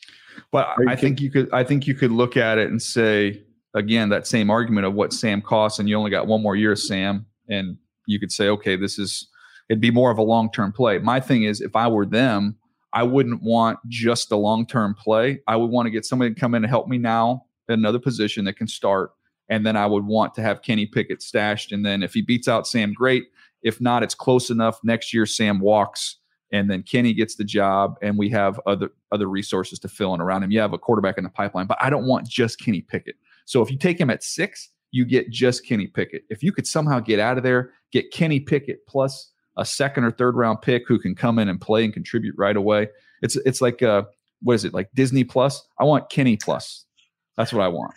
But 0.50 0.68
I 0.88 0.96
think 0.96 1.20
you 1.20 1.30
could 1.30 1.52
I 1.52 1.64
think 1.64 1.86
you 1.86 1.94
could 1.94 2.10
look 2.10 2.36
at 2.36 2.58
it 2.58 2.70
and 2.70 2.80
say 2.80 3.42
again 3.74 4.08
that 4.10 4.26
same 4.26 4.50
argument 4.50 4.86
of 4.86 4.94
what 4.94 5.12
Sam 5.12 5.40
costs 5.40 5.78
and 5.78 5.88
you 5.88 5.96
only 5.96 6.10
got 6.10 6.26
one 6.26 6.42
more 6.42 6.56
year 6.56 6.72
of 6.72 6.78
Sam 6.78 7.26
and 7.48 7.76
you 8.06 8.18
could 8.18 8.32
say 8.32 8.48
okay 8.48 8.76
this 8.76 8.98
is 8.98 9.28
it'd 9.68 9.80
be 9.80 9.90
more 9.90 10.10
of 10.10 10.18
a 10.18 10.22
long-term 10.22 10.72
play. 10.72 10.98
My 10.98 11.20
thing 11.20 11.44
is 11.44 11.60
if 11.60 11.76
I 11.76 11.88
were 11.88 12.06
them 12.06 12.56
I 12.92 13.02
wouldn't 13.02 13.42
want 13.42 13.78
just 13.88 14.28
the 14.28 14.36
long-term 14.36 14.94
play. 14.94 15.40
I 15.48 15.56
would 15.56 15.70
want 15.70 15.86
to 15.86 15.90
get 15.90 16.04
somebody 16.04 16.32
to 16.32 16.38
come 16.40 16.54
in 16.54 16.62
and 16.62 16.70
help 16.70 16.86
me 16.86 16.98
now 16.98 17.46
in 17.68 17.74
another 17.74 17.98
position 17.98 18.44
that 18.44 18.56
can 18.56 18.68
start 18.68 19.10
and 19.48 19.64
then 19.64 19.76
I 19.76 19.86
would 19.86 20.04
want 20.04 20.34
to 20.34 20.42
have 20.42 20.62
Kenny 20.62 20.86
Pickett 20.86 21.22
stashed 21.22 21.72
and 21.72 21.84
then 21.84 22.02
if 22.02 22.14
he 22.14 22.22
beats 22.22 22.48
out 22.48 22.66
Sam 22.66 22.92
great 22.92 23.24
if 23.64 23.80
not, 23.80 24.02
it's 24.02 24.14
close 24.14 24.50
enough. 24.50 24.78
Next 24.84 25.12
year, 25.12 25.26
Sam 25.26 25.58
walks, 25.58 26.18
and 26.52 26.70
then 26.70 26.82
Kenny 26.82 27.14
gets 27.14 27.36
the 27.36 27.44
job, 27.44 27.96
and 28.02 28.18
we 28.18 28.28
have 28.30 28.60
other 28.66 28.90
other 29.12 29.26
resources 29.26 29.78
to 29.80 29.88
fill 29.88 30.14
in 30.14 30.20
around 30.20 30.42
him. 30.42 30.50
You 30.50 30.60
have 30.60 30.72
a 30.72 30.78
quarterback 30.78 31.18
in 31.18 31.24
the 31.24 31.30
pipeline, 31.30 31.66
but 31.66 31.78
I 31.80 31.90
don't 31.90 32.06
want 32.06 32.28
just 32.28 32.60
Kenny 32.60 32.80
Pickett. 32.80 33.16
So 33.44 33.62
if 33.62 33.70
you 33.70 33.76
take 33.76 33.98
him 33.98 34.10
at 34.10 34.22
six, 34.22 34.70
you 34.90 35.04
get 35.04 35.30
just 35.30 35.66
Kenny 35.66 35.86
Pickett. 35.86 36.24
If 36.30 36.42
you 36.42 36.52
could 36.52 36.66
somehow 36.66 37.00
get 37.00 37.18
out 37.18 37.36
of 37.36 37.42
there, 37.42 37.72
get 37.92 38.12
Kenny 38.12 38.40
Pickett 38.40 38.86
plus 38.86 39.32
a 39.56 39.64
second 39.64 40.04
or 40.04 40.10
third 40.10 40.36
round 40.36 40.62
pick 40.62 40.86
who 40.88 40.98
can 40.98 41.14
come 41.14 41.38
in 41.38 41.48
and 41.48 41.60
play 41.60 41.84
and 41.84 41.92
contribute 41.92 42.34
right 42.38 42.56
away. 42.56 42.88
It's 43.22 43.36
it's 43.36 43.60
like 43.60 43.82
uh 43.82 44.04
what 44.42 44.54
is 44.54 44.64
it 44.64 44.74
like 44.74 44.90
Disney 44.94 45.24
Plus? 45.24 45.66
I 45.78 45.84
want 45.84 46.10
Kenny 46.10 46.36
Plus. 46.36 46.84
That's 47.36 47.52
what 47.52 47.62
I 47.62 47.68
want. 47.68 47.94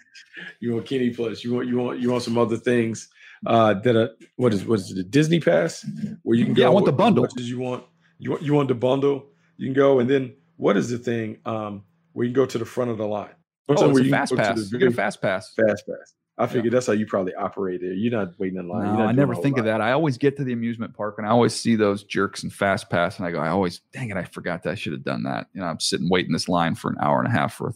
You 0.60 0.74
want 0.74 0.86
Kenny 0.88 1.10
Plus. 1.12 1.44
You 1.44 1.54
want 1.54 1.68
you 1.68 1.78
want 1.78 2.00
you 2.00 2.12
want 2.12 2.24
some 2.24 2.38
other 2.38 2.58
things 2.58 3.10
uh, 3.46 3.76
that 3.76 3.96
a 3.96 4.14
what 4.36 4.54
is 4.54 4.66
what 4.66 4.80
is 4.80 4.92
it, 4.92 4.96
the 4.96 5.04
Disney 5.04 5.40
Pass 5.40 5.86
where 6.24 6.38
you 6.38 6.46
can 6.46 6.54
go. 6.54 6.62
Yeah, 6.62 6.68
I 6.68 6.72
want 6.72 6.86
the 6.86 6.92
bundle. 6.92 7.26
As 7.26 7.34
as 7.38 7.50
you 7.50 7.60
want, 7.60 7.84
you 8.20 8.32
want 8.32 8.44
you 8.44 8.54
want 8.54 8.68
the 8.68 8.76
bundle. 8.76 9.28
You 9.58 9.68
can 9.68 9.74
go, 9.74 10.00
and 10.00 10.10
then 10.10 10.34
what 10.58 10.78
is 10.78 10.90
the 10.90 10.98
thing 10.98 11.38
um, 11.46 11.84
where 12.14 12.26
you 12.26 12.34
can 12.34 12.42
go 12.42 12.46
to 12.46 12.58
the 12.58 12.66
front 12.66 12.92
of 12.92 12.98
the 12.98 13.08
line? 13.08 13.34
What's 13.66 13.82
oh, 13.82 13.90
it's 13.90 14.00
a 14.00 14.10
fast 14.10 14.36
pass. 14.36 14.72
You 14.72 14.80
get 14.80 14.90
a 14.90 14.92
fast 14.92 15.22
pass. 15.22 15.54
Fast 15.54 15.86
pass. 15.88 16.14
I 16.40 16.46
figured 16.46 16.66
yeah. 16.66 16.72
that's 16.72 16.86
how 16.86 16.94
you 16.94 17.08
probably 17.08 17.34
operate 17.34 17.82
there. 17.82 17.94
You're 17.94 18.12
not 18.12 18.38
waiting 18.40 18.60
in 18.60 18.68
line. 18.68 18.96
No, 18.96 19.06
I 19.06 19.12
never 19.12 19.34
think 19.34 19.58
of 19.58 19.66
that. 19.66 19.82
I 19.82 19.92
always 19.92 20.20
get 20.20 20.38
to 20.38 20.44
the 20.44 20.54
amusement 20.54 20.94
park 20.94 21.16
and 21.18 21.26
I 21.26 21.32
always 21.32 21.56
see 21.56 21.76
those 21.76 22.04
jerks 22.04 22.44
and 22.44 22.54
fast 22.54 22.92
pass, 22.92 23.18
and 23.18 23.26
I 23.28 23.32
go, 23.32 23.40
I 23.40 23.50
always, 23.50 23.82
dang 23.92 24.12
it, 24.12 24.18
I 24.18 24.24
forgot 24.24 24.62
that 24.64 24.72
I 24.72 24.76
should 24.76 24.94
have 24.94 25.04
done 25.04 25.24
that. 25.24 25.48
You 25.54 25.62
know, 25.62 25.68
I'm 25.68 25.80
sitting 25.80 26.10
waiting 26.10 26.34
this 26.34 26.48
line 26.48 26.76
for 26.76 26.92
an 26.92 26.98
hour 27.02 27.20
and 27.20 27.28
a 27.28 27.32
half 27.32 27.56
for 27.56 27.70
a 27.70 27.74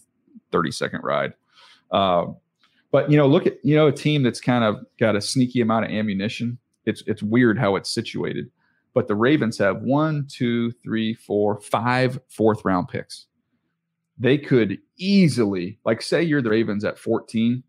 30 0.51 0.71
second 0.71 1.01
ride. 1.04 1.34
Uh, 1.89 2.27
but 2.91 3.10
you 3.10 3.17
know, 3.17 3.27
look 3.27 3.47
at 3.47 3.58
you 3.63 3.75
know 3.75 3.88
a 3.88 3.91
team 3.91 4.21
that's 4.21 4.41
kind 4.41 4.63
of 4.63 4.86
got 4.99 5.15
a 5.15 5.21
sneaky 5.21 5.62
amount 5.62 5.86
of 5.86 5.91
ammunition. 5.91 6.58
It's 6.86 7.04
it's 7.08 7.23
weird 7.23 7.58
how 7.58 7.75
it's 7.77 7.89
situated, 7.89 8.51
but 8.93 9.08
the 9.08 9.15
Ravens 9.15 9.58
have 9.58 9.82
one, 9.82 10.27
two, 10.30 10.71
three, 10.84 11.13
four, 11.13 11.60
five 11.62 12.19
fourth 12.30 12.63
round 12.65 12.88
picks. 12.88 13.27
They 14.17 14.38
could 14.38 14.80
easily, 14.97 15.80
like, 15.86 16.01
say 16.01 16.21
you're 16.21 16.41
the 16.41 16.49
Ravens 16.49 16.84
at 16.84 16.99
14, 16.99 17.63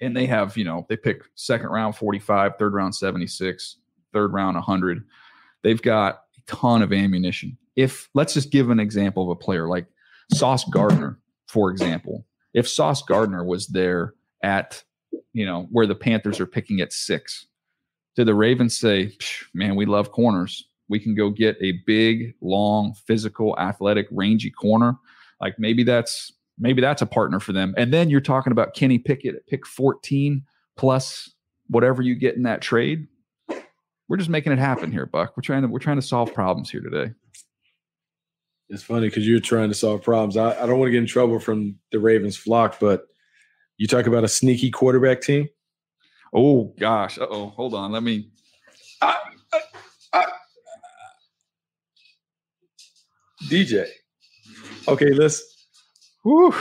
and 0.00 0.16
they 0.16 0.26
have, 0.26 0.56
you 0.56 0.64
know, 0.64 0.86
they 0.88 0.96
pick 0.96 1.22
second 1.34 1.68
round 1.68 1.96
45, 1.96 2.56
third 2.58 2.72
round 2.72 2.94
76, 2.94 3.76
third 4.12 4.32
round 4.32 4.54
100. 4.54 5.04
They've 5.62 5.82
got 5.82 6.22
a 6.36 6.40
ton 6.46 6.82
of 6.82 6.92
ammunition. 6.92 7.58
If 7.76 8.08
let's 8.14 8.34
just 8.34 8.50
give 8.50 8.70
an 8.70 8.80
example 8.80 9.24
of 9.24 9.28
a 9.30 9.36
player 9.36 9.68
like 9.68 9.86
Sauce 10.32 10.64
Gardner, 10.64 11.18
for 11.46 11.70
example. 11.70 12.24
If 12.54 12.68
Sauce 12.68 13.02
Gardner 13.02 13.44
was 13.44 13.66
there 13.68 14.14
at 14.42 14.82
you 15.32 15.44
know 15.44 15.68
where 15.70 15.86
the 15.86 15.94
Panthers 15.94 16.40
are 16.40 16.46
picking 16.46 16.80
at 16.80 16.92
six. 16.92 17.46
Did 18.18 18.26
the 18.26 18.34
Ravens 18.34 18.76
say, 18.76 19.12
"Man, 19.54 19.76
we 19.76 19.86
love 19.86 20.10
corners. 20.10 20.66
We 20.88 20.98
can 20.98 21.14
go 21.14 21.30
get 21.30 21.56
a 21.60 21.80
big, 21.86 22.34
long, 22.40 22.94
physical, 23.06 23.56
athletic, 23.60 24.08
rangy 24.10 24.50
corner"? 24.50 24.96
Like 25.40 25.56
maybe 25.60 25.84
that's 25.84 26.32
maybe 26.58 26.80
that's 26.80 27.00
a 27.00 27.06
partner 27.06 27.38
for 27.38 27.52
them. 27.52 27.74
And 27.76 27.94
then 27.94 28.10
you're 28.10 28.20
talking 28.20 28.50
about 28.50 28.74
Kenny 28.74 28.98
Pickett 28.98 29.36
at 29.36 29.46
pick 29.46 29.64
14 29.64 30.42
plus 30.76 31.30
whatever 31.68 32.02
you 32.02 32.16
get 32.16 32.34
in 32.34 32.42
that 32.42 32.60
trade. 32.60 33.06
We're 34.08 34.16
just 34.16 34.30
making 34.30 34.50
it 34.50 34.58
happen 34.58 34.90
here, 34.90 35.06
Buck. 35.06 35.36
We're 35.36 35.42
trying 35.42 35.62
to 35.62 35.68
we're 35.68 35.78
trying 35.78 36.00
to 36.00 36.02
solve 36.02 36.34
problems 36.34 36.70
here 36.70 36.80
today. 36.80 37.12
It's 38.68 38.82
funny 38.82 39.06
because 39.06 39.28
you're 39.28 39.38
trying 39.38 39.68
to 39.68 39.76
solve 39.76 40.02
problems. 40.02 40.36
I, 40.36 40.60
I 40.60 40.66
don't 40.66 40.80
want 40.80 40.88
to 40.88 40.92
get 40.92 40.98
in 40.98 41.06
trouble 41.06 41.38
from 41.38 41.78
the 41.92 42.00
Ravens 42.00 42.36
flock, 42.36 42.80
but 42.80 43.06
you 43.76 43.86
talk 43.86 44.08
about 44.08 44.24
a 44.24 44.28
sneaky 44.28 44.72
quarterback 44.72 45.20
team. 45.20 45.48
Oh 46.34 46.74
gosh. 46.78 47.18
oh. 47.20 47.48
Hold 47.50 47.74
on. 47.74 47.92
Let 47.92 48.02
me. 48.02 48.30
I, 49.00 49.16
I, 49.52 49.60
I, 50.12 50.24
DJ. 53.48 53.86
Okay, 54.86 55.12
let's. 55.12 55.42
Whew, 56.22 56.54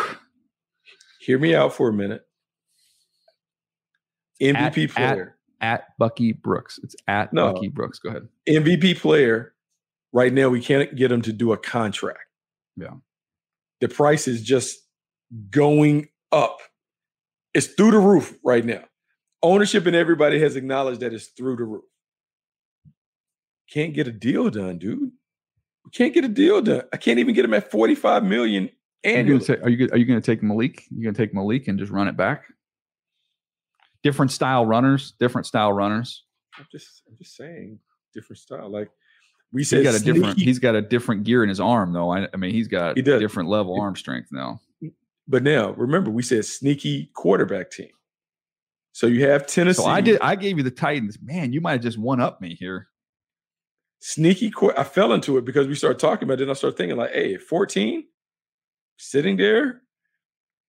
hear 1.19 1.39
me 1.39 1.55
out 1.55 1.73
for 1.73 1.89
a 1.89 1.93
minute. 1.93 2.23
MVP 4.41 4.83
at, 4.83 4.95
player 4.95 5.37
at, 5.59 5.73
at, 5.73 5.83
Bucky 5.97 6.31
Brooks. 6.31 6.79
It's 6.83 6.95
at 7.07 7.33
no, 7.33 7.53
Bucky 7.53 7.67
Brooks. 7.69 7.99
Go 7.99 8.09
ahead. 8.09 8.27
MVP 8.47 8.99
player. 8.99 9.53
Right 10.13 10.31
now, 10.31 10.47
we 10.49 10.61
can't 10.61 10.95
get 10.95 11.11
him 11.11 11.21
to 11.23 11.33
do 11.33 11.51
a 11.51 11.57
contract. 11.57 12.19
Yeah. 12.77 12.93
The 13.81 13.89
price 13.89 14.27
is 14.27 14.41
just 14.41 14.79
going 15.49 16.07
up 16.31 16.59
It's 17.53 17.67
through 17.67 17.91
the 17.91 17.99
roof 17.99 18.33
right 18.43 18.65
now. 18.65 18.83
Ownership 19.47 19.85
and 19.85 19.95
everybody 19.95 20.41
has 20.41 20.57
acknowledged 20.57 20.99
that 20.99 21.13
it's 21.13 21.27
through 21.27 21.55
the 21.55 21.63
roof. 21.63 21.85
Can't 23.71 23.93
get 23.93 24.05
a 24.05 24.11
deal 24.11 24.49
done, 24.49 24.77
dude. 24.77 25.11
Can't 25.93 26.13
get 26.13 26.25
a 26.25 26.27
deal 26.27 26.61
done. 26.61 26.81
I 26.91 26.97
can't 26.97 27.17
even 27.19 27.33
get 27.33 27.45
him 27.45 27.53
at 27.53 27.71
45 27.71 28.25
million 28.25 28.69
annually. 29.05 29.47
Are 29.63 29.69
you, 29.69 29.87
are 29.93 29.97
you 29.97 30.03
going 30.03 30.21
to 30.21 30.25
take 30.25 30.43
Malik? 30.43 30.83
You 30.89 31.01
going 31.01 31.15
to 31.15 31.17
take 31.17 31.33
Malik 31.33 31.69
and 31.69 31.79
just 31.79 31.93
run 31.93 32.09
it 32.09 32.17
back? 32.17 32.43
Different 34.03 34.31
style 34.33 34.65
runners, 34.65 35.13
different 35.17 35.47
style 35.47 35.71
runners. 35.71 36.25
I'm 36.57 36.67
just, 36.69 37.03
I'm 37.07 37.15
just 37.17 37.37
saying, 37.37 37.79
different 38.13 38.39
style. 38.39 38.69
Like 38.69 38.89
we 39.53 39.63
said, 39.63 39.77
he's 39.79 39.85
got 39.85 39.95
a 39.95 39.99
sneaky, 39.99 40.19
different. 40.19 40.39
He's 40.39 40.59
got 40.59 40.75
a 40.75 40.81
different 40.81 41.23
gear 41.23 41.43
in 41.43 41.47
his 41.47 41.61
arm, 41.61 41.93
though. 41.93 42.11
I, 42.11 42.27
I 42.33 42.37
mean, 42.37 42.51
he's 42.51 42.67
got 42.67 42.97
He 42.97 43.01
does. 43.01 43.21
different 43.21 43.47
level 43.47 43.79
arm 43.79 43.95
strength 43.95 44.27
now. 44.29 44.59
But 45.25 45.43
now 45.43 45.71
remember, 45.71 46.11
we 46.11 46.21
said 46.21 46.43
sneaky 46.43 47.11
quarterback 47.13 47.71
team. 47.71 47.91
So 48.97 49.05
you 49.05 49.27
have 49.27 49.45
Tennessee. 49.45 49.83
So 49.83 49.87
I 49.87 50.01
did. 50.01 50.19
I 50.21 50.35
gave 50.35 50.57
you 50.57 50.63
the 50.63 50.71
Titans. 50.71 51.19
Man, 51.21 51.53
you 51.53 51.61
might 51.61 51.73
have 51.73 51.81
just 51.81 51.99
one 51.99 52.19
up 52.19 52.41
me 52.41 52.55
here. 52.55 52.87
sneaky. 53.99 54.49
Qu- 54.49 54.73
I 54.75 54.83
fell 54.83 55.13
into 55.13 55.37
it 55.37 55.45
because 55.45 55.67
we 55.67 55.75
started 55.75 55.99
talking 55.99 56.23
about 56.27 56.39
it. 56.39 56.41
And 56.41 56.49
I 56.49 56.55
started 56.55 56.77
thinking 56.77 56.97
like, 56.97 57.11
hey, 57.11 57.37
14, 57.37 58.03
sitting 58.97 59.37
there, 59.37 59.83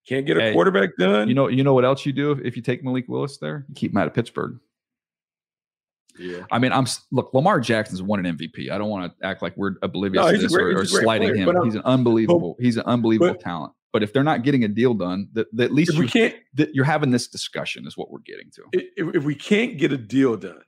can't 0.07 0.27
get 0.27 0.37
a 0.37 0.41
Hey, 0.41 0.53
quarterback 0.53 0.91
done. 0.99 1.27
You 1.27 1.33
know. 1.33 1.47
You 1.47 1.63
know 1.63 1.73
what 1.73 1.85
else 1.85 2.05
you 2.05 2.13
do 2.13 2.31
if, 2.31 2.39
if 2.45 2.55
you 2.55 2.61
take 2.61 2.83
Malik 2.83 3.05
Willis 3.07 3.39
there? 3.39 3.65
You 3.67 3.73
keep 3.73 3.93
him 3.93 3.97
out 3.97 4.05
of 4.05 4.13
Pittsburgh. 4.13 4.59
yeah. 6.19 6.43
I 6.51 6.59
mean, 6.59 6.71
I'm 6.71 6.85
look. 7.11 7.33
Lamar 7.33 7.59
Jackson's 7.59 8.03
won 8.03 8.23
an 8.23 8.37
MVP. 8.37 8.69
I 8.69 8.77
don't 8.77 8.89
want 8.89 9.11
to 9.19 9.25
act 9.25 9.41
like 9.41 9.57
we're 9.57 9.73
oblivious 9.81 10.23
No, 10.23 10.31
to 10.31 10.37
this 10.37 10.51
great- 10.55 10.75
or, 10.75 10.77
or 10.77 10.81
he's 10.81 10.91
slighting 10.99 11.29
player, 11.33 11.49
him. 11.57 11.63
he's 11.63 11.73
an 11.73 11.81
unbelievable. 11.83 12.57
he's 12.59 12.77
an 12.77 12.83
unbelievable 12.85 13.33
but- 13.33 13.41
talent. 13.41 13.73
But 13.91 14.03
if 14.03 14.13
they're 14.13 14.23
not 14.23 14.43
getting 14.43 14.63
a 14.63 14.67
deal 14.67 14.93
done, 14.93 15.29
that, 15.33 15.47
that 15.55 15.65
at 15.65 15.73
least 15.73 15.93
we 15.93 15.99
you're, 15.99 16.07
can't, 16.07 16.35
that 16.55 16.75
you're 16.75 16.85
having 16.85 17.11
this 17.11 17.27
discussion 17.27 17.87
is 17.87 17.97
what 17.97 18.11
we're 18.11 18.19
getting 18.19 18.51
to. 18.51 18.63
if, 18.73 19.15
if 19.15 19.23
we 19.23 19.33
can't 19.33 19.77
get 19.77 19.91
a 19.91 19.97
deal 19.97 20.37
done, 20.37 20.61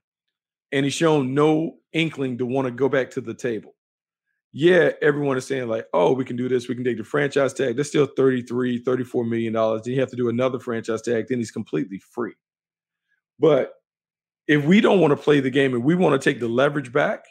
and 0.71 0.85
he's 0.85 0.93
shown 0.93 1.33
no 1.33 1.77
inkling 1.93 2.37
to 2.37 2.45
want 2.45 2.65
to 2.65 2.71
go 2.71 2.89
back 2.89 3.11
to 3.11 3.21
the 3.21 3.33
table. 3.33 3.75
Yeah, 4.53 4.91
everyone 5.01 5.37
is 5.37 5.45
saying 5.45 5.67
like, 5.67 5.85
oh, 5.93 6.13
we 6.13 6.25
can 6.25 6.35
do 6.35 6.49
this. 6.49 6.67
We 6.67 6.75
can 6.75 6.83
take 6.83 6.97
the 6.97 7.03
franchise 7.03 7.53
tag. 7.53 7.77
That's 7.77 7.89
still 7.89 8.05
33, 8.05 8.79
34 8.79 9.25
million 9.25 9.53
dollars. 9.53 9.83
Then 9.83 9.93
you 9.93 9.99
have 10.01 10.09
to 10.09 10.15
do 10.17 10.29
another 10.29 10.59
franchise 10.59 11.01
tag. 11.01 11.27
Then 11.29 11.37
he's 11.37 11.51
completely 11.51 11.99
free. 11.99 12.33
But 13.39 13.73
if 14.47 14.65
we 14.65 14.81
don't 14.81 14.99
want 14.99 15.11
to 15.11 15.17
play 15.17 15.39
the 15.39 15.49
game 15.49 15.73
and 15.73 15.83
we 15.83 15.95
want 15.95 16.21
to 16.21 16.29
take 16.29 16.39
the 16.41 16.49
leverage 16.49 16.91
back, 16.91 17.25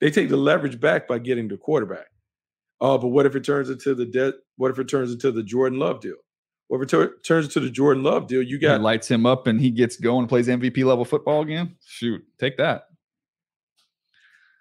they 0.00 0.10
take 0.10 0.28
the 0.30 0.36
leverage 0.36 0.80
back 0.80 1.06
by 1.06 1.18
getting 1.18 1.48
the 1.48 1.56
quarterback. 1.58 2.06
Oh, 2.80 2.98
but 2.98 3.08
what 3.08 3.26
if 3.26 3.34
it 3.36 3.44
turns 3.44 3.70
into 3.70 3.94
the 3.94 4.04
debt? 4.06 4.34
What 4.56 4.70
if 4.70 4.78
it 4.78 4.88
turns 4.88 5.12
into 5.12 5.32
the 5.32 5.42
Jordan 5.42 5.78
Love 5.78 6.00
deal? 6.00 6.16
What 6.68 6.78
if 6.78 6.82
it 6.84 6.88
tur- 6.90 7.16
turns 7.24 7.46
into 7.46 7.60
the 7.60 7.70
Jordan 7.70 8.02
Love 8.02 8.26
deal? 8.26 8.42
You 8.42 8.58
got 8.58 8.80
lights 8.80 9.08
him 9.10 9.24
up 9.24 9.46
and 9.46 9.60
he 9.60 9.70
gets 9.70 9.96
going 9.96 10.20
and 10.20 10.28
plays 10.28 10.48
MVP 10.48 10.84
level 10.84 11.04
football 11.04 11.42
again. 11.42 11.76
Shoot, 11.86 12.22
take 12.38 12.56
that. 12.58 12.84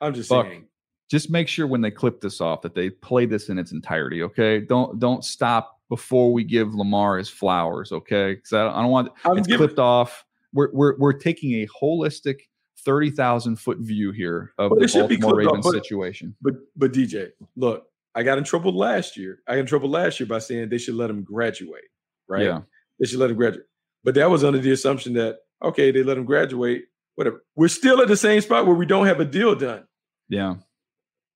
I'm 0.02 0.14
just 0.14 0.30
Buck. 0.30 0.46
saying. 0.46 0.66
Just 1.10 1.30
make 1.30 1.48
sure 1.48 1.68
when 1.68 1.82
they 1.82 1.92
clip 1.92 2.20
this 2.22 2.42
off 2.42 2.62
that 2.64 2.74
they 2.76 2.90
play 2.90 3.26
this 3.26 3.50
in 3.50 3.60
its 3.60 3.72
entirety. 3.72 4.24
Okay, 4.24 4.60
don't 4.60 5.00
don't 5.00 5.24
stop 5.24 5.80
before 5.90 6.34
we 6.34 6.44
give 6.44 6.74
Lamar 6.74 7.18
his 7.18 7.30
flowers. 7.30 7.92
Okay, 7.92 8.36
because 8.36 8.54
I, 8.54 8.64
don't- 8.66 8.74
I 8.74 8.82
don't 8.82 8.92
want 8.92 9.12
I'm 9.24 9.38
it's 9.38 9.48
giving- 9.48 9.66
clipped 9.68 9.80
off. 9.80 10.26
We're 10.54 10.70
we're 10.74 10.98
we're 10.98 11.14
taking 11.14 11.54
a 11.62 11.68
holistic 11.82 12.40
thirty 12.86 13.12
thousand 13.12 13.58
foot 13.58 13.78
view 13.80 14.12
here 14.12 14.54
of 14.58 14.70
But 14.72 14.80
the 14.80 14.86
it 14.86 14.88
should 14.90 15.10
be 15.10 15.18
Baltimore 15.18 15.42
off, 15.42 15.48
Ravens 15.48 15.66
but- 15.66 15.72
situation. 15.74 16.36
But 16.42 16.54
but 16.76 16.92
DJ, 16.92 17.32
look, 17.56 17.86
I 18.16 18.24
got 18.24 18.38
in 18.38 18.44
trouble 18.44 18.76
last 18.76 19.18
year. 19.18 19.40
I 19.48 19.54
got 19.56 19.60
in 19.62 19.66
trouble 19.66 19.90
last 19.90 20.20
year 20.20 20.28
by 20.28 20.40
saying 20.40 20.70
they 20.70 20.78
should 20.78 20.96
let 20.96 21.10
him 21.10 21.24
graduate, 21.24 21.84
right? 22.28 22.44
Yeah, 22.44 22.62
They 23.00 23.08
should 23.08 23.20
let 23.20 23.30
him 23.30 23.38
graduate. 23.38 23.66
But 24.04 24.16
that 24.16 24.30
was 24.30 24.44
under 24.44 24.60
the 24.60 24.72
assumption 24.72 25.14
that 25.14 25.38
okay, 25.64 25.92
they 25.92 26.04
let 26.04 26.18
him 26.18 26.26
graduate, 26.26 26.84
whatever. 27.16 27.44
We're 27.56 27.68
still 27.70 28.02
at 28.02 28.08
the 28.08 28.18
same 28.18 28.42
spot 28.42 28.66
where 28.66 28.76
we 28.76 28.86
don't 28.86 29.08
have 29.08 29.20
a 29.20 29.26
deal 29.26 29.56
done. 29.56 29.86
yeah, 30.30 30.56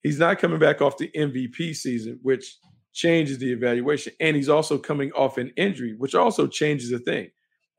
He's 0.02 0.20
not 0.20 0.40
coming 0.40 0.60
back 0.60 0.82
off 0.82 0.98
the 0.98 1.10
MVP 1.16 1.76
season, 1.76 2.20
which 2.22 2.58
changes 2.94 3.38
the 3.40 3.52
evaluation. 3.52 4.14
And 4.20 4.36
he's 4.36 4.50
also 4.50 4.78
coming 4.78 5.12
off 5.12 5.38
an 5.38 5.52
injury, 5.58 5.96
which 5.98 6.16
also 6.16 6.48
changes 6.48 6.90
the 6.90 7.00
thing. 7.00 7.30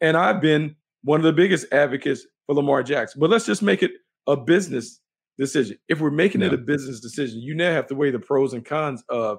And 0.01 0.17
I've 0.17 0.41
been 0.41 0.77
one 1.03 1.21
of 1.21 1.25
the 1.25 1.33
biggest 1.33 1.73
advocates 1.73 2.27
for 2.47 2.55
Lamar 2.55 2.83
Jackson. 2.83 3.21
But 3.21 3.31
let's 3.31 3.47
just 3.47 3.63
make 3.63 3.83
it 3.83 3.93
a 4.27 4.37
business 4.37 5.01
decision. 5.41 5.79
If 5.89 6.01
we're 6.01 6.11
making 6.11 6.43
it 6.43 6.53
a 6.53 6.59
business 6.59 7.01
decision, 7.01 7.41
you 7.41 7.55
now 7.55 7.73
have 7.73 7.87
to 7.89 7.95
weigh 7.95 8.11
the 8.11 8.19
pros 8.19 8.53
and 8.53 8.65
cons 8.65 9.03
of 9.09 9.39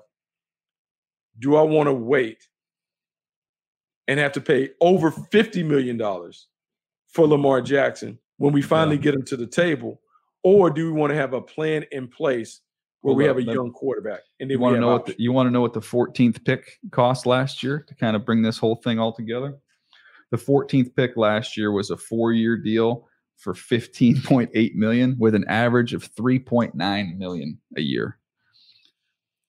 do 1.39 1.55
I 1.55 1.61
want 1.61 1.87
to 1.87 1.93
wait 1.93 2.47
and 4.07 4.19
have 4.19 4.33
to 4.33 4.41
pay 4.41 4.71
over 4.81 5.11
$50 5.11 5.63
million 5.65 5.97
for 7.07 7.27
Lamar 7.27 7.61
Jackson 7.61 8.17
when 8.37 8.51
we 8.51 8.61
finally 8.61 8.97
get 8.97 9.13
him 9.13 9.23
to 9.25 9.37
the 9.37 9.47
table? 9.47 10.01
Or 10.43 10.71
do 10.71 10.91
we 10.91 10.99
want 10.99 11.11
to 11.11 11.15
have 11.15 11.33
a 11.33 11.41
plan 11.41 11.85
in 11.91 12.07
place 12.07 12.61
where 13.01 13.11
Hold 13.11 13.17
we 13.17 13.25
have 13.25 13.37
a 13.37 13.41
let- 13.41 13.55
young 13.55 13.71
quarterback 13.71 14.21
and 14.39 14.49
you 14.49 14.57
we 14.57 14.61
want 14.61 14.75
to 14.75 14.81
know 14.81 14.89
what 14.89 15.05
the, 15.05 15.15
you 15.19 15.31
want 15.31 15.47
to 15.47 15.51
know 15.51 15.61
what 15.61 15.73
the 15.73 15.79
14th 15.79 16.43
pick 16.43 16.79
cost 16.91 17.27
last 17.27 17.61
year 17.61 17.85
to 17.87 17.95
kind 17.95 18.15
of 18.15 18.25
bring 18.25 18.41
this 18.41 18.57
whole 18.57 18.75
thing 18.75 18.99
all 18.99 19.13
together. 19.13 19.55
The 20.31 20.37
14th 20.37 20.95
pick 20.95 21.15
last 21.15 21.55
year 21.55 21.71
was 21.71 21.91
a 21.91 21.97
four-year 21.97 22.57
deal 22.57 23.07
for 23.41 23.53
15.8 23.53 24.75
million 24.75 25.15
with 25.19 25.33
an 25.33 25.45
average 25.47 25.93
of 25.93 26.13
3.9 26.13 27.17
million 27.17 27.59
a 27.75 27.81
year. 27.81 28.19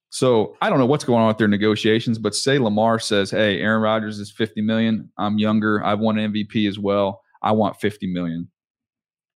So 0.09 0.57
I 0.61 0.71
don't 0.71 0.79
know 0.79 0.87
what's 0.87 1.05
going 1.05 1.21
on 1.21 1.29
with 1.29 1.39
their 1.39 1.49
negotiations, 1.49 2.19
but 2.19 2.35
say 2.35 2.59
Lamar 2.59 2.99
says, 2.99 3.31
"Hey, 3.31 3.61
Aaron 3.61 3.83
Rodgers 3.83 4.19
is 4.19 4.31
50 4.31 4.61
million. 4.61 5.11
I'm 5.19 5.39
younger. 5.39 5.85
I've 5.85 6.01
won 6.01 6.17
MVP 6.17 6.69
as 6.69 6.79
well. 6.79 7.23
I 7.43 7.53
want 7.53 7.81
50 7.81 8.13
million." 8.13 8.49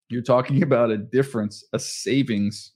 You're 0.09 0.21
talking 0.21 0.61
about 0.67 0.91
a 0.91 0.97
difference, 0.97 1.63
a 1.73 1.79
savings 1.79 2.73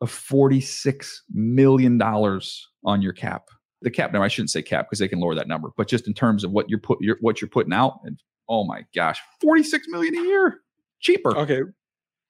of 0.00 0.10
46 0.10 1.22
million 1.32 1.98
dollars 1.98 2.68
on 2.84 3.02
your 3.02 3.12
cap. 3.12 3.48
The 3.82 3.90
cap 3.90 4.12
number, 4.12 4.24
I 4.24 4.28
shouldn't 4.28 4.50
say 4.50 4.62
cap 4.62 4.86
because 4.86 4.98
they 4.98 5.08
can 5.08 5.20
lower 5.20 5.34
that 5.34 5.48
number, 5.48 5.70
but 5.76 5.88
just 5.88 6.06
in 6.06 6.14
terms 6.14 6.44
of 6.44 6.52
what 6.52 6.68
you're 6.68 6.80
put 6.80 6.98
what 7.20 7.40
you're 7.40 7.50
putting 7.50 7.72
out, 7.72 8.00
and 8.04 8.20
oh 8.48 8.64
my 8.64 8.84
gosh, 8.94 9.20
46 9.40 9.88
million 9.88 10.16
a 10.16 10.22
year, 10.22 10.60
cheaper. 11.00 11.36
Okay, 11.36 11.62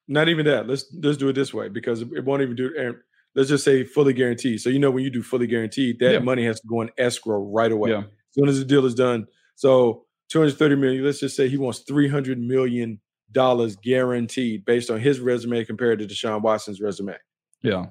not 0.09 0.29
even 0.29 0.46
that. 0.46 0.68
Let's 0.68 0.87
let's 1.02 1.16
do 1.16 1.29
it 1.29 1.35
this 1.35 1.52
way 1.55 1.68
because 1.68 2.02
it 2.02 2.24
won't 2.24 2.42
even 2.42 2.57
do. 2.57 2.72
Aaron, 2.76 3.00
Let's 3.35 3.50
just 3.50 3.64
say 3.64 3.85
fully 3.85 4.14
guaranteed. 4.14 4.62
So 4.62 4.70
you 4.70 4.79
know 4.79 4.90
when 4.90 5.05
you 5.05 5.11
do 5.11 5.22
fully 5.22 5.46
guaranteed, 5.46 5.98
that 5.98 6.12
Yeah. 6.12 6.18
money 6.20 6.46
has 6.46 6.59
to 6.61 6.66
go 6.66 6.81
in 6.81 6.90
escrow 6.96 7.38
right 7.38 7.70
away. 7.70 7.90
Yeah. 7.90 7.98
As 7.98 8.05
soon 8.31 8.48
as 8.48 8.59
the 8.59 8.64
deal 8.64 8.87
is 8.87 8.94
done. 8.94 9.26
So 9.57 10.07
230 10.31 10.76
million, 10.76 11.05
let's 11.05 11.20
just 11.20 11.37
say 11.37 11.46
he 11.46 11.59
wants 11.59 11.81
300 11.81 12.38
million 12.40 12.98
dollars 13.33 13.76
guaranteed 13.76 14.64
based 14.64 14.88
on 14.90 15.00
his 15.00 15.20
resume 15.20 15.64
compared 15.66 15.98
to 15.98 16.07
Deshaun 16.07 16.40
Watson's 16.40 16.81
resume. 16.81 17.14
Yeah. 17.62 17.87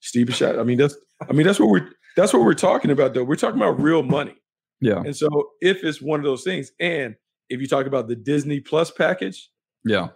Steve 0.00 0.34
shot. 0.34 0.58
I 0.58 0.64
mean, 0.64 0.78
that's 0.78 0.96
I 1.28 1.32
mean, 1.32 1.46
that's 1.46 1.60
what 1.60 1.68
we're 1.68 1.88
that's 2.16 2.32
what 2.32 2.42
we're 2.42 2.54
talking 2.54 2.90
about 2.90 3.14
though. 3.14 3.22
We're 3.24 3.36
talking 3.36 3.60
about 3.60 3.80
real 3.80 4.02
money. 4.02 4.34
Yeah. 4.80 5.02
And 5.04 5.16
so 5.16 5.50
if 5.60 5.82
it's 5.84 6.00
one 6.00 6.20
of 6.20 6.24
those 6.24 6.44
things, 6.44 6.72
and 6.80 7.14
if 7.48 7.60
you 7.60 7.66
talk 7.66 7.86
about 7.86 8.08
the 8.08 8.14
Disney 8.16 8.60
Plus 8.60 8.90
package, 8.90 9.50
Yeah. 9.84 10.08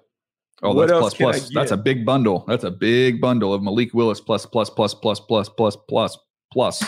Oh, 0.64 0.74
that's 0.78 0.92
plus 0.92 1.14
plus. 1.14 1.50
That's 1.52 1.72
a 1.72 1.76
big 1.76 2.06
bundle. 2.06 2.44
That's 2.46 2.62
a 2.62 2.70
big 2.70 3.20
bundle 3.20 3.52
of 3.52 3.62
Malik 3.62 3.92
Willis 3.94 4.20
plus 4.20 4.46
plus 4.46 4.70
plus 4.70 4.94
plus 4.94 5.18
plus 5.18 5.48
plus 5.48 5.76
plus 5.88 6.16
plus. 6.52 6.84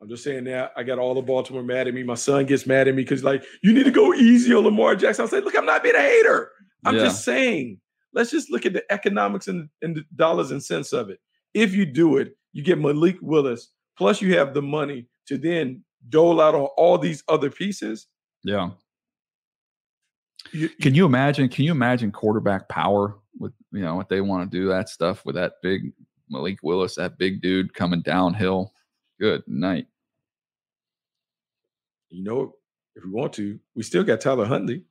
I'm 0.00 0.08
just 0.08 0.22
saying 0.22 0.44
that 0.44 0.72
I 0.76 0.82
got 0.84 0.98
all 0.98 1.14
the 1.14 1.22
Baltimore 1.22 1.62
mad 1.62 1.88
at 1.88 1.94
me. 1.94 2.02
My 2.02 2.14
son 2.14 2.46
gets 2.46 2.66
mad 2.66 2.86
at 2.86 2.94
me 2.94 3.02
because 3.02 3.24
like 3.24 3.44
you 3.62 3.72
need 3.72 3.84
to 3.84 3.90
go 3.90 4.14
easy 4.14 4.54
on 4.54 4.64
Lamar 4.64 4.94
Jackson. 4.94 5.24
I 5.24 5.28
say, 5.28 5.40
look, 5.40 5.56
I'm 5.56 5.66
not 5.66 5.82
being 5.82 5.96
a 5.96 6.00
hater. 6.02 6.50
I'm 6.84 6.94
Yeah. 6.96 7.04
just 7.04 7.24
saying, 7.24 7.80
let's 8.12 8.30
just 8.30 8.50
look 8.50 8.64
at 8.64 8.72
the 8.74 8.84
economics 8.92 9.48
and, 9.48 9.68
and 9.82 9.96
the 9.96 10.04
dollars 10.14 10.50
and 10.52 10.62
cents 10.62 10.92
of 10.92 11.08
it. 11.10 11.18
If 11.54 11.74
you 11.74 11.84
do 11.84 12.18
it, 12.18 12.36
you 12.52 12.62
get 12.62 12.78
Malik 12.78 13.16
Willis, 13.22 13.70
plus 13.96 14.22
you 14.22 14.36
have 14.38 14.54
the 14.54 14.62
money 14.62 15.06
to 15.28 15.38
then 15.38 15.84
dole 16.08 16.40
out 16.40 16.54
on 16.54 16.68
all 16.76 16.98
these 16.98 17.22
other 17.28 17.50
pieces. 17.50 18.06
Yeah. 18.44 18.70
You, 20.52 20.68
Can 20.68 20.94
you 20.94 21.04
imagine? 21.04 21.48
Can 21.48 21.64
you 21.64 21.72
imagine 21.72 22.10
quarterback 22.10 22.68
power 22.68 23.16
with 23.38 23.52
you 23.72 23.82
know 23.82 23.94
what 23.96 24.08
they 24.08 24.20
want 24.20 24.50
to 24.50 24.58
do 24.58 24.68
that 24.68 24.88
stuff 24.88 25.24
with 25.24 25.34
that 25.34 25.54
big 25.62 25.92
Malik 26.30 26.58
Willis, 26.62 26.94
that 26.96 27.18
big 27.18 27.42
dude 27.42 27.74
coming 27.74 28.02
downhill? 28.02 28.72
Good 29.20 29.42
night. 29.46 29.86
you 32.10 32.22
know, 32.24 32.54
if 32.94 33.04
we 33.04 33.10
want 33.10 33.32
to, 33.34 33.58
we 33.74 33.82
still 33.82 34.04
got 34.04 34.20
Tyler 34.20 34.46
Huntley. 34.46 34.84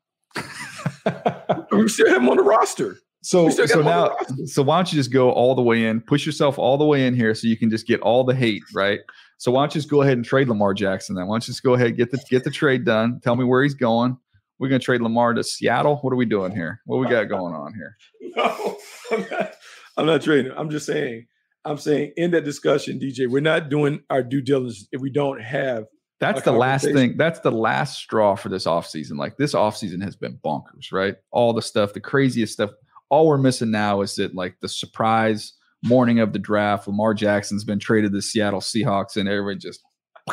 we 1.71 1.87
still 1.87 2.09
have 2.09 2.21
him 2.21 2.29
on 2.29 2.37
the 2.37 2.43
roster. 2.43 2.97
So 3.21 3.45
We 3.45 3.51
still 3.51 3.65
got 3.67 3.73
so 3.73 3.79
him 3.79 3.87
on 3.87 4.09
the 4.27 4.35
now 4.41 4.45
so 4.45 4.61
why 4.61 4.77
don't 4.77 4.91
you 4.91 4.97
just 4.97 5.11
go 5.11 5.31
all 5.31 5.55
the 5.55 5.61
way 5.61 5.85
in, 5.85 6.01
push 6.01 6.25
yourself 6.25 6.59
all 6.59 6.77
the 6.77 6.85
way 6.85 7.07
in 7.07 7.15
here 7.15 7.33
so 7.33 7.47
you 7.47 7.57
can 7.57 7.69
just 7.69 7.87
get 7.87 7.99
all 8.01 8.23
the 8.23 8.35
hate, 8.35 8.63
right? 8.75 8.99
So 9.37 9.51
why 9.51 9.61
don't 9.61 9.75
you 9.75 9.79
just 9.79 9.89
go 9.89 10.01
ahead 10.01 10.17
and 10.17 10.25
trade 10.25 10.47
Lamar 10.47 10.73
Jackson 10.73 11.15
then? 11.15 11.27
Why 11.27 11.35
don't 11.35 11.47
you 11.47 11.53
just 11.53 11.63
go 11.63 11.73
ahead 11.75 11.87
and 11.87 11.97
get 11.97 12.11
the 12.11 12.19
get 12.29 12.43
the 12.43 12.51
trade 12.51 12.85
done? 12.85 13.19
Tell 13.23 13.35
me 13.35 13.43
where 13.43 13.63
he's 13.63 13.75
going. 13.75 14.17
We're 14.59 14.69
gonna 14.69 14.79
trade 14.79 15.01
Lamar 15.01 15.33
to 15.33 15.43
Seattle. 15.43 15.97
What 15.97 16.11
are 16.11 16.17
we 16.17 16.25
doing 16.25 16.51
here? 16.51 16.81
What 16.85 16.97
we 16.97 17.07
got 17.07 17.25
going 17.25 17.53
on 17.53 17.73
here? 17.73 17.97
No, 18.35 18.77
I'm 19.11 19.25
not, 19.31 19.53
I'm 19.95 20.05
not 20.05 20.21
trading. 20.21 20.51
I'm 20.55 20.69
just 20.69 20.85
saying 20.85 21.25
I'm 21.67 21.77
saying 21.77 22.13
in 22.15 22.31
that 22.31 22.45
discussion, 22.45 22.99
DJ, 22.99 23.29
we're 23.29 23.41
not 23.41 23.69
doing 23.69 24.01
our 24.09 24.23
due 24.23 24.41
diligence 24.41 24.87
if 24.91 25.01
we 25.01 25.09
don't 25.09 25.41
have 25.41 25.85
That's 26.19 26.41
the 26.43 26.51
last 26.53 26.85
thing. 26.85 27.17
That's 27.17 27.41
the 27.41 27.51
last 27.51 27.97
straw 27.97 28.35
for 28.35 28.49
this 28.49 28.65
offseason. 28.65 29.17
Like 29.17 29.37
this 29.37 29.53
offseason 29.53 30.01
has 30.03 30.15
been 30.15 30.37
bonkers, 30.43 30.91
right? 30.91 31.15
All 31.31 31.53
the 31.53 31.61
stuff, 31.61 31.93
the 31.93 31.99
craziest 31.99 32.53
stuff. 32.53 32.71
All 33.09 33.27
we're 33.27 33.37
missing 33.37 33.71
now 33.71 34.01
is 34.01 34.15
that 34.15 34.33
like 34.33 34.57
the 34.61 34.69
surprise 34.69 35.53
morning 35.87 36.19
of 36.19 36.33
the 36.33 36.39
draft, 36.39 36.87
Lamar 36.87 37.13
Jackson's 37.13 37.63
been 37.63 37.79
traded 37.79 38.11
to 38.11 38.17
the 38.17 38.21
Seattle 38.21 38.59
Seahawks, 38.59 39.15
and 39.15 39.27
everyone 39.27 39.59
just, 39.59 39.81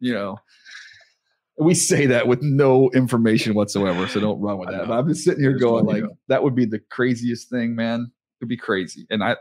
you 0.00 0.12
know, 0.12 0.38
we 1.58 1.74
say 1.74 2.06
that 2.06 2.28
with 2.28 2.40
no 2.42 2.90
information 2.90 3.54
whatsoever. 3.54 4.06
So 4.06 4.20
don't 4.20 4.40
run 4.40 4.58
with 4.58 4.70
that. 4.70 4.86
But 4.86 4.98
I'm 4.98 5.08
just 5.08 5.24
sitting 5.24 5.42
here 5.42 5.58
going, 5.58 5.86
like, 5.86 6.04
that 6.28 6.42
would 6.42 6.54
be 6.54 6.64
the 6.64 6.80
craziest 6.90 7.50
thing, 7.50 7.74
man. 7.74 8.12
It'd 8.40 8.48
be 8.48 8.56
crazy. 8.56 9.06
And 9.10 9.24
I 9.24 9.36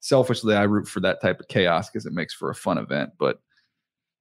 selfishly 0.00 0.54
I 0.54 0.64
root 0.64 0.86
for 0.86 1.00
that 1.00 1.22
type 1.22 1.40
of 1.40 1.48
chaos 1.48 1.88
because 1.88 2.04
it 2.04 2.12
makes 2.12 2.34
for 2.34 2.50
a 2.50 2.54
fun 2.54 2.76
event. 2.76 3.10
But 3.18 3.38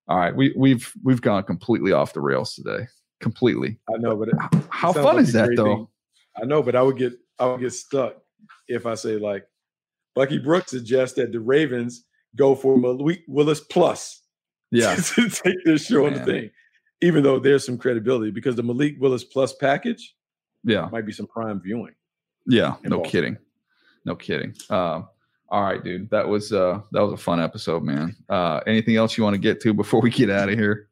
all 0.07 0.17
right, 0.17 0.35
we 0.35 0.53
we've 0.55 0.91
we've 1.03 1.21
gone 1.21 1.43
completely 1.43 1.91
off 1.91 2.13
the 2.13 2.21
rails 2.21 2.53
today. 2.55 2.87
Completely. 3.19 3.79
I 3.93 3.97
know, 3.97 4.15
but 4.15 4.29
it, 4.29 4.35
How 4.69 4.91
sounds 4.91 5.05
fun 5.05 5.15
like 5.15 5.23
is 5.23 5.33
that 5.33 5.49
though? 5.55 5.75
thing. 5.75 5.87
I 6.41 6.45
know, 6.45 6.61
but 6.61 6.75
I 6.75 6.81
would 6.81 6.97
get 6.97 7.13
I 7.39 7.47
would 7.47 7.61
get 7.61 7.73
stuck 7.73 8.15
if 8.67 8.85
I 8.85 8.95
say 8.95 9.17
like 9.17 9.45
Bucky 10.15 10.37
Brooks 10.37 10.71
suggests 10.71 11.15
that 11.17 11.31
the 11.31 11.39
Ravens 11.39 12.05
go 12.35 12.55
for 12.55 12.77
Malik 12.77 13.21
Willis 13.27 13.59
plus 13.61 14.21
Yeah. 14.71 14.95
to 14.95 15.29
take 15.29 15.63
this 15.65 15.85
show 15.85 16.05
on 16.07 16.13
the 16.13 16.25
thing, 16.25 16.49
even 17.01 17.23
though 17.23 17.39
there's 17.39 17.65
some 17.65 17.77
credibility 17.77 18.31
because 18.31 18.55
the 18.55 18.63
Malik 18.63 18.95
Willis 18.99 19.23
plus 19.23 19.53
package 19.53 20.15
Yeah. 20.63 20.89
might 20.91 21.05
be 21.05 21.11
some 21.11 21.27
prime 21.27 21.61
viewing. 21.61 21.93
Yeah. 22.47 22.75
No 22.83 23.01
kidding. 23.01 23.37
No 24.05 24.15
kidding. 24.15 24.53
Um, 24.69 25.07
all 25.49 25.61
right, 25.63 25.83
dude. 25.83 26.09
That 26.09 26.27
was 26.27 26.51
uh 26.51 26.81
that 26.91 27.01
was 27.01 27.13
a 27.13 27.17
fun 27.23 27.39
episode, 27.39 27.83
man. 27.83 28.15
Uh 28.29 28.61
anything 28.65 28.95
else 28.95 29.17
you 29.17 29.23
want 29.23 29.35
to 29.35 29.39
get 29.39 29.61
to 29.61 29.73
before 29.73 30.01
we 30.01 30.09
get 30.09 30.29
out 30.29 30.49
of 30.49 30.55
here? 30.57 30.89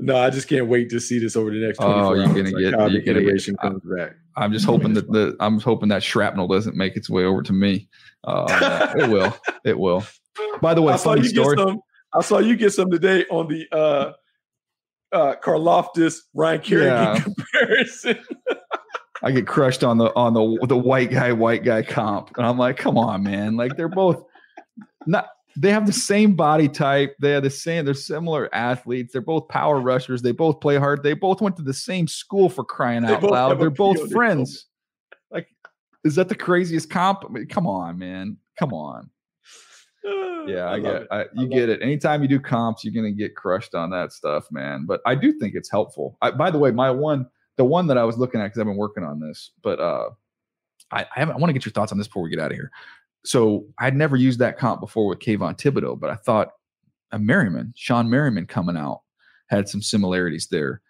No, 0.00 0.16
I 0.16 0.30
just 0.30 0.48
can't 0.48 0.68
wait 0.68 0.90
to 0.90 1.00
see 1.00 1.18
this 1.18 1.34
over 1.36 1.50
the 1.50 1.56
next 1.58 1.78
24 1.78 2.00
Oh, 2.04 2.12
you're 2.14 2.24
hours. 2.24 2.28
gonna 2.36 2.50
like 2.50 2.62
get- 2.62 2.74
how 2.74 2.86
you're 2.86 3.02
gonna 3.02 3.14
get- 3.14 3.16
iteration 3.16 3.56
I, 3.60 3.70
back. 3.96 4.12
I'm 4.36 4.52
just 4.52 4.64
hoping 4.64 4.94
that 4.94 5.10
the 5.10 5.36
I'm 5.40 5.58
hoping 5.58 5.88
that 5.88 6.02
shrapnel 6.04 6.46
doesn't 6.46 6.76
make 6.76 6.96
its 6.96 7.10
way 7.10 7.24
over 7.24 7.42
to 7.42 7.52
me. 7.52 7.88
Uh, 8.24 8.94
it 8.96 9.08
will. 9.10 9.36
It 9.64 9.78
will. 9.78 10.04
By 10.62 10.74
the 10.74 10.82
way, 10.82 10.92
I 10.92 10.96
saw 10.96 11.10
funny 11.14 11.22
you 11.22 11.28
story. 11.30 11.56
get 11.56 11.66
some. 11.66 11.80
I 12.14 12.20
saw 12.22 12.38
you 12.38 12.56
get 12.56 12.72
some 12.72 12.90
today 12.90 13.24
on 13.30 13.48
the 13.48 13.66
uh 13.72 14.12
uh 15.12 15.34
Karlaftis 15.42 16.18
Ryan 16.34 16.60
Kerrigan 16.60 16.86
Yeah. 16.92 17.20
comparison. 17.52 18.18
I 19.24 19.32
get 19.32 19.48
crushed 19.48 19.82
on 19.82 19.98
the 19.98 20.14
on 20.14 20.32
the 20.34 20.66
the 20.68 20.78
white 20.78 21.10
guy 21.10 21.32
white 21.32 21.64
guy 21.64 21.82
comp, 21.82 22.30
and 22.36 22.46
I'm 22.46 22.56
like, 22.56 22.76
come 22.76 22.96
on, 22.96 23.24
man! 23.24 23.56
Like 23.56 23.76
they're 23.76 23.88
both 23.88 24.22
not. 25.06 25.26
They 25.60 25.72
have 25.72 25.86
the 25.86 25.92
same 25.92 26.34
body 26.34 26.68
type. 26.68 27.16
They 27.20 27.34
are 27.34 27.40
the 27.40 27.50
same. 27.50 27.84
They're 27.84 27.94
similar 27.94 28.48
athletes. 28.54 29.12
They're 29.12 29.20
both 29.20 29.48
power 29.48 29.80
rushers. 29.80 30.22
They 30.22 30.30
both 30.30 30.60
play 30.60 30.76
hard. 30.76 31.02
They 31.02 31.14
both 31.14 31.40
went 31.40 31.56
to 31.56 31.62
the 31.62 31.74
same 31.74 32.06
school 32.06 32.48
for 32.48 32.64
crying 32.64 33.02
They 33.02 33.14
out 33.14 33.22
loud. 33.24 33.60
They're 33.60 33.70
both 33.70 34.12
friends. 34.12 34.66
Like, 35.32 35.48
is 36.04 36.14
that 36.14 36.28
the 36.28 36.36
craziest 36.36 36.90
comp? 36.90 37.24
I 37.24 37.32
mean, 37.32 37.46
come 37.48 37.66
on, 37.66 37.98
man. 37.98 38.36
Come 38.58 38.72
on. 38.72 39.10
Yeah, 40.46 40.64
I, 40.64 40.76
love 40.76 40.82
get. 40.82 41.02
it. 41.02 41.08
I, 41.10 41.20
you 41.34 41.42
love 41.42 41.50
get 41.50 41.68
it. 41.68 41.82
Anytime 41.82 42.22
you 42.22 42.28
do 42.28 42.40
comps, 42.40 42.82
you're 42.82 42.94
gonna 42.94 43.12
get 43.12 43.36
crushed 43.36 43.74
on 43.74 43.90
that 43.90 44.12
stuff, 44.12 44.46
man. 44.50 44.86
But 44.86 45.02
I 45.04 45.14
do 45.14 45.38
think 45.38 45.54
it's 45.54 45.70
helpful. 45.70 46.16
I, 46.22 46.30
by 46.30 46.50
the 46.50 46.58
way, 46.58 46.70
my 46.70 46.90
one, 46.90 47.26
the 47.56 47.66
one 47.66 47.86
that 47.88 47.98
I 47.98 48.04
was 48.04 48.16
looking 48.16 48.40
at 48.40 48.44
because 48.44 48.60
I've 48.60 48.66
been 48.66 48.78
working 48.78 49.04
on 49.04 49.20
this, 49.20 49.50
but 49.62 49.78
uh, 49.78 50.08
I, 50.90 51.04
I. 51.14 51.22
I 51.24 51.36
want 51.36 51.50
to 51.50 51.52
get 51.52 51.66
your 51.66 51.72
thoughts 51.72 51.92
on 51.92 51.98
this 51.98 52.06
before 52.06 52.22
we 52.22 52.30
get 52.30 52.38
out 52.38 52.50
of 52.50 52.56
here. 52.56 52.70
So 53.24 53.66
I'd 53.78 53.96
never 53.96 54.16
used 54.16 54.38
that 54.38 54.58
comp 54.58 54.80
before 54.80 55.08
with 55.08 55.18
Kayvon 55.18 55.58
Thibodeaux, 55.58 55.98
but 55.98 56.10
I 56.10 56.14
thought 56.14 56.52
a 57.10 57.18
Merriman, 57.18 57.74
Shawne 57.76 58.08
Merriman, 58.08 58.46
coming 58.46 58.76
out 58.76 59.02
had 59.48 59.68
some 59.68 59.82
similarities 59.82 60.48
there. 60.50 60.82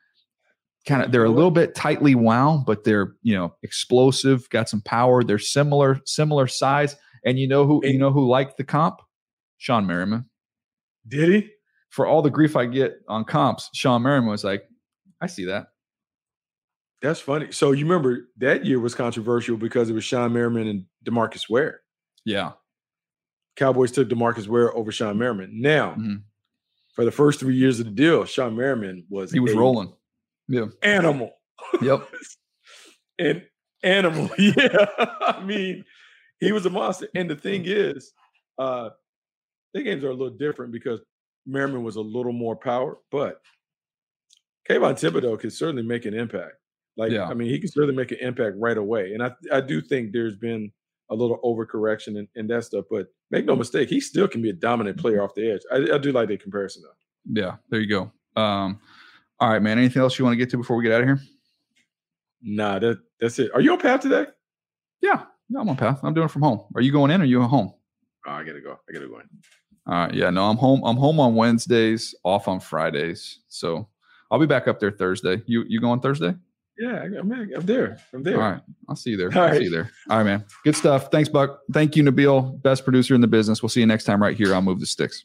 Kind 0.86 1.02
of, 1.02 1.12
they're 1.12 1.24
a 1.24 1.30
little 1.30 1.50
bit 1.50 1.74
tightly 1.74 2.14
wound, 2.14 2.64
but 2.66 2.84
they're 2.84 3.14
you 3.22 3.34
know 3.34 3.54
explosive, 3.62 4.48
got 4.50 4.68
some 4.68 4.80
power. 4.82 5.22
They're 5.22 5.38
similar, 5.38 6.00
similar 6.04 6.46
size. 6.46 6.96
And 7.24 7.38
you 7.38 7.48
know 7.48 7.66
who 7.66 7.80
you 7.84 7.98
know 7.98 8.12
who 8.12 8.28
liked 8.28 8.56
the 8.56 8.64
comp? 8.64 9.00
Shawne 9.60 9.86
Merriman. 9.86 10.26
Did 11.06 11.28
he? 11.28 11.50
For 11.90 12.06
all 12.06 12.22
the 12.22 12.30
grief 12.30 12.54
I 12.54 12.66
get 12.66 13.00
on 13.08 13.24
comps, 13.24 13.70
Shawne 13.74 14.02
Merriman 14.02 14.30
was 14.30 14.44
like, 14.44 14.64
I 15.20 15.26
see 15.26 15.46
that. 15.46 15.68
That's 17.00 17.20
funny. 17.20 17.52
So 17.52 17.72
you 17.72 17.84
remember 17.84 18.28
that 18.38 18.64
year 18.66 18.80
was 18.80 18.94
controversial 18.94 19.56
because 19.56 19.88
it 19.88 19.94
was 19.94 20.04
Shawne 20.04 20.32
Merriman 20.32 20.68
and 20.68 20.84
DeMarcus 21.04 21.48
Ware. 21.48 21.80
Yeah. 22.28 22.52
Cowboys 23.56 23.90
took 23.90 24.08
DeMarcus 24.08 24.46
Ware 24.46 24.74
over 24.76 24.90
Shawne 24.92 25.16
Merriman. 25.16 25.60
Now, 25.60 25.94
Mhm. 25.94 26.22
for 26.94 27.04
the 27.04 27.10
first 27.10 27.40
three 27.40 27.56
years 27.56 27.80
of 27.80 27.86
the 27.86 27.92
deal, 27.92 28.24
Shawne 28.24 28.54
Merriman 28.56 29.06
was 29.08 29.32
He 29.32 29.40
was 29.40 29.54
rolling. 29.54 29.92
Yeah. 30.46 30.66
animal. 30.82 31.32
Yep. 31.82 32.08
An 33.18 33.46
animal. 33.82 34.30
Yeah. 34.38 34.86
I 35.20 35.42
mean, 35.44 35.84
he 36.40 36.52
was 36.52 36.66
a 36.66 36.70
monster. 36.70 37.08
And 37.14 37.28
the 37.30 37.34
thing 37.36 37.64
is, 37.66 38.12
uh, 38.58 38.90
the 39.74 39.82
games 39.82 40.04
are 40.04 40.10
a 40.10 40.14
little 40.14 40.36
different 40.36 40.72
because 40.72 41.00
Merriman 41.46 41.82
was 41.82 41.96
a 41.96 42.00
little 42.00 42.32
more 42.32 42.54
power, 42.56 42.98
but 43.10 43.40
Kayvon 44.68 44.94
Thibodeaux 44.94 45.40
could 45.40 45.52
certainly 45.52 45.82
make 45.82 46.04
an 46.04 46.14
impact. 46.14 46.54
Like, 46.96 47.10
Yeah. 47.12 47.26
I 47.28 47.34
mean, 47.34 47.48
he 47.48 47.58
can 47.58 47.70
certainly 47.70 47.96
make 47.96 48.12
an 48.12 48.18
impact 48.20 48.56
right 48.58 48.76
away. 48.76 49.14
And 49.14 49.22
I, 49.22 49.32
I 49.52 49.60
do 49.60 49.80
think 49.80 50.12
there's 50.12 50.36
been 50.36 50.72
a 51.10 51.14
little 51.14 51.38
overcorrection 51.44 52.18
in, 52.18 52.28
in 52.34 52.46
that 52.48 52.64
stuff, 52.64 52.84
but 52.90 53.08
make 53.30 53.44
no 53.44 53.56
mistake, 53.56 53.88
he 53.88 54.00
still 54.00 54.28
can 54.28 54.42
be 54.42 54.50
a 54.50 54.54
dominant 54.54 54.98
player 54.98 55.22
off 55.22 55.34
the 55.34 55.50
edge. 55.52 55.62
I, 55.72 55.94
I 55.94 55.98
do 55.98 56.12
like 56.12 56.28
that 56.28 56.42
comparison 56.42 56.82
though. 56.82 57.40
Yeah. 57.40 57.56
There 57.70 57.80
you 57.80 57.88
go. 57.88 58.12
Um, 58.40 58.80
all 59.40 59.50
right, 59.50 59.62
man. 59.62 59.78
Anything 59.78 60.02
else 60.02 60.18
you 60.18 60.24
want 60.24 60.32
to 60.32 60.36
get 60.36 60.50
to 60.50 60.56
before 60.56 60.76
we 60.76 60.84
get 60.84 60.92
out 60.92 61.02
of 61.02 61.06
here? 61.06 61.20
Nah, 62.42 62.78
that 62.78 62.98
that's 63.20 63.38
it. 63.38 63.50
Are 63.54 63.60
you 63.60 63.72
on 63.72 63.80
path 63.80 64.00
today? 64.00 64.26
Yeah. 65.00 65.24
Yeah, 65.48 65.60
I'm 65.60 65.68
on 65.68 65.76
path. 65.76 66.00
I'm 66.02 66.14
doing 66.14 66.26
it 66.26 66.30
from 66.30 66.42
home. 66.42 66.60
Are 66.74 66.80
you 66.82 66.92
going 66.92 67.10
in 67.10 67.20
or 67.20 67.24
are 67.24 67.26
you 67.26 67.42
at 67.42 67.48
home? 67.48 67.72
Oh, 68.26 68.32
I 68.32 68.44
gotta 68.44 68.60
go. 68.60 68.78
I 68.88 68.92
gotta 68.92 69.08
go 69.08 69.18
in. 69.18 69.28
All 69.86 69.94
right. 69.94 70.14
Yeah. 70.14 70.30
No, 70.30 70.48
I'm 70.48 70.56
home. 70.56 70.82
I'm 70.84 70.96
home 70.96 71.18
on 71.20 71.34
Wednesdays, 71.34 72.14
off 72.24 72.48
on 72.48 72.60
Fridays. 72.60 73.40
So 73.48 73.88
I'll 74.30 74.38
be 74.38 74.46
back 74.46 74.68
up 74.68 74.78
there 74.78 74.90
Thursday. 74.90 75.42
You 75.46 75.64
you 75.66 75.80
going 75.80 76.00
Thursday? 76.00 76.34
Yeah, 76.78 76.92
I- 77.02 77.18
I'm, 77.18 77.30
I'm 77.32 77.66
there. 77.66 77.98
I'm 78.14 78.22
there. 78.22 78.36
All 78.42 78.50
right. 78.52 78.60
I'll 78.88 78.96
see 78.96 79.10
you 79.10 79.16
there. 79.16 79.30
All 79.36 79.48
I'll 79.48 79.54
see 79.56 79.64
you 79.64 79.70
there. 79.70 79.90
All 80.10 80.18
right, 80.18 80.24
man. 80.24 80.44
Good 80.64 80.76
stuff. 80.76 81.10
Thanks, 81.10 81.28
Buck. 81.28 81.60
Thank 81.72 81.96
you, 81.96 82.04
Nabil, 82.04 82.62
best 82.62 82.84
producer 82.84 83.14
in 83.14 83.20
the 83.20 83.26
business. 83.26 83.62
We'll 83.62 83.68
see 83.68 83.80
you 83.80 83.86
next 83.86 84.04
time 84.04 84.22
right 84.22 84.36
here 84.36 84.54
on 84.54 84.64
Move 84.64 84.80
the 84.80 84.86
Sticks. 84.86 85.24